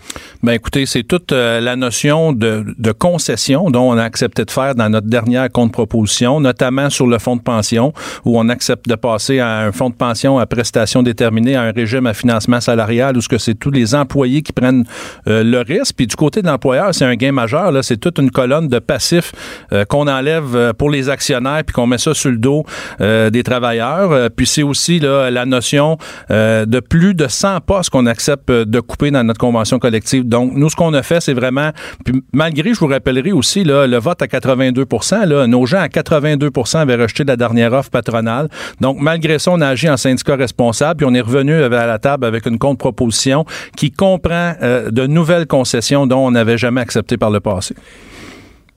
[0.43, 4.51] Ben écoutez, c'est toute euh, la notion de, de, concession dont on a accepté de
[4.51, 7.91] faire dans notre dernière contre-proposition, notamment sur le fonds de pension,
[8.23, 11.71] où on accepte de passer à un fonds de pension à prestation déterminée, à un
[11.71, 14.85] régime à financement salarial, où ce que c'est tous les employés qui prennent
[15.27, 15.95] euh, le risque.
[15.97, 17.71] Puis du côté de l'employeur, c'est un gain majeur.
[17.71, 19.31] Là, c'est toute une colonne de passifs
[19.73, 22.63] euh, qu'on enlève pour les actionnaires puis qu'on met ça sur le dos
[23.01, 24.11] euh, des travailleurs.
[24.11, 25.97] Euh, puis c'est aussi la notion
[26.31, 30.27] euh, de plus de 100 postes qu'on accepte de couper dans notre convention collective.
[30.27, 31.71] Donc, nous, ce qu'on a fait, c'est vraiment,
[32.03, 34.85] puis malgré, je vous rappellerai aussi, le vote à 82
[35.25, 38.49] là, nos gens à 82 avaient rejeté la dernière offre patronale.
[38.81, 41.99] Donc, malgré ça, on a agi en syndicat responsable, puis on est revenu à la
[41.99, 43.45] table avec une contre-proposition
[43.77, 47.75] qui comprend de nouvelles concessions dont on n'avait jamais accepté par le passé.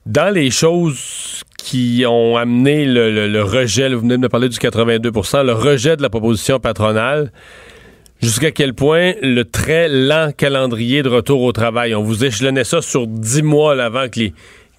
[0.07, 5.45] Dans les choses qui ont amené le, rejet, vous venez de me parler du 82%
[5.45, 7.31] le rejet de la proposition patronale,
[8.23, 12.81] jusqu'à quel point le très lent calendrier de retour au travail, on vous échelonnait ça
[12.81, 14.31] sur dix mois avant que,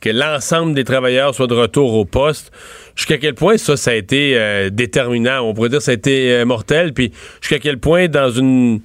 [0.01, 2.51] que l'ensemble des travailleurs soient de retour au poste,
[2.95, 6.31] jusqu'à quel point ça, ça a été euh, déterminant, on pourrait dire ça a été
[6.31, 7.11] euh, mortel, puis
[7.41, 8.81] jusqu'à quel point dans une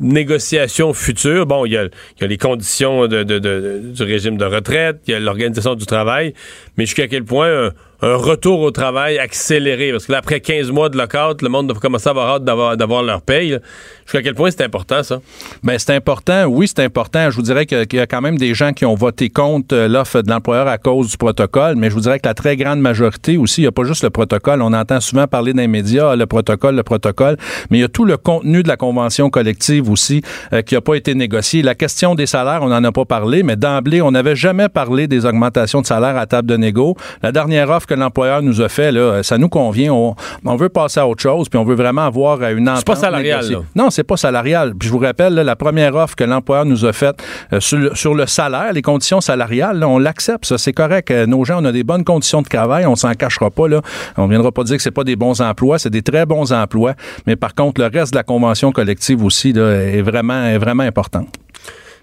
[0.00, 1.88] négociations futures, bon, il y a,
[2.20, 6.34] les conditions du régime de retraite, il y a l'organisation du travail,
[6.76, 7.72] mais jusqu'à quel point
[8.04, 9.92] un retour au travail accéléré?
[9.92, 12.44] Parce que là, après 15 mois de lockout, le monde va commencer à avoir hâte
[12.44, 13.58] d'avoir, leur paye.
[14.04, 15.20] Jusqu'à quel point c'est important, ça?
[15.62, 16.44] Bien, c'est important.
[16.44, 17.30] Oui, c'est important.
[17.30, 19.88] Je vous dirais qu'il y a quand même des gens qui ont voté contre euh,
[19.88, 22.80] l'offre de l'employeur à cause du protocole, mais je vous dirais que la très grande
[22.80, 24.60] majorité aussi, il n'y a pas juste le protocole.
[24.60, 27.36] On entend souvent parler dans les médias, le protocole, le protocole,
[27.70, 30.80] mais il y a tout le contenu de la convention collective aussi euh, qui n'a
[30.80, 31.62] pas été négocié.
[31.62, 35.06] La question des salaires, on n'en a pas parlé, mais d'emblée, on n'avait jamais parlé
[35.06, 36.96] des augmentations de salaire à table de négo.
[37.22, 39.92] La dernière offre que l'employeur nous a fait, là, ça nous convient.
[39.92, 42.78] On, on veut passer à autre chose, puis on veut vraiment avoir une entente.
[42.78, 43.58] C'est pas salarial, là.
[43.74, 44.74] Non, c'est pas salarial.
[44.78, 47.78] Puis je vous rappelle, là, la première offre que l'employeur nous a faite euh, sur,
[47.78, 50.44] le, sur, le salaire, les conditions salariales, là, on l'accepte.
[50.44, 51.10] Ça, c'est correct.
[51.10, 52.86] Euh, nos gens, on a des bonnes conditions de travail.
[52.86, 53.68] On s'en cachera pas.
[53.68, 53.80] Là.
[54.16, 55.78] On viendra pas dire que c'est pas des bons emplois.
[55.78, 56.94] C'est des très bons emplois.
[57.26, 60.82] Mais par contre, le reste de la convention collective aussi là, est vraiment, est vraiment
[60.82, 61.26] important.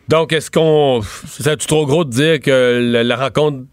[0.07, 1.01] Donc, est-ce qu'on.
[1.27, 3.65] C'est trop gros de dire que la, la rencontre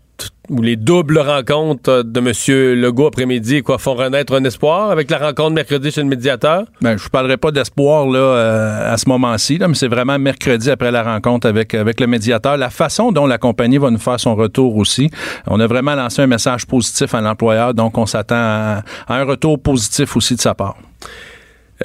[0.50, 2.80] ou les doubles rencontres de M.
[2.80, 6.64] Legault après-midi quoi, font renaître un espoir avec la rencontre mercredi chez le médiateur?
[6.80, 10.70] Ben, je ne parlerai pas d'espoir là euh, à ce moment-ci, mais c'est vraiment mercredi
[10.70, 12.56] après la rencontre avec, avec le médiateur.
[12.56, 15.10] La façon dont la compagnie va nous faire son retour aussi.
[15.46, 19.60] On a vraiment lancé un message positif à l'employeur, donc on s'attend à, un retour
[19.60, 20.76] positif aussi de sa part.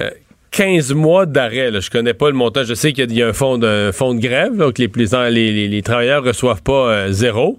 [0.00, 0.10] Euh,
[0.54, 1.80] 15 mois d'arrêt.
[1.80, 2.62] Je connais pas le montant.
[2.62, 4.88] Je sais qu'il y a un fonds de, grève, donc les,
[5.68, 7.58] les, travailleurs reçoivent pas euh, zéro.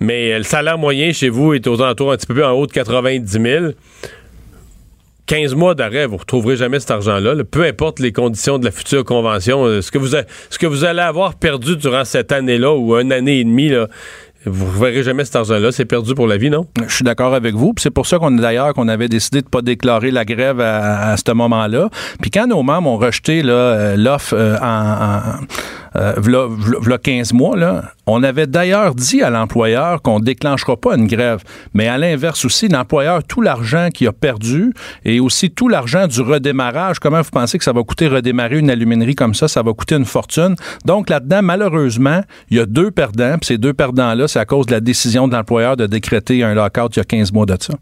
[0.00, 2.52] Mais euh, le salaire moyen chez vous est aux alentours un petit peu plus en
[2.52, 3.66] haut de 90 000.
[5.26, 7.44] 15 mois d'arrêt, vous ne retrouverez jamais cet argent-là.
[7.44, 10.84] Peu importe les conditions de la future convention, euh, ce que vous, ce que vous
[10.84, 13.88] allez avoir perdu durant cette année-là ou une année et demie, là,
[14.46, 15.72] vous ne verrez jamais cet argent-là.
[15.72, 16.66] C'est perdu pour la vie, non?
[16.86, 17.74] Je suis d'accord avec vous.
[17.78, 21.16] C'est pour ça qu'on d'ailleurs qu'on avait décidé de ne pas déclarer la grève à,
[21.16, 21.88] ce moment-là.
[22.20, 25.20] Puis quand nos membres ont rejeté euh, l'offre en
[25.96, 30.96] euh, v'là, 15 mois, là, on avait d'ailleurs dit à l'employeur qu'on ne déclenchera pas
[30.96, 31.42] une grève.
[31.72, 34.72] Mais à l'inverse aussi, l'employeur, tout l'argent qu'il a perdu
[35.04, 38.70] et aussi tout l'argent du redémarrage, comment vous pensez que ça va coûter redémarrer une
[38.70, 39.48] aluminerie comme ça?
[39.48, 40.56] Ça va coûter une fortune.
[40.84, 43.36] Donc là-dedans, malheureusement, il y a deux perdants.
[43.38, 46.54] Puis ces deux perdants-là, c'est à cause de la décision de l'employeur de décréter un
[46.54, 47.74] lockout il y a 15 mois de ça.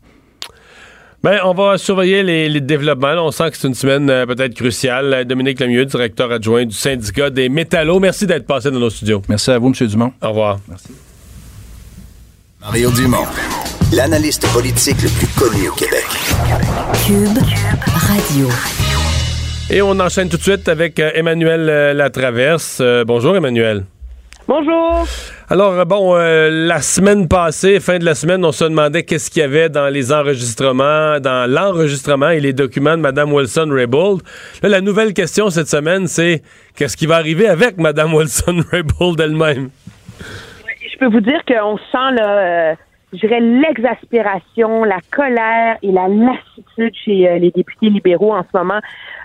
[1.23, 3.25] Ben, on va surveiller les, développements.
[3.25, 5.25] on sent que c'est une semaine euh, peut-être cruciale.
[5.25, 8.01] Dominique Lemieux, directeur adjoint du syndicat des métallos.
[8.01, 9.23] Merci d'être passé dans nos studios.
[9.29, 9.87] Merci à vous, M.
[9.87, 10.13] Dumont.
[10.21, 10.59] Au revoir.
[10.69, 10.89] Merci.
[12.61, 13.25] Mario Dumont,
[13.93, 16.07] l'analyste politique le plus connu au Québec.
[17.07, 17.39] Cube
[17.95, 18.49] Radio.
[19.71, 22.83] Et on enchaîne tout de suite avec euh, Emmanuel euh, Latraverse.
[23.07, 23.85] bonjour, Emmanuel.
[24.49, 25.07] Bonjour.
[25.49, 29.31] Alors, euh, bon, euh, la semaine passée, fin de la semaine, on se demandait qu'est-ce
[29.31, 34.23] qu'il y avait dans les enregistrements, dans l'enregistrement et les documents de Mme Wilson-Raybould.
[34.63, 36.43] Là, la nouvelle question cette semaine, c'est
[36.77, 39.71] qu'est-ce qui va arriver avec Mme Wilson-Raybould elle-même?
[40.93, 42.75] Je peux vous dire qu'on sent, là, euh,
[43.13, 48.81] je dirais, l'exaspération, la colère et la lassitude chez les députés libéraux en ce moment.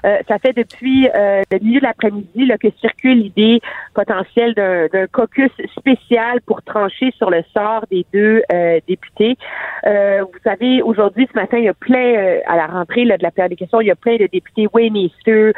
[0.05, 3.59] Euh, ça fait depuis euh, le milieu de l'après-midi que circule l'idée
[3.93, 9.37] potentielle d'un caucus spécial pour trancher sur le sort des deux euh, députés.
[9.83, 13.51] vous savez, aujourd'hui, ce matin, il y a plein, à la rentrée de la période
[13.51, 15.53] des questions, il y a plein de députés Wayneaster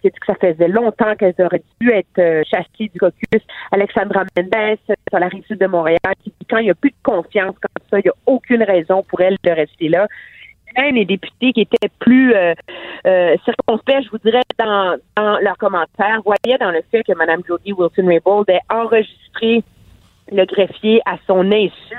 [0.00, 3.42] qui dit que ça faisait longtemps qu'elles auraient dû être chassées du caucus.
[3.72, 6.90] Alexandra Mendes, sur la rive sud de Montréal, qui dit quand il n'y a plus
[6.90, 7.54] de confiance
[7.90, 10.06] ça, il n'y a aucune raison pour elle de rester là.
[10.76, 12.52] Même les députés qui étaient plus euh,
[13.06, 17.72] euh, circonspects, je vous dirais, dans, leurs commentaires, voyaient dans le fait que Mme Jodie
[17.72, 19.62] Wilson-Raybould ait enregistré
[20.32, 21.96] le greffier à son insu,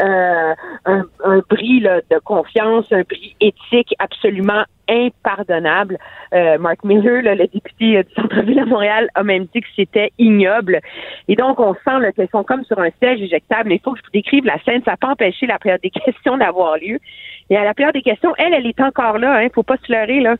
[0.00, 0.54] euh,
[0.86, 1.04] un,
[1.38, 5.98] un, bris de confiance, un bris éthique absolument impardonnable.
[6.32, 10.80] Euh, Mark Miller, le député du centre-ville à Montréal, a même dit que c'était ignoble.
[11.28, 13.72] Et donc, on sent qu'elles sont comme sur un siège éjectable.
[13.72, 14.82] Il faut que je vous décrive la scène.
[14.84, 16.98] Ça n'a pas empêché la période des questions d'avoir lieu.
[17.50, 19.38] Et à la période des questions, elle, elle est encore là.
[19.38, 20.36] Hein, faut pas se leurrer, là.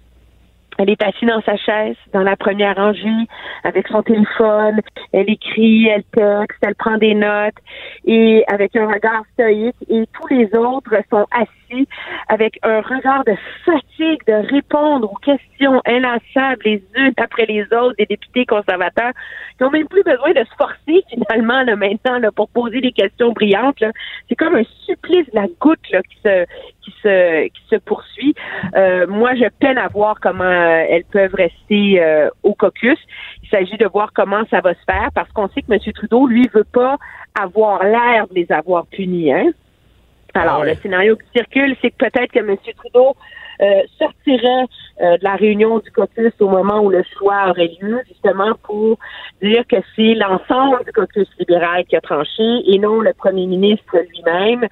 [0.79, 3.27] Elle est assise dans sa chaise, dans la première rangée,
[3.65, 4.81] avec son téléphone.
[5.13, 7.57] Elle écrit, elle texte, elle prend des notes
[8.05, 9.77] et avec un regard stoïque.
[9.89, 11.68] Et tous les autres sont assis
[12.29, 13.35] avec un regard de
[13.65, 19.13] fatigue de répondre aux questions inlassables les unes après les autres des députés conservateurs
[19.57, 22.93] qui ont même plus besoin de se forcer finalement là, maintenant là, pour poser des
[22.93, 23.83] questions brillantes.
[24.29, 26.45] C'est comme un supplice de la goutte là, qui se
[26.83, 28.35] qui se qui se poursuit.
[28.77, 32.99] Euh, moi, je peine à voir comment euh, elles peuvent rester euh, au caucus.
[33.43, 35.79] Il s'agit de voir comment ça va se faire parce qu'on sait que M.
[35.93, 36.97] Trudeau, lui, veut pas
[37.41, 39.33] avoir l'air de les avoir punis.
[39.33, 39.51] Hein?
[40.35, 42.57] Alors, ah le scénario qui circule, c'est que peut-être que M.
[42.77, 43.17] Trudeau
[43.99, 44.67] sortirait
[45.01, 48.99] de la réunion du caucus au moment où le choix aurait lieu, justement pour
[49.43, 53.97] dire que c'est l'ensemble du caucus libéral qui a tranché et non le premier ministre
[53.97, 54.69] lui-même.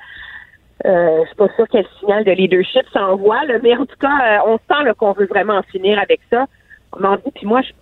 [0.85, 3.97] Euh, je suis pas sûre quel signal de leadership ça envoie, là, mais en tout
[3.99, 6.47] cas, euh, on sent qu'on veut vraiment en finir avec ça.
[6.93, 7.73] On dit, puis moi, je,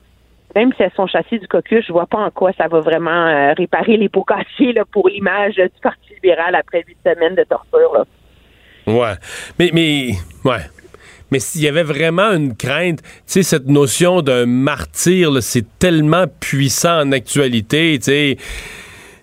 [0.55, 3.27] même si elles sont chassées du caucus, je vois pas en quoi ça va vraiment
[3.27, 7.45] euh, réparer les pots cassés là, pour l'image du Parti libéral après huit semaines de
[7.45, 7.93] torture.
[7.95, 8.05] Là.
[8.87, 9.15] Ouais.
[9.59, 10.11] Mais, mais,
[10.45, 10.63] ouais.
[11.31, 16.27] Mais s'il y avait vraiment une crainte, tu sais, cette notion d'un martyr, c'est tellement
[16.41, 18.37] puissant en actualité, tu sais.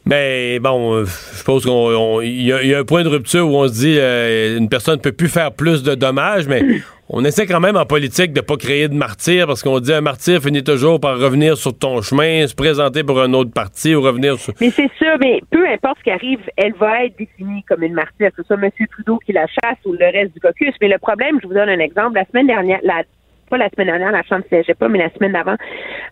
[0.06, 3.74] Mais bon, euh, je suppose qu'il y, a un point de rupture où on se
[3.74, 6.64] dit euh, une personne ne peut plus faire plus de dommages, mais
[7.14, 10.00] on essaie quand même en politique de pas créer de martyr parce qu'on dit un
[10.00, 14.02] martyr finit toujours par revenir sur ton chemin, se présenter pour un autre parti ou
[14.02, 14.54] revenir sur.
[14.62, 17.94] Mais c'est sûr, mais peu importe ce qui arrive, elle va être définie comme une
[17.94, 18.30] martyr.
[18.32, 18.70] Que ce soit M.
[18.92, 20.74] Trudeau qui la chasse ou le reste du caucus.
[20.80, 22.16] Mais le problème, je vous donne un exemple.
[22.16, 23.04] La semaine dernière, la
[23.52, 25.58] pas la semaine dernière, la Chambre ne pas, mais la semaine d'avant,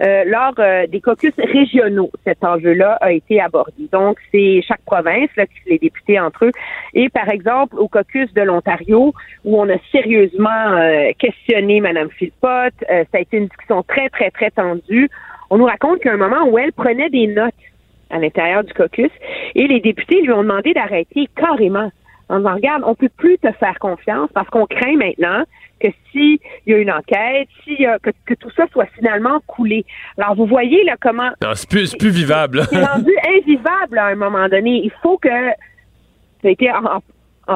[0.03, 3.87] euh, lors euh, des caucus régionaux, cet enjeu-là a été abordé.
[3.91, 5.29] Donc, c'est chaque province
[5.65, 6.51] les députés entre eux.
[6.93, 9.13] Et par exemple, au caucus de l'Ontario,
[9.45, 14.31] où on a sérieusement euh, questionné Mme Philpott, ça a été une discussion très, très,
[14.31, 15.09] très tendue.
[15.49, 17.53] On nous raconte qu'à un moment où elle prenait des notes
[18.09, 19.11] à l'intérieur du caucus,
[19.55, 21.89] et les députés lui ont demandé d'arrêter carrément
[22.29, 25.43] en disant, regarde, on peut plus te faire confiance parce qu'on craint maintenant
[25.79, 29.85] que s'il y a une enquête, si que, que, tout ça soit finalement coulé.
[30.17, 31.29] Alors, vous voyez là comment...
[31.41, 32.63] Non, c'est plus, plus vivable.
[32.69, 34.81] C'est rendu invivable à un moment donné.
[34.83, 35.29] Il faut que...
[36.41, 37.01] Ça a été en, en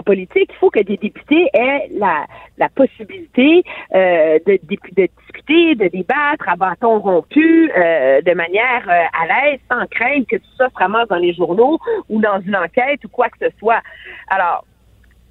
[0.02, 2.26] politique, il faut que des députés aient la,
[2.57, 3.64] la possibilité
[3.94, 9.60] euh, de, de, discuter, de débattre à bâton rompu, euh, de manière euh, à l'aise,
[9.72, 11.80] sans craindre que tout ça se ramasse dans les journaux
[12.10, 13.82] ou dans une enquête ou quoi que ce soit.
[14.30, 14.65] Alors,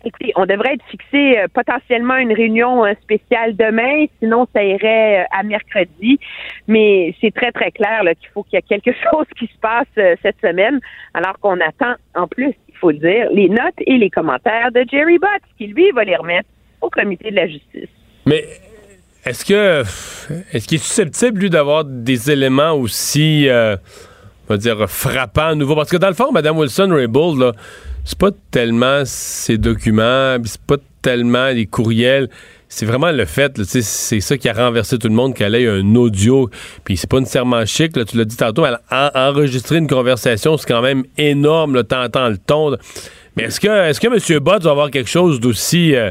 [0.05, 5.20] Écoutez, on devrait être fixé euh, potentiellement une réunion euh, spéciale demain, sinon ça irait
[5.20, 6.19] euh, à mercredi.
[6.66, 9.87] Mais c'est très, très clair qu'il faut qu'il y ait quelque chose qui se passe
[10.23, 10.81] cette semaine,
[11.15, 14.85] alors qu'on attend en plus, il faut le dire, les notes et les commentaires de
[14.91, 16.49] Jerry Butts, qui lui va les remettre
[16.81, 17.89] au comité de la justice.
[18.27, 18.45] Mais
[19.24, 19.83] est-ce que
[20.53, 25.77] est-ce qu'il est susceptible, lui, d'avoir des éléments aussi on va dire frappants à nouveau?
[25.77, 27.53] Parce que dans le fond, Mme Wilson-Raybould, là,
[28.05, 32.29] c'est pas tellement ces documents, c'est pas tellement les courriels.
[32.69, 35.95] C'est vraiment le fait, c'est ça qui a renversé tout le monde, qu'elle ait un
[35.95, 36.49] audio.
[36.85, 40.57] Puis c'est pas nécessairement chic, là, tu l'as dit tantôt, elle a enregistré une conversation,
[40.57, 42.74] c'est quand même énorme, t'entends le ton.
[43.37, 44.39] Mais est-ce que, est-ce que M.
[44.41, 45.95] Bott va avoir quelque chose d'aussi...
[45.95, 46.11] Euh,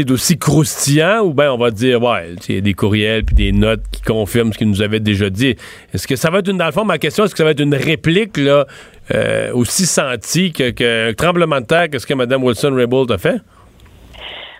[0.00, 3.52] d'aussi croustillant ou bien on va dire, ouais, il y a des courriels puis des
[3.52, 5.54] notes qui confirment ce qu'il nous avait déjà dit?
[5.92, 7.50] Est-ce que ça va être une, dans le fond, ma question, est-ce que ça va
[7.50, 8.66] être une réplique, là,
[9.12, 13.40] euh, aussi sentie qu'un que tremblement de terre que ce que Mme Wilson-Raybould a fait?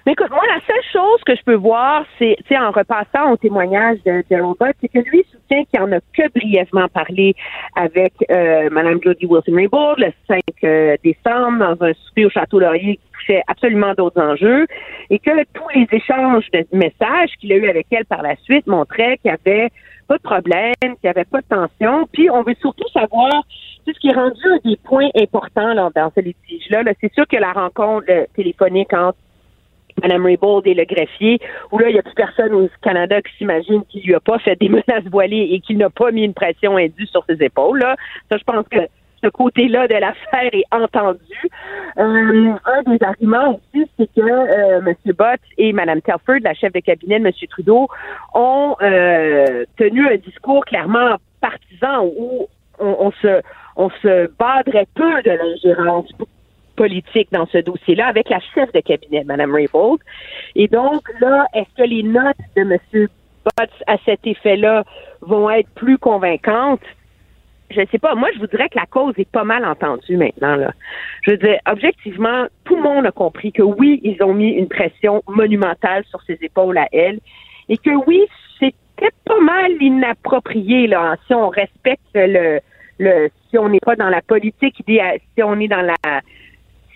[0.05, 3.99] Mais écoute, moi, la seule chose que je peux voir, c'est, en repassant au témoignage
[4.05, 7.37] de, Robert, c'est que lui soutient qu'il en a que brièvement parlé
[7.77, 12.97] avec euh, Mme Jodie Wilson-Raybould le 5 euh, décembre dans un souper au Château Laurier
[12.97, 14.67] qui touchait absolument d'autres enjeux
[15.09, 18.67] et que tous les échanges de messages qu'il a eu avec elle par la suite
[18.67, 19.69] montraient qu'il n'y avait
[20.09, 22.09] pas de problème, qu'il n'y avait pas de tension.
[22.13, 23.45] Puis on veut surtout savoir
[23.87, 26.83] ce qui est rendu des points importants là, dans ce litige-là.
[26.83, 29.19] -là, c'est sûr que la rencontre téléphonique entre
[30.01, 31.39] Mme Raybould et le greffier,
[31.71, 34.39] où là, il n'y a plus personne au Canada qui s'imagine qu'il lui a pas
[34.39, 37.81] fait des menaces voilées et qu'il n'a pas mis une pression indue sur ses épaules.
[37.81, 37.97] Là.
[38.31, 38.79] Ça, je pense que
[39.23, 41.21] ce côté-là de l'affaire est entendu.
[41.99, 44.95] Euh, un des arguments aussi, c'est que euh, M.
[45.17, 47.33] Bott et Mme Telford, la chef de cabinet de M.
[47.49, 47.89] Trudeau,
[48.35, 52.49] ont euh, tenu un discours clairement partisan où
[52.81, 53.43] on se
[53.77, 56.09] on se badrait peu de l'ingérence
[56.77, 60.01] politique dans ce dossier-là avec la chef de cabinet, Mme Raybould.
[60.55, 62.79] Et donc, là, est-ce que les notes de M.
[62.93, 64.85] Butts à cet effet-là
[65.21, 66.81] vont être plus convaincantes?
[67.71, 68.15] Je ne sais pas.
[68.15, 70.57] Moi, je voudrais que la cause est pas mal entendue maintenant.
[70.57, 70.73] Là.
[71.23, 74.69] Je veux dire, objectivement, tout le monde a compris que oui, ils ont mis une
[74.69, 77.21] pression monumentale sur ses épaules à elle
[77.69, 78.27] et que oui,
[78.61, 82.61] c'était pas mal inapproprié là, si on respecte le,
[83.51, 86.21] si on n'est pas dans la politique, si on est dans la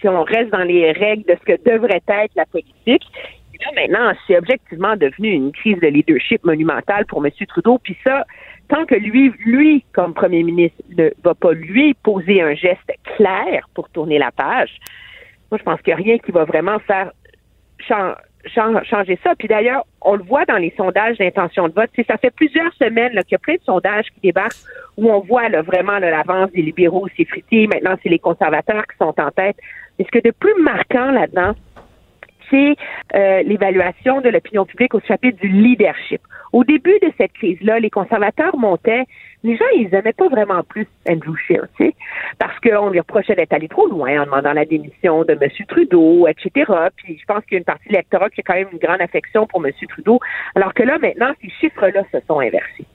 [0.00, 3.04] si on reste dans les règles de ce que devrait être la politique.
[3.60, 7.32] là, maintenant, c'est objectivement devenu une crise de leadership monumentale pour M.
[7.48, 7.78] Trudeau.
[7.78, 8.26] Puis ça,
[8.68, 13.66] tant que lui, lui, comme premier ministre, ne va pas lui poser un geste clair
[13.74, 14.76] pour tourner la page,
[15.50, 17.12] moi, je pense qu'il n'y a rien qui va vraiment faire
[18.48, 19.34] changer ça.
[19.36, 21.90] Puis d'ailleurs, on le voit dans les sondages d'intention de vote.
[22.06, 24.56] ça fait plusieurs semaines qu'il y a plein de sondages qui débarquent
[24.96, 27.66] où on voit vraiment l'avance des libéraux s'effriter.
[27.66, 29.56] Maintenant, c'est les conservateurs qui sont en tête.
[29.98, 31.54] Et ce que de plus marquant là-dedans,
[32.50, 32.76] c'est
[33.14, 36.20] euh, l'évaluation de l'opinion publique au chapitre du leadership.
[36.52, 39.04] Au début de cette crise-là, les conservateurs montaient,
[39.46, 41.94] les gens, ils aimaient pas vraiment plus Andrew Scheer, tu sais,
[42.38, 45.50] parce qu'on lui reprochait d'être allé trop loin en demandant la démission de M.
[45.68, 46.72] Trudeau, etc.
[46.96, 48.78] Puis je pense qu'il y a une partie de l'électorat qui a quand même une
[48.78, 49.72] grande affection pour M.
[49.88, 50.18] Trudeau,
[50.56, 52.86] alors que là, maintenant, ces chiffres-là se sont inversés.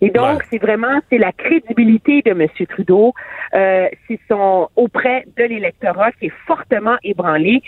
[0.00, 2.48] Et donc, c'est vraiment, c'est la crédibilité de M.
[2.68, 3.14] Trudeau,
[3.54, 7.62] euh, c'est son auprès de l'électorat qui est fortement ébranlé.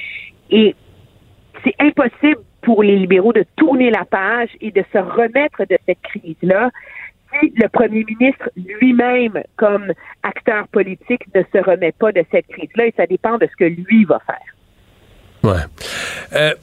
[0.50, 0.74] Et
[1.64, 6.00] c'est impossible pour les libéraux de tourner la page et de se remettre de cette
[6.02, 6.70] crise-là
[7.40, 8.50] si le premier ministre
[8.80, 9.92] lui-même, comme
[10.22, 12.86] acteur politique, ne se remet pas de cette crise-là.
[12.86, 15.52] Et ça dépend de ce que lui va faire.
[15.52, 15.60] Ouais.
[16.34, 16.54] Euh,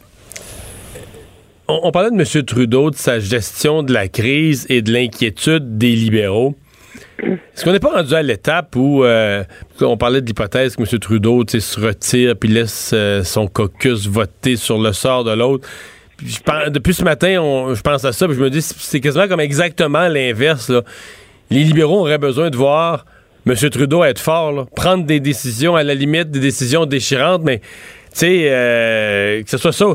[1.67, 2.45] on, parlait de M.
[2.45, 6.55] Trudeau, de sa gestion de la crise et de l'inquiétude des libéraux.
[7.21, 9.43] Est-ce qu'on n'est pas rendu à l'étape où euh,
[9.81, 10.99] on parlait de l'hypothèse que M.
[10.99, 15.67] Trudeau se retire puis laisse euh, son caucus voter sur le sort de l'autre?
[16.69, 17.29] Depuis ce matin,
[17.73, 20.71] je pense à ça, puis je me dis c'est quasiment comme exactement l'inverse.
[21.49, 23.05] Les libéraux auraient besoin de voir
[23.45, 23.55] M.
[23.69, 27.61] Trudeau être fort, prendre des décisions, à la limite des décisions déchirantes, mais
[28.19, 29.85] sais, euh, que ce soit ça.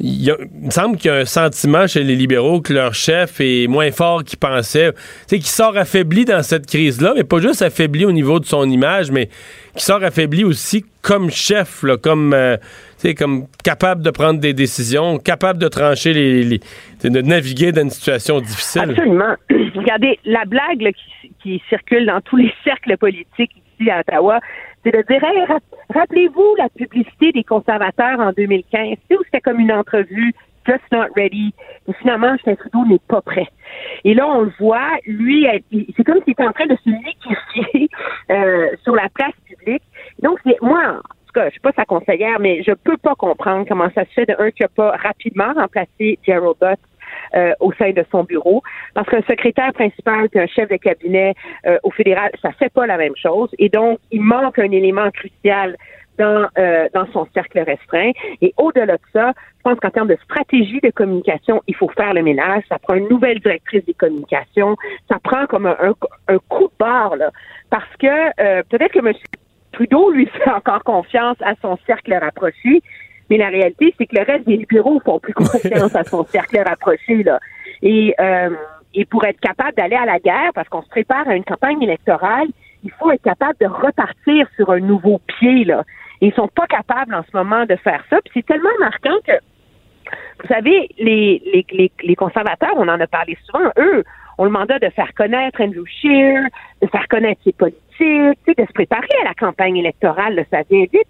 [0.00, 3.66] Il, me semble qu'il y a un sentiment chez les libéraux que leur chef est
[3.66, 4.92] moins fort qu'ils pensaient.
[4.92, 8.46] Tu sais, qu'il sort affaibli dans cette crise-là, mais pas juste affaibli au niveau de
[8.46, 9.28] son image, mais
[9.76, 12.56] qui sort affaibli aussi comme chef, là, comme, euh,
[13.18, 16.60] comme capable de prendre des décisions, capable de trancher les,
[17.02, 18.90] de naviguer dans une situation difficile.
[18.90, 19.34] Absolument.
[19.74, 24.40] Regardez, la blague qui, qui circule dans tous les cercles politiques ici à Ottawa,
[24.84, 25.58] c'est de dire
[25.94, 30.32] rappelez-vous la publicité des conservateurs en 2015, où c'était comme une entrevue
[30.66, 31.52] just not ready.
[31.88, 33.48] Et finalement, Justin Trudeau n'est pas prêt.
[34.04, 35.46] Et là, on le voit, lui,
[35.96, 37.88] c'est comme s'il était en train de se liquéfier
[38.30, 39.82] euh, sur la place publique.
[40.22, 43.14] Donc, c'est moi, en tout cas, je suis pas sa conseillère, mais je peux pas
[43.14, 46.78] comprendre comment ça se fait de un qui a pas rapidement remplacé Gerald Butt
[47.34, 48.62] euh, au sein de son bureau.
[48.94, 51.34] Parce qu'un secrétaire principal et un chef de cabinet
[51.66, 53.50] euh, au fédéral, ça fait pas la même chose.
[53.58, 55.76] Et donc, il manque un élément crucial
[56.18, 58.12] dans, euh, dans son cercle restreint.
[58.40, 62.14] Et au-delà de ça, je pense qu'en termes de stratégie de communication, il faut faire
[62.14, 62.62] le ménage.
[62.68, 64.76] Ça prend une nouvelle directrice des communications.
[65.08, 65.76] Ça prend comme un,
[66.28, 67.30] un, coup de barre, là.
[67.70, 69.12] Parce que peut-être que M.
[69.72, 72.80] Trudeau lui fait encore confiance à son cercle rapproché,
[73.30, 76.58] mais la réalité, c'est que le reste des bureaux font plus confiance à son cercle
[76.58, 77.22] rapproché.
[77.22, 77.40] Là.
[77.82, 78.50] Et, euh,
[78.94, 81.82] et pour être capable d'aller à la guerre, parce qu'on se prépare à une campagne
[81.82, 82.48] électorale,
[82.82, 85.64] il faut être capable de repartir sur un nouveau pied.
[85.64, 85.84] Là.
[86.20, 88.18] Et ils sont pas capables en ce moment de faire ça.
[88.24, 89.32] Puis c'est tellement marquant que,
[90.42, 94.04] vous savez, les, les, les, les conservateurs, on en a parlé souvent, eux,
[94.38, 96.42] ont le mandat de faire connaître Andrew Scheer,
[96.82, 100.84] de faire connaître ses politiques, de se préparer à la campagne électorale, là, ça vient
[100.92, 101.08] vite.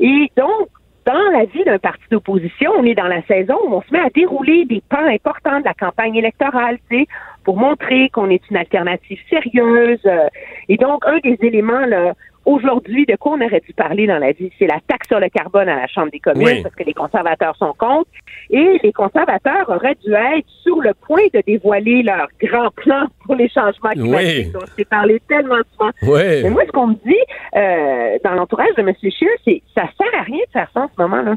[0.00, 0.68] Et donc,
[1.06, 4.00] dans la vie d'un parti d'opposition, on est dans la saison où on se met
[4.00, 7.06] à dérouler des pans importants de la campagne électorale, tu sais,
[7.44, 10.00] pour montrer qu'on est une alternative sérieuse.
[10.04, 10.28] Euh,
[10.68, 12.14] et donc, un des éléments là,
[12.46, 14.52] Aujourd'hui, de quoi on aurait dû parler dans la vie?
[14.56, 17.56] C'est la taxe sur le carbone à la Chambre des communes, parce que les conservateurs
[17.56, 18.08] sont contre.
[18.50, 23.34] Et les conservateurs auraient dû être sur le point de dévoiler leur grand plan pour
[23.34, 24.54] les changements climatiques.
[24.54, 25.90] On s'est parlé tellement souvent.
[26.02, 26.42] Oui.
[26.44, 27.16] Mais moi, ce qu'on me dit
[27.56, 28.94] euh, dans l'entourage de M.
[29.02, 31.34] Scheer, c'est ça sert à rien de faire ça en ce moment-là.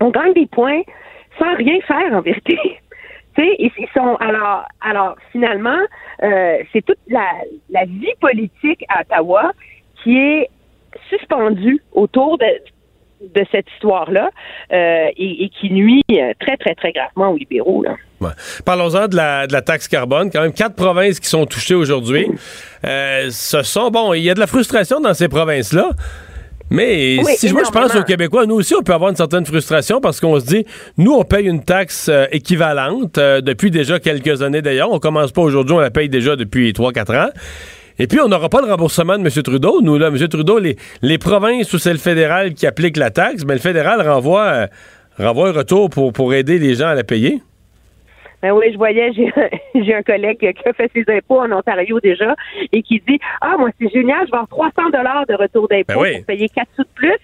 [0.00, 0.80] On gagne des points
[1.38, 2.58] sans rien faire, en vérité.
[3.36, 5.78] sais, ils sont alors alors finalement
[6.22, 7.26] euh, c'est toute la,
[7.70, 9.52] la vie politique à Ottawa
[10.02, 10.48] qui est
[11.08, 12.44] suspendu autour de,
[13.34, 14.30] de cette histoire-là
[14.72, 17.84] euh, et, qui nuit euh, très, très, très gravement aux libéraux.
[18.64, 20.30] Parlons-en de la, de la taxe carbone.
[20.30, 22.26] Quand même quatre provinces qui sont touchées aujourd'hui.
[22.84, 25.90] Euh, ce sont, bon, il y a de la frustration dans ces provinces-là.
[26.70, 30.00] Mais si moi je pense aux Québécois, nous aussi on peut avoir une certaine frustration
[30.00, 30.64] parce qu'on se dit,
[30.96, 34.90] nous on paye une taxe équivalente depuis déjà quelques années d'ailleurs.
[34.90, 37.30] On commence pas aujourd'hui, on la paye déjà depuis 3-4 ans.
[37.98, 39.42] Et puis, on n'aura pas de remboursement de M.
[39.42, 39.80] Trudeau.
[39.82, 40.28] Nous, là, M.
[40.28, 44.06] Trudeau, les, les provinces où c'est le fédéral qui applique la taxe, mais le fédéral
[44.06, 44.66] renvoie, euh,
[45.18, 47.40] renvoie un retour pour, pour aider les gens à la payer.
[48.42, 52.34] Ben oui, je voyais, j'ai un collègue qui a fait ses impôts en Ontario déjà
[52.72, 56.00] et qui dit Ah, moi, c'est génial, je vais avoir 300 dollars de retour d'impôt
[56.00, 57.18] ben pour payer 4 sous de plus.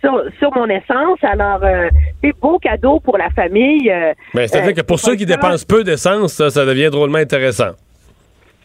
[0.00, 1.20] Sur, sur, mon essence.
[1.22, 1.88] Alors, euh,
[2.24, 3.88] c'est beau cadeau pour la famille.
[3.88, 7.76] Euh, ben, C'est-à-dire que pour ceux qui dépensent peu d'essence, ça, ça devient drôlement intéressant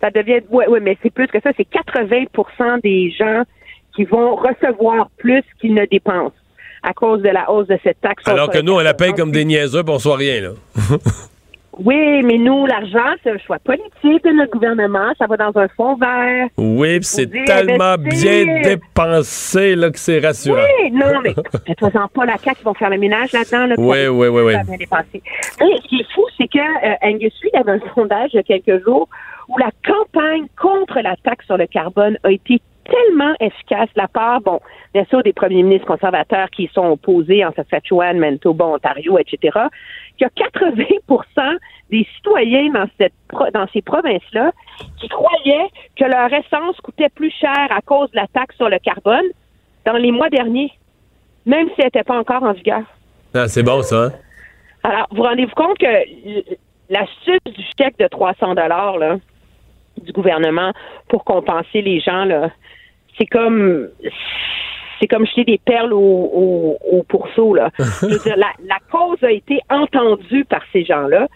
[0.02, 3.44] ça devient, oui, ouais, mais c'est plus que ça, c'est 80% des gens
[3.96, 6.36] qui vont recevoir plus qu'ils ne dépensent
[6.84, 8.28] à cause de la hausse de cette taxe.
[8.28, 10.50] Alors que nous, on la paye comme des niaiseux, on soit rien, là.
[11.80, 15.12] Oui, mais nous, l'argent, c'est un choix politique de notre gouvernement.
[15.20, 16.48] Ça va dans un fonds vert.
[16.58, 20.58] Oui, puis c'est tellement bien dépensé là, que c'est rassurant.
[20.82, 21.36] Oui, non, mais
[21.68, 23.76] fais-toi-en pas la CAQ qui vont faire le ménage là-dedans.
[23.78, 24.54] oui, oui, oui, oui.
[24.66, 28.44] Ce qui est fou, c'est que euh, Angus Reid avait un sondage il y a
[28.44, 29.08] quelques jours
[29.48, 34.08] où la campagne contre la taxe sur le carbone a été tellement efficace de la
[34.08, 34.60] part, bon,
[34.94, 39.58] bien sûr, des premiers ministres conservateurs qui sont opposés en Saskatchewan, Manitoba, Ontario, etc.,
[40.18, 41.58] qu'il y a 80%
[41.90, 43.14] des citoyens dans, cette,
[43.54, 44.52] dans ces provinces-là
[45.00, 48.80] qui croyaient que leur essence coûtait plus cher à cause de la taxe sur le
[48.80, 49.26] carbone
[49.86, 50.72] dans les mois derniers,
[51.46, 52.84] même si elle n'était pas encore en vigueur.
[53.34, 54.06] Ah, c'est bon, ça.
[54.06, 54.12] Hein?
[54.84, 55.86] Alors, vous rendez-vous compte que
[56.90, 59.18] l'astuce du chèque de 300 dollars là
[60.02, 60.74] du gouvernement
[61.10, 62.52] pour compenser les gens là,
[63.18, 63.90] c'est comme
[65.00, 67.70] c'est comme jeter des perles au, au, pourceau là.
[68.26, 71.28] la, la cause a été entendue par ces gens-là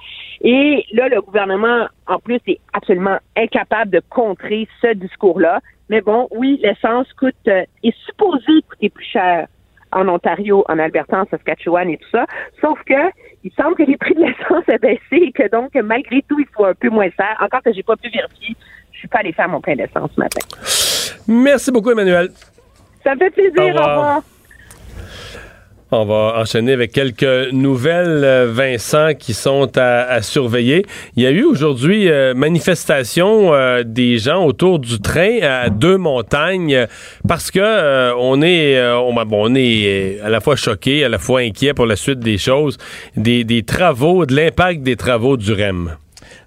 [0.41, 5.59] et là le gouvernement en plus est absolument incapable de contrer ce discours-là.
[5.89, 9.47] Mais bon, oui, l'essence coûte euh, est supposée coûter plus cher
[9.91, 12.25] en Ontario, en Alberta, en Saskatchewan et tout ça.
[12.61, 13.11] Sauf que
[13.43, 16.47] il semble que les prix de l'essence aient baissé et que donc, malgré tout, il
[16.53, 17.37] faut un peu moins cher.
[17.39, 18.55] Encore que j'ai pas pu vérifier.
[18.91, 20.45] Je suis pas allé faire mon plein d'essence ce matin.
[21.27, 22.29] Merci beaucoup, Emmanuel.
[23.03, 23.75] Ça me fait plaisir.
[23.75, 24.21] Au revoir.
[25.93, 30.85] On va enchaîner avec quelques nouvelles, euh, Vincent, qui sont à, surveiller.
[31.17, 35.97] Il y a eu aujourd'hui euh, manifestation euh, des gens autour du train à deux
[35.97, 36.87] montagnes
[37.27, 41.41] parce que on est on, bon, on, est à la fois choqué, à la fois
[41.41, 42.77] inquiet pour la suite des choses,
[43.17, 45.97] des, des travaux, de l'impact des travaux du REM.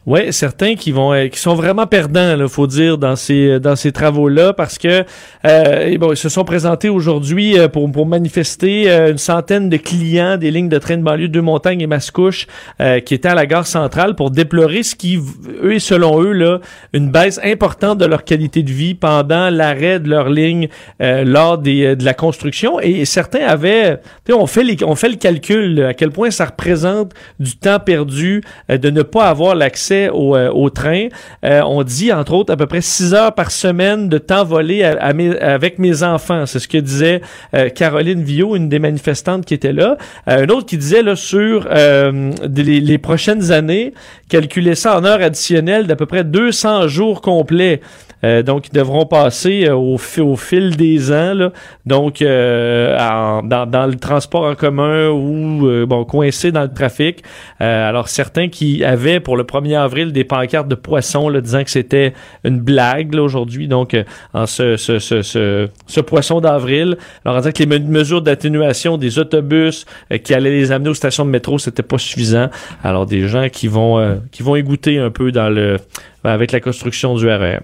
[0.06, 3.90] Oui, certains qui vont qui sont vraiment perdants, il faut dire, dans ces dans ces
[3.90, 5.02] travaux-là, parce que
[5.46, 9.78] euh, bon, ils se sont présentés aujourd'hui euh, pour, pour manifester euh, une centaine de
[9.78, 12.46] clients des lignes de train de banlieue de Montagnes et Mascouche
[12.82, 15.18] euh, qui étaient à la gare centrale pour déplorer ce qui,
[15.62, 16.58] eux et selon eux, là,
[16.92, 20.68] une baisse importante de leur qualité de vie pendant l'arrêt de leur ligne
[21.00, 22.78] lors des, de la construction.
[22.80, 24.00] Et certains avaient,
[24.30, 28.42] on fait les, on fait le calcul à quel point ça représente du temps perdu
[28.68, 31.08] de ne pas avoir l'accès euh, au, train.
[31.44, 34.82] Euh, on dit, entre autres, à peu près 6 heures par semaine de temps volé
[34.84, 36.46] avec mes enfants.
[36.46, 37.20] C'est ce que disait
[37.54, 39.96] euh, Caroline Villot, une des manifestantes qui était là.
[40.26, 43.94] un autre qui disait là, sur les, les, prochaines années,
[44.28, 47.80] calculer ça en heures additionnelles d'à peu près 200 jours complets.
[48.24, 51.52] Euh, donc, ils devront passer euh, au, au, fil des ans, là,
[51.84, 52.96] donc euh,
[53.44, 57.22] dans, dans, le transport en commun ou bon coincés dans le trafic.
[57.60, 61.70] alors, certains qui avaient pour le 1er avril des pancartes de poissons là, disant que
[61.70, 62.14] c'était
[62.44, 63.96] une blague aujourd'hui, donc
[64.32, 66.96] en ce, ce, ce, ce, ce poisson d'avril.
[67.24, 69.84] Alors, en disant que les mesures d'atténuation des autobus
[70.22, 72.48] qui allaient les amener aux stations de métro, c'était pas suffisant.
[72.82, 75.76] Alors, des gens qui vont qui vont égoutter un peu dans le
[76.24, 77.60] avec la construction du REM.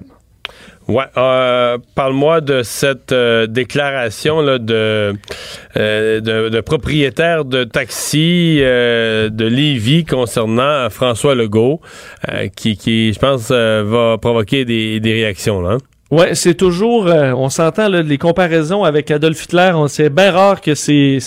[0.89, 5.15] Ouais, euh, parle-moi de cette euh, déclaration là, de,
[5.77, 11.81] euh, de, de, propriétaire de taxi de Lévis concernant François Legault,
[12.57, 15.61] qui, qui, je pense, va provoquer des, des réactions.
[15.61, 15.75] Là.
[15.75, 15.79] Hein.
[16.11, 21.21] Ouais, c'est toujours, on s'entend les comparaisons avec Adolf Hitler, c'est bien rare que c'est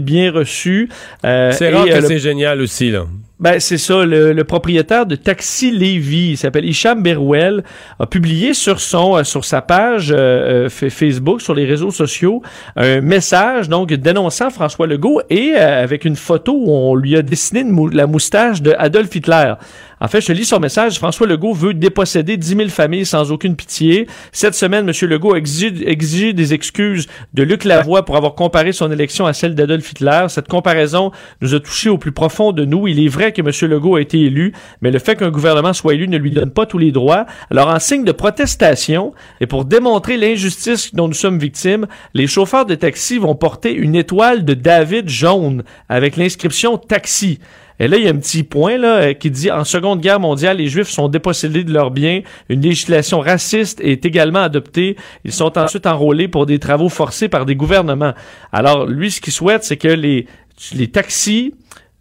[0.00, 0.88] bien reçu.
[1.22, 3.04] c'est rare que c'est génial aussi là.
[3.40, 4.04] Ben, c'est ça.
[4.04, 7.64] Le, propriétaire de Taxi Lévis, il s'appelle Hicham Berouel,
[7.98, 12.42] a publié sur son euh, sur sa page euh, euh, Facebook, sur les réseaux sociaux,
[12.76, 17.64] un message donc dénonçant François Legault et avec une photo où on lui a dessiné
[17.92, 19.54] la moustache de Adolf Hitler.
[20.02, 20.96] En fait, je lis son message.
[20.96, 24.06] François Legault veut déposséder 10 000 familles sans aucune pitié.
[24.32, 25.08] Cette semaine, M.
[25.08, 29.54] Legault a exigé, des excuses de Luc Lavoie pour avoir comparé son élection à celle
[29.54, 30.26] d'Adolf Hitler.
[30.28, 31.12] Cette comparaison
[31.42, 32.88] nous a touchés au plus profond de nous.
[32.88, 33.70] Il est vrai que M.
[33.70, 36.66] Legault a été élu, mais le fait qu'un gouvernement soit élu ne lui donne pas
[36.66, 37.26] tous les droits.
[37.50, 42.66] Alors, en signe de protestation et pour démontrer l'injustice dont nous sommes victimes, les chauffeurs
[42.66, 47.38] de taxi vont porter une étoile de David jaune avec l'inscription taxi.
[47.80, 50.20] Et là, il y a un petit point là, euh, qui dit en Seconde Guerre
[50.20, 52.20] mondiale, les Juifs sont dépossédés de leurs biens.
[52.50, 54.96] Une législation raciste est également adoptée.
[55.24, 58.12] Ils sont ensuite enrôlés pour des travaux forcés par des gouvernements.
[58.52, 60.26] Alors, lui, ce qu'il souhaite, c'est que les,
[60.74, 61.54] les taxis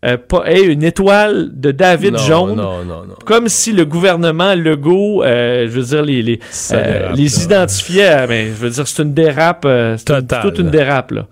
[0.06, 0.18] euh,
[0.68, 3.16] une étoile de David jaune, non, non, non.
[3.26, 6.40] comme si le gouvernement Legault, euh, je veux dire, les les,
[6.72, 8.28] euh, les identifiait.
[8.28, 9.68] Mais je veux dire, c'est une dérape,
[9.98, 11.28] c'est toute une dérape là.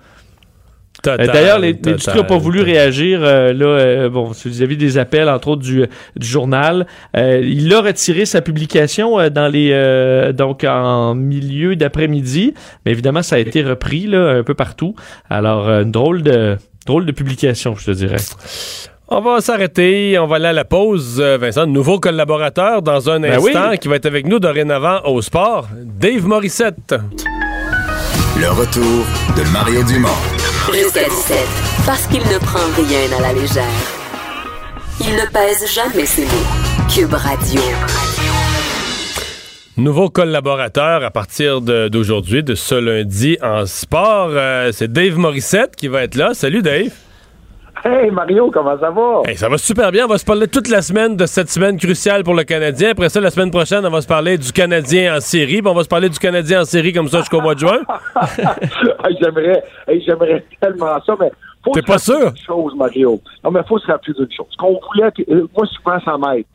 [1.06, 5.50] Euh, d'ailleurs, l'industrie n'a pas voulu réagir euh, là, euh, bon, vis-à-vis des appels, entre
[5.50, 5.86] autres du,
[6.16, 6.88] du journal.
[7.16, 9.68] il a retiré sa publication dans les
[10.34, 12.54] donc en milieu d'après-midi,
[12.86, 14.96] mais évidemment, ça a été repris là, un peu partout.
[15.30, 16.58] Alors, une drôle de
[16.88, 18.18] drôle de publication, je te dirais.
[19.10, 21.22] On va s'arrêter, on va aller à la pause.
[21.22, 25.68] Vincent, nouveau collaborateur dans un ben instant qui va être avec nous dorénavant au sport,
[25.84, 26.96] Dave Morissette.
[28.40, 29.06] Le retour
[29.38, 30.10] de Mario Dumont.
[30.74, 31.38] Jusqu'à 17,
[31.86, 33.64] parce qu'il ne prend rien à la légère.
[35.00, 36.88] Il ne pèse jamais ses mots.
[36.94, 37.62] Cube Radio.
[39.78, 44.30] Nouveau collaborateur à partir d'aujourd'hui, de, ce lundi en sport.
[44.32, 46.34] Euh, c'est Dave Morissette qui va être là.
[46.34, 46.92] Salut Dave.
[47.86, 49.22] Hey Mario, comment ça va?
[49.28, 50.06] Hey, ça va super bien.
[50.06, 52.90] On va se parler toute la semaine de cette semaine cruciale pour le Canadien.
[52.90, 55.62] Après ça, la semaine prochaine, on va se parler du Canadien en série.
[55.62, 57.80] Puis on va se parler du Canadien en série comme ça jusqu'au mois de juin.
[59.06, 61.32] Hey, j'aimerais, hey, j'aimerais tellement ça, mais
[61.64, 62.32] faut T'es se pas sûr?
[62.34, 63.22] d'une chose, Mario.
[63.44, 64.48] Non, mais faut se rappeler d'une chose.
[64.58, 66.46] Qu'on voulait, euh, moi, souvent, ça m'aide.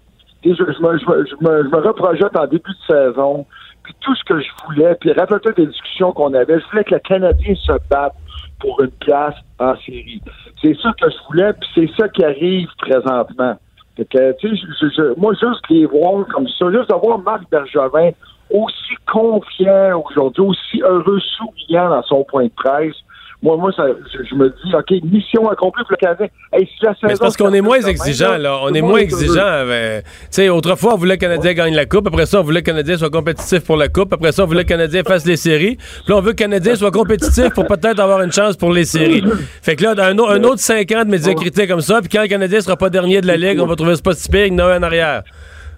[0.45, 3.47] Je, je, me, je, me, je, me, je me reprojette en début de saison,
[3.85, 6.95] puis tout ce que je voulais, puis rappelle-toi des discussions qu'on avait, je voulais que
[6.95, 8.15] le Canadien se batte
[8.61, 10.21] pour une place en série.
[10.61, 13.57] C'est ça que je voulais, puis c'est ça qui arrive présentement.
[13.97, 18.11] Fait que, je- moi, juste les voir comme ça, juste de Marc Bergevin
[18.51, 22.97] aussi confiant aujourd'hui, aussi heureux, souriant dans son point de presse,
[23.43, 26.27] moi, moi, ça, je, je me dis, OK, mission accomplie pour le Canadien.
[26.53, 28.59] Hey, si la Mais parce qu'on est moins exigeant, là.
[28.63, 29.65] On est moins exigeant.
[29.67, 32.07] mais, Tu sais, autrefois, on voulait que le Canadien gagne la Coupe.
[32.07, 34.13] Après ça, on voulait que le Canadien soit compétitif pour la Coupe.
[34.13, 35.77] Après ça, on voulait que le Canadien fasse les séries.
[35.77, 38.73] Puis là, on veut que le Canadien soit compétitif pour peut-être avoir une chance pour
[38.73, 39.25] les séries.
[39.63, 42.23] Fait que là, un, au- un autre cinq ans de médiocrité comme ça, puis quand
[42.23, 44.45] le Canadien sera pas dernier de la Ligue, on va trouver ça pas si pire
[44.45, 45.23] qu'il y en a un en arrière.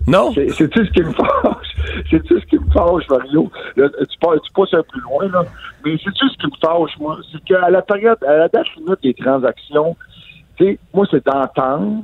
[0.06, 0.32] Non?
[0.34, 1.76] C'est- C'est-tu ce qui me fâche?
[2.10, 3.50] C'est-tu ce qui me fâche, Mario?
[3.74, 3.82] Tu,
[4.20, 5.44] passes, tu passes un peu loin, là.
[5.84, 7.18] Mais c'est-tu ce qui me fâche, moi?
[7.32, 9.96] C'est qu'à la période, à la date limite des transactions,
[10.56, 12.02] tu sais, moi, c'est d'entendre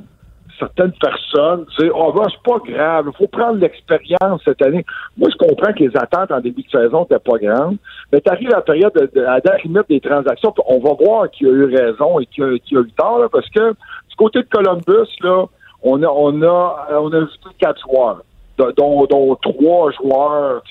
[0.59, 4.85] certaines personnes dire, oh, ben, c'est pas grave, il faut prendre l'expérience cette année.
[5.17, 7.77] Moi, je comprends que les attentes en début de saison n'étaient pas grandes,
[8.11, 11.31] mais tu arrives à la période, de, à la limite des transactions, on va voir
[11.31, 14.15] qui a eu raison et qui a, qui a eu tort, là, parce que du
[14.17, 15.45] côté de Columbus, là,
[15.83, 18.21] on a, on a, on a ajouté quatre joueurs,
[18.57, 20.61] dont, dont trois joueurs,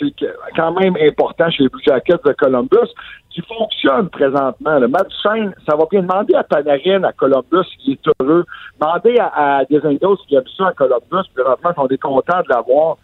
[0.56, 2.90] quand même importants chez les Blue Jackets de Columbus,
[3.30, 4.78] qui fonctionnent présentement.
[4.78, 4.88] Le
[5.22, 6.02] Shane, ça va bien.
[6.02, 8.44] Demander à Panarin, à Columbus, s'il est heureux.
[8.80, 12.96] Demander à, à Desendos, qui aime ça à Columbus, présentement, qu'on est content de l'avoir.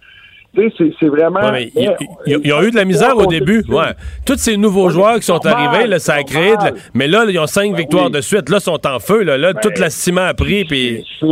[0.55, 1.40] C'est- vraiment...
[1.40, 1.94] Ouais, mais ils,
[2.27, 3.62] ils- ils ont eu de la misère au début.
[3.68, 3.93] Ouais.
[4.24, 6.52] Tous ces nouveaux joueurs qui sont normal, arrivés, là, ça a créé.
[6.52, 6.81] de la- normal.
[6.94, 8.12] Mais là, ils ont cinq Ben victoires oui.
[8.12, 8.48] de suite.
[8.48, 9.23] Là, ils sont en feu.
[9.23, 10.64] Là, là toute la ciment a pris.
[10.64, 11.05] Puis...
[11.20, 11.27] ça.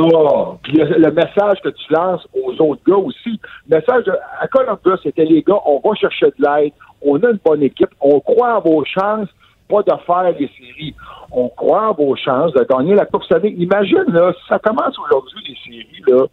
[0.63, 3.41] Puis le, le message que tu lances aux autres gars aussi.
[3.69, 7.31] Le message de- à Columbus, c'était les gars, on va chercher de l'aide, on a
[7.31, 9.29] une bonne équipe, on croit à vos chances,
[9.71, 10.95] pas de faire les séries.
[11.33, 13.55] On croit à vos chances de gagner la Coupe cette année.
[13.59, 16.27] Imagine, là, si ça commence aujourd'hui, les séries, là,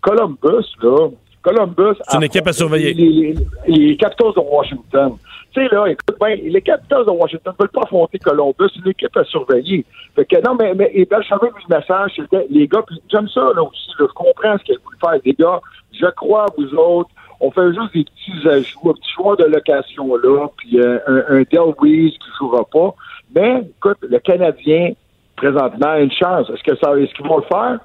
[0.00, 1.08] Columbus, là,
[1.42, 1.96] Columbus.
[2.08, 2.94] C'est une équipe à surveiller.
[2.94, 3.34] Les,
[3.66, 5.16] les, les Capitals de Washington.
[5.52, 8.80] Tu sais, là, écoute, ben, les Capitals de Washington ne veulent pas affronter Columbus, c'est
[8.84, 9.84] une équipe à surveiller.
[10.14, 12.82] Fait que, non, mais, mais et ben, je savais que le message, c'était, les gars,
[12.86, 15.18] puis j'aime ça, là, aussi, là, je comprends ce qu'elle voulu faire.
[15.24, 15.60] Les gars,
[15.92, 17.10] je crois à vous autres,
[17.40, 21.36] on fait juste des petits ajouts, un petit choix de location là, puis euh, un,
[21.36, 22.94] un Del Reese qui jouera pas.
[23.34, 24.92] Mais, écoute, le Canadien,
[25.36, 26.50] présentement, a une chance.
[26.50, 27.78] Est-ce que ça, est-ce qu'ils vont le faire?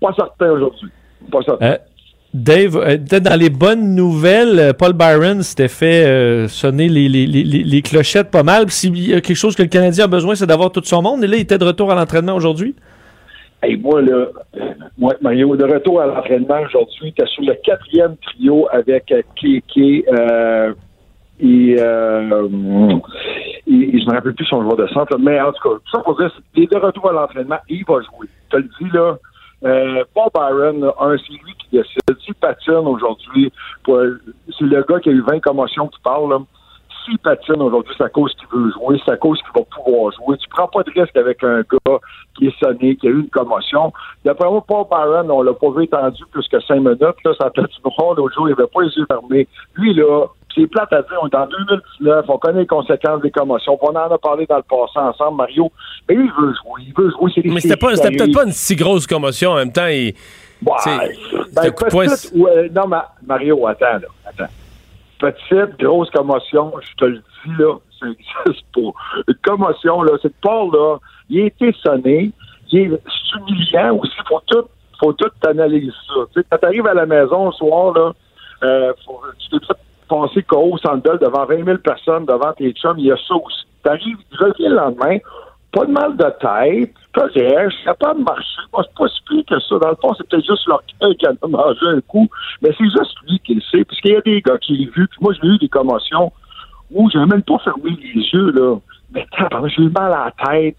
[0.00, 0.88] Pas certain aujourd'hui.
[1.30, 1.66] Pas certain.
[1.66, 1.78] Euh,
[2.34, 2.72] Dave,
[3.08, 7.42] peut-être dans les bonnes nouvelles, euh, Paul Byron s'était fait euh, sonner les, les, les,
[7.42, 8.70] les- clochettes pas mal.
[8.70, 11.24] S'il y a quelque chose que le Canadien a besoin, c'est d'avoir tout son monde.
[11.24, 12.74] Et là, il était de retour à l'entraînement aujourd'hui.
[13.62, 14.60] Hey, moi, là, euh,
[14.98, 20.04] moi, Mario, de retour à l'entraînement aujourd'hui, tu sur le quatrième trio avec euh, Kéké
[20.12, 20.74] euh,
[21.40, 22.46] et, euh,
[23.66, 25.90] et, et je me rappelle plus son joueur de centre, mais en tout cas, tout
[25.96, 28.28] ça pour dire, est de retour à l'entraînement et il va jouer.
[28.52, 29.16] Je te le dis, là,
[29.64, 32.00] euh, Paul Byron, un, c'est lui qui décide.
[32.24, 33.52] S'il patine aujourd'hui,
[33.86, 36.38] c'est le gars qui a eu 20 commotions qui parle.
[37.04, 40.12] S'il patine aujourd'hui, c'est à cause qu'il veut jouer, c'est à cause qu'il va pouvoir
[40.12, 40.36] jouer.
[40.36, 41.98] Tu prends pas de risque avec un gars
[42.36, 43.92] qui est sonné, qui a eu une commotion.
[44.24, 47.00] D'après moi, Paul Byron, on l'a pas vu étendu plus que cinq minutes.
[47.00, 48.14] Là, ça peut être noir.
[48.14, 49.48] L'autre jour, il avait pas les yeux fermés.
[49.74, 53.30] Lui, là, c'est plate à dire, on est en 2019, on connaît les conséquences des
[53.30, 53.78] commotions.
[53.80, 55.70] On en a parlé dans le passé ensemble, Mario.
[56.08, 56.82] Mais lui, il veut jouer.
[56.86, 57.30] Il veut jouer.
[57.44, 59.86] Mais c'était peut-être pas une si grosse commotion en même temps.
[59.86, 60.14] Il,
[60.60, 61.14] Ouais,
[61.54, 64.52] ben, petite, ouais, non, ma- Mario, attends, là, attends.
[65.20, 68.90] Petite, grosse commotion, je te le dis, là, ça existe pas.
[69.28, 70.96] Une commotion, là, c'est que Paul, là,
[71.30, 72.32] il a été sonné,
[72.72, 73.00] il est
[73.36, 74.64] humiliant aussi, faut tout,
[74.98, 76.42] faut tout analyser ça.
[76.50, 78.12] Quand t'arrives à la maison le soir, là,
[78.64, 82.72] euh, faut- tu t'es fait passer KO Centre Bell devant 20 000 personnes, devant tes
[82.72, 83.66] chums, il y a aussi.
[83.82, 85.18] T'arrives, tu reviens le lendemain,
[85.72, 88.62] pas de mal de tête, correct, capable de marcher.
[88.72, 89.78] Moi, c'est pas si pire que ça.
[89.78, 92.28] Dans le fond, c'est peut-être juste leur cœur qui a mangé un coup,
[92.62, 93.84] mais c'est juste lui qui le sait.
[93.84, 96.32] Parce qu'il y a des gars qui l'ont vu, puis moi, j'ai eu des commotions
[96.90, 98.76] où j'avais même pas fermé les yeux, là.
[99.10, 99.26] Mais
[99.68, 100.76] j'ai eu mal à la tête.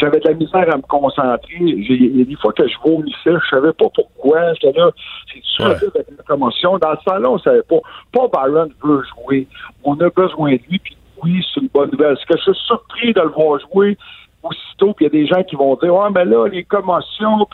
[0.00, 1.54] J'avais de la misère à me concentrer.
[1.60, 4.54] Il y a des fois que je vomissais, je savais pas pourquoi.
[4.54, 4.90] J'étais là,
[5.32, 6.78] c'est sûr avec la commotion.
[6.78, 7.80] Dans le salon, on savait pas.
[8.12, 9.46] Pas Byron veut jouer.
[9.84, 12.14] On a besoin de lui, puis oui, c'est une bonne nouvelle.
[12.14, 13.96] Est-ce que je suis surpris de le voir jouer?
[14.44, 17.46] Aussitôt, puis il y a des gens qui vont dire Ouais, mais là, les commotions,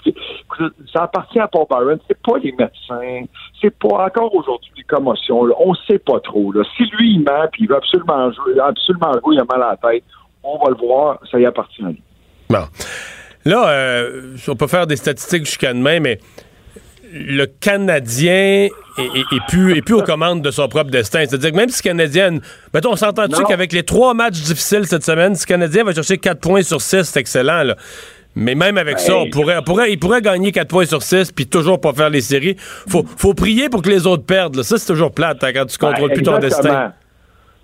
[0.92, 3.24] ça appartient à Paul Byron, c'est pas les médecins,
[3.60, 6.52] c'est pas encore aujourd'hui les commotions, là, on sait pas trop.
[6.52, 6.62] Là.
[6.76, 9.90] Si lui, il ment, puis il veut absolument jouer, absolument il a mal à la
[9.90, 10.04] tête,
[10.42, 12.02] on va le voir, ça y appartient à lui.
[12.48, 12.64] Bon.
[13.44, 16.18] Là, euh, on peut faire des statistiques jusqu'à demain, mais
[17.12, 18.68] le Canadien
[18.98, 21.24] est, plus, plus aux commandes de son propre destin.
[21.26, 22.38] C'est-à-dire que même si le Canadien...
[22.72, 26.18] Mettons, on s'entend-tu qu'avec les trois matchs difficiles cette semaine, si le Canadien va chercher
[26.18, 27.76] 4 points sur 6, c'est excellent, là.
[28.36, 31.46] Mais même avec ça, on pourrait, pourrait, il pourrait gagner 4 points sur 6 puis
[31.46, 32.54] toujours pas faire les séries.
[32.58, 34.62] Faut, faut prier pour que les autres perdent.
[34.62, 36.92] Ça, c'est toujours plate hein, quand tu contrôles plus ton destin.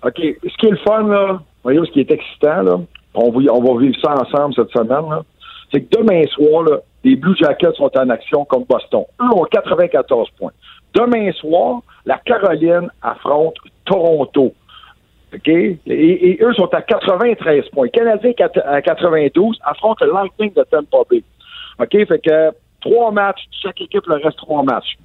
[0.03, 0.15] OK.
[0.17, 2.79] Ce qui est le fun, là, voyez, ce qui est excitant, là,
[3.13, 5.23] on va, on va vivre ça ensemble cette semaine, là,
[5.71, 6.77] c'est que demain soir, là,
[7.07, 9.03] les Blue Jackets sont en action contre Boston.
[9.21, 10.51] Eux ont 94 points.
[10.93, 13.55] Demain soir, la Caroline affronte
[13.85, 14.53] Toronto.
[15.33, 15.47] OK?
[15.47, 17.85] Et, eux sont à 93 points.
[17.85, 18.33] Les Canadiens
[18.65, 21.23] à 92 affrontent le Lightning de Tampa Bay.
[21.79, 21.91] OK?
[21.91, 22.51] Fait que
[22.81, 24.97] trois matchs, chaque équipe leur reste trois matchs.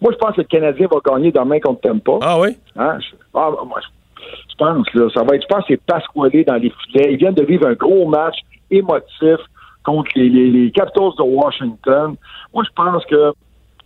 [0.00, 2.18] Moi, je pense que le Canadien va gagner demain contre Tampa.
[2.22, 2.56] Ah oui?
[2.76, 2.98] Hein?
[3.34, 6.72] Ah, moi, je, pense, là, ça va être, je pense que c'est Pasquale dans les
[6.84, 7.12] filets.
[7.12, 8.36] Ils viennent de vivre un gros match
[8.70, 9.40] émotif
[9.84, 12.16] contre les, les, Capitals de Washington.
[12.52, 13.32] Moi, je pense que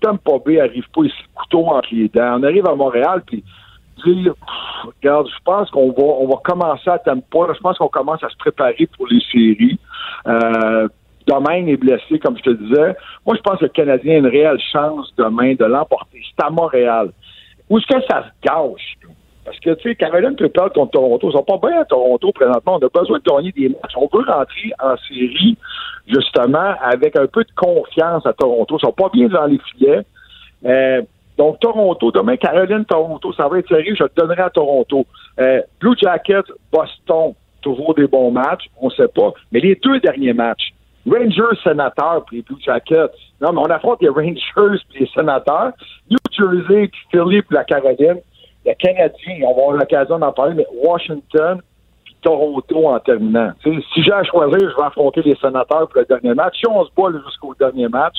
[0.00, 2.38] Tampa Bay arrive pas ici couteau entre les dents.
[2.38, 3.44] On arrive à Montréal, puis
[4.06, 4.34] dire,
[4.86, 7.52] regarde, je pense qu'on va, on va commencer à Tampa.
[7.54, 9.78] Je pense qu'on commence à se préparer pour les séries.
[10.26, 10.88] Euh,
[11.26, 12.96] Domaine est blessé, comme je te disais.
[13.26, 16.22] Moi, je pense que le Canadien a une réelle chance demain de l'emporter.
[16.24, 17.12] C'est à Montréal.
[17.68, 18.96] Où est-ce que ça se gâche?
[19.48, 21.30] Parce que, tu sais, Caroline peut perdre contre Toronto.
[21.30, 22.78] Ils sont pas bien à Toronto présentement.
[22.80, 23.94] On a besoin de gagner des matchs.
[23.96, 25.56] On veut rentrer en série,
[26.06, 28.76] justement, avec un peu de confiance à Toronto.
[28.76, 30.02] Ils sont pas bien dans les filets.
[30.66, 31.00] Euh,
[31.38, 33.94] donc, Toronto, demain, Caroline, Toronto, ça va être sérieux.
[33.98, 35.06] Je le donnerai à Toronto.
[35.40, 38.66] Euh, Blue Jackets, Boston, toujours des bons matchs.
[38.82, 39.32] On sait pas.
[39.50, 40.74] Mais les deux derniers matchs,
[41.10, 43.14] Rangers, Sénateurs, puis Blue Jackets.
[43.40, 45.72] Non, mais on affronte les Rangers puis les Sénateurs.
[46.10, 48.20] New Jersey, puis Philly, puis la Caroline
[48.66, 51.60] le Canadien, on va avoir l'occasion d'en parler, mais Washington
[52.04, 53.52] puis Toronto en terminant.
[53.62, 56.58] si j'ai à choisir, je vais affronter les sénateurs pour le dernier match.
[56.58, 58.16] Si on se bat jusqu'au dernier match.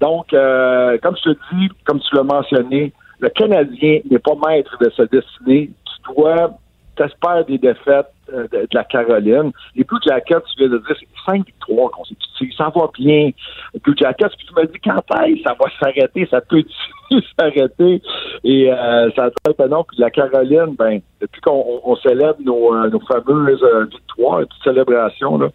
[0.00, 4.76] Donc, euh, comme je te dis, comme tu l'as mentionné, le Canadien n'est pas maître
[4.80, 5.70] de sa destinée.
[5.84, 6.52] Tu dois
[6.96, 9.52] t'espères des défaites euh, de, la Caroline.
[9.74, 12.52] Les Blue Jackets, tu viens de dire, c'est 5 victoires consécutives.
[12.56, 13.30] Ça va bien.
[13.74, 16.28] Les Blue Jackets, puis tu me dis quand est ça va s'arrêter?
[16.30, 16.62] Ça peut
[17.38, 18.02] s'arrêter?
[18.44, 19.84] Et euh, ça va être non.
[19.84, 25.48] Puis la Caroline, ben, depuis qu'on célèbre nos, euh, fameuses victoires, toutes célébrations, là,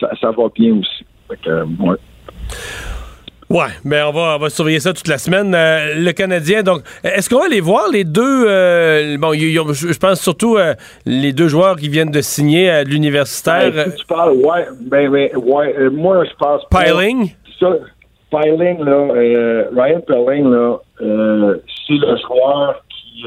[0.00, 1.04] ça, va bien aussi.
[1.30, 1.96] Ouais.
[3.48, 5.54] Ouais, mais on va, on va surveiller ça toute la semaine.
[5.54, 10.20] Euh, le Canadien, donc, est-ce qu'on va aller voir les deux, euh, bon, je pense
[10.20, 10.74] surtout euh,
[11.04, 13.70] les deux joueurs qui viennent de signer à l'universitaire.
[13.72, 17.34] Ben, tu parles, ouais, ben, ben ouais, moi, je pense Piling?
[17.60, 17.68] Ça,
[18.30, 19.12] Piling, là,
[19.76, 23.24] Ryan Piling, là, c'est le joueur qui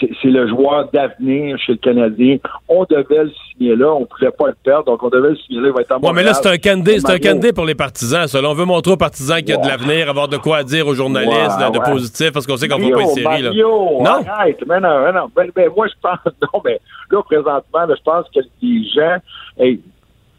[0.00, 2.36] c'est le joueur d'avenir chez le Canadien.
[2.68, 5.36] On devait le signer là, on ne pouvait pas le perdre, donc on devait le
[5.36, 5.68] signer là.
[5.68, 8.26] Il va être ouais, mais là, c'est un candidat, c'est un candidat pour les partisans.
[8.26, 8.40] Ça.
[8.42, 10.94] on veut montrer aux partisans qu'il y a de l'avenir, avoir de quoi dire aux
[10.94, 13.42] journalistes, de, positif, parce qu'on sait qu'on ne va pas une série.
[13.42, 13.52] Là.
[13.52, 14.24] non?
[14.28, 15.30] Arrête, mais non, mais non.
[15.34, 16.80] Ben, ben, moi, je pense, non, mais
[17.10, 19.16] là, présentement, je pense que les gens,
[19.58, 19.80] hey,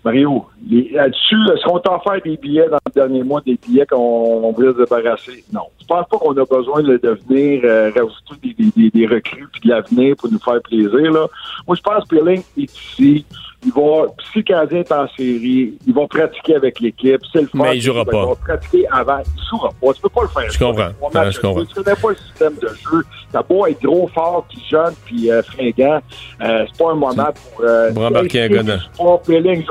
[0.03, 4.51] Mario, là-dessus, est-ce qu'on t'a offert des billets dans le dernier mois, des billets qu'on
[4.51, 5.43] voulait se débarrasser?
[5.53, 5.61] Non.
[5.79, 9.69] Je pense pas qu'on a besoin de, venir euh, rajouter des, des, recrues puis de
[9.69, 11.11] l'avenir pour nous faire plaisir.
[11.11, 11.27] Là.
[11.67, 13.25] Moi, je pense que Peeling est ici
[13.63, 17.21] il va, si le Canadien est en série, ils vont pratiquer avec l'équipe.
[17.31, 17.59] C'est le fun.
[17.61, 18.17] Mais il jouera pas.
[18.17, 19.19] Ils vont pratiquer avant.
[19.19, 19.93] Il jouera pas.
[19.93, 20.51] Tu peux pas le faire.
[20.51, 21.31] Je comprends.
[21.31, 21.65] je comprends.
[21.65, 23.03] Tu connais pas le système de jeu.
[23.31, 26.01] T'as beau être gros, fort, puis jeune, puis euh, fringant.
[26.41, 27.65] Euh, c'est pas un moment pour...
[27.65, 28.77] Euh, pour embarquer un gars de...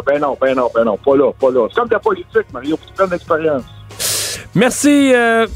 [0.06, 0.96] Ben non, ben non, ben non.
[0.96, 1.66] Pas là, pas là.
[1.68, 2.76] C'est comme ta politique, Mario.
[2.76, 3.64] Faut que tu prennes l'expérience.
[4.54, 5.46] Merci euh,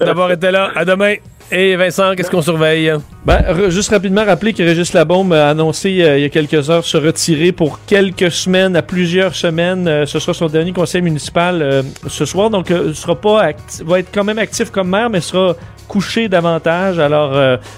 [0.00, 0.70] d'avoir été là.
[0.74, 1.16] À demain.
[1.52, 2.92] Et Vincent, qu'est-ce qu'on surveille?
[3.24, 6.84] Ben, juste rapidement rappeler que Régis Labombe a annoncé euh, il y a quelques heures
[6.84, 9.86] se retirer pour quelques semaines, à plusieurs semaines.
[9.86, 12.50] Euh, ce sera son dernier conseil municipal euh, ce soir.
[12.50, 13.50] Donc, sera pas
[13.84, 15.54] va être quand même actif comme maire, mais sera
[15.86, 16.98] couché davantage.
[16.98, 17.30] Alors,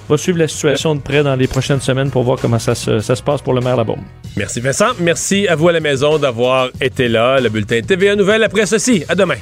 [0.09, 3.01] va suivre la situation de près dans les prochaines semaines pour voir comment ça se,
[3.01, 4.01] ça se passe pour le maire Labombe.
[4.37, 4.93] Merci Vincent.
[5.01, 7.39] Merci à vous à la maison d'avoir été là.
[7.39, 9.05] Le bulletin TVA Nouvelle après ceci.
[9.09, 9.37] À demain.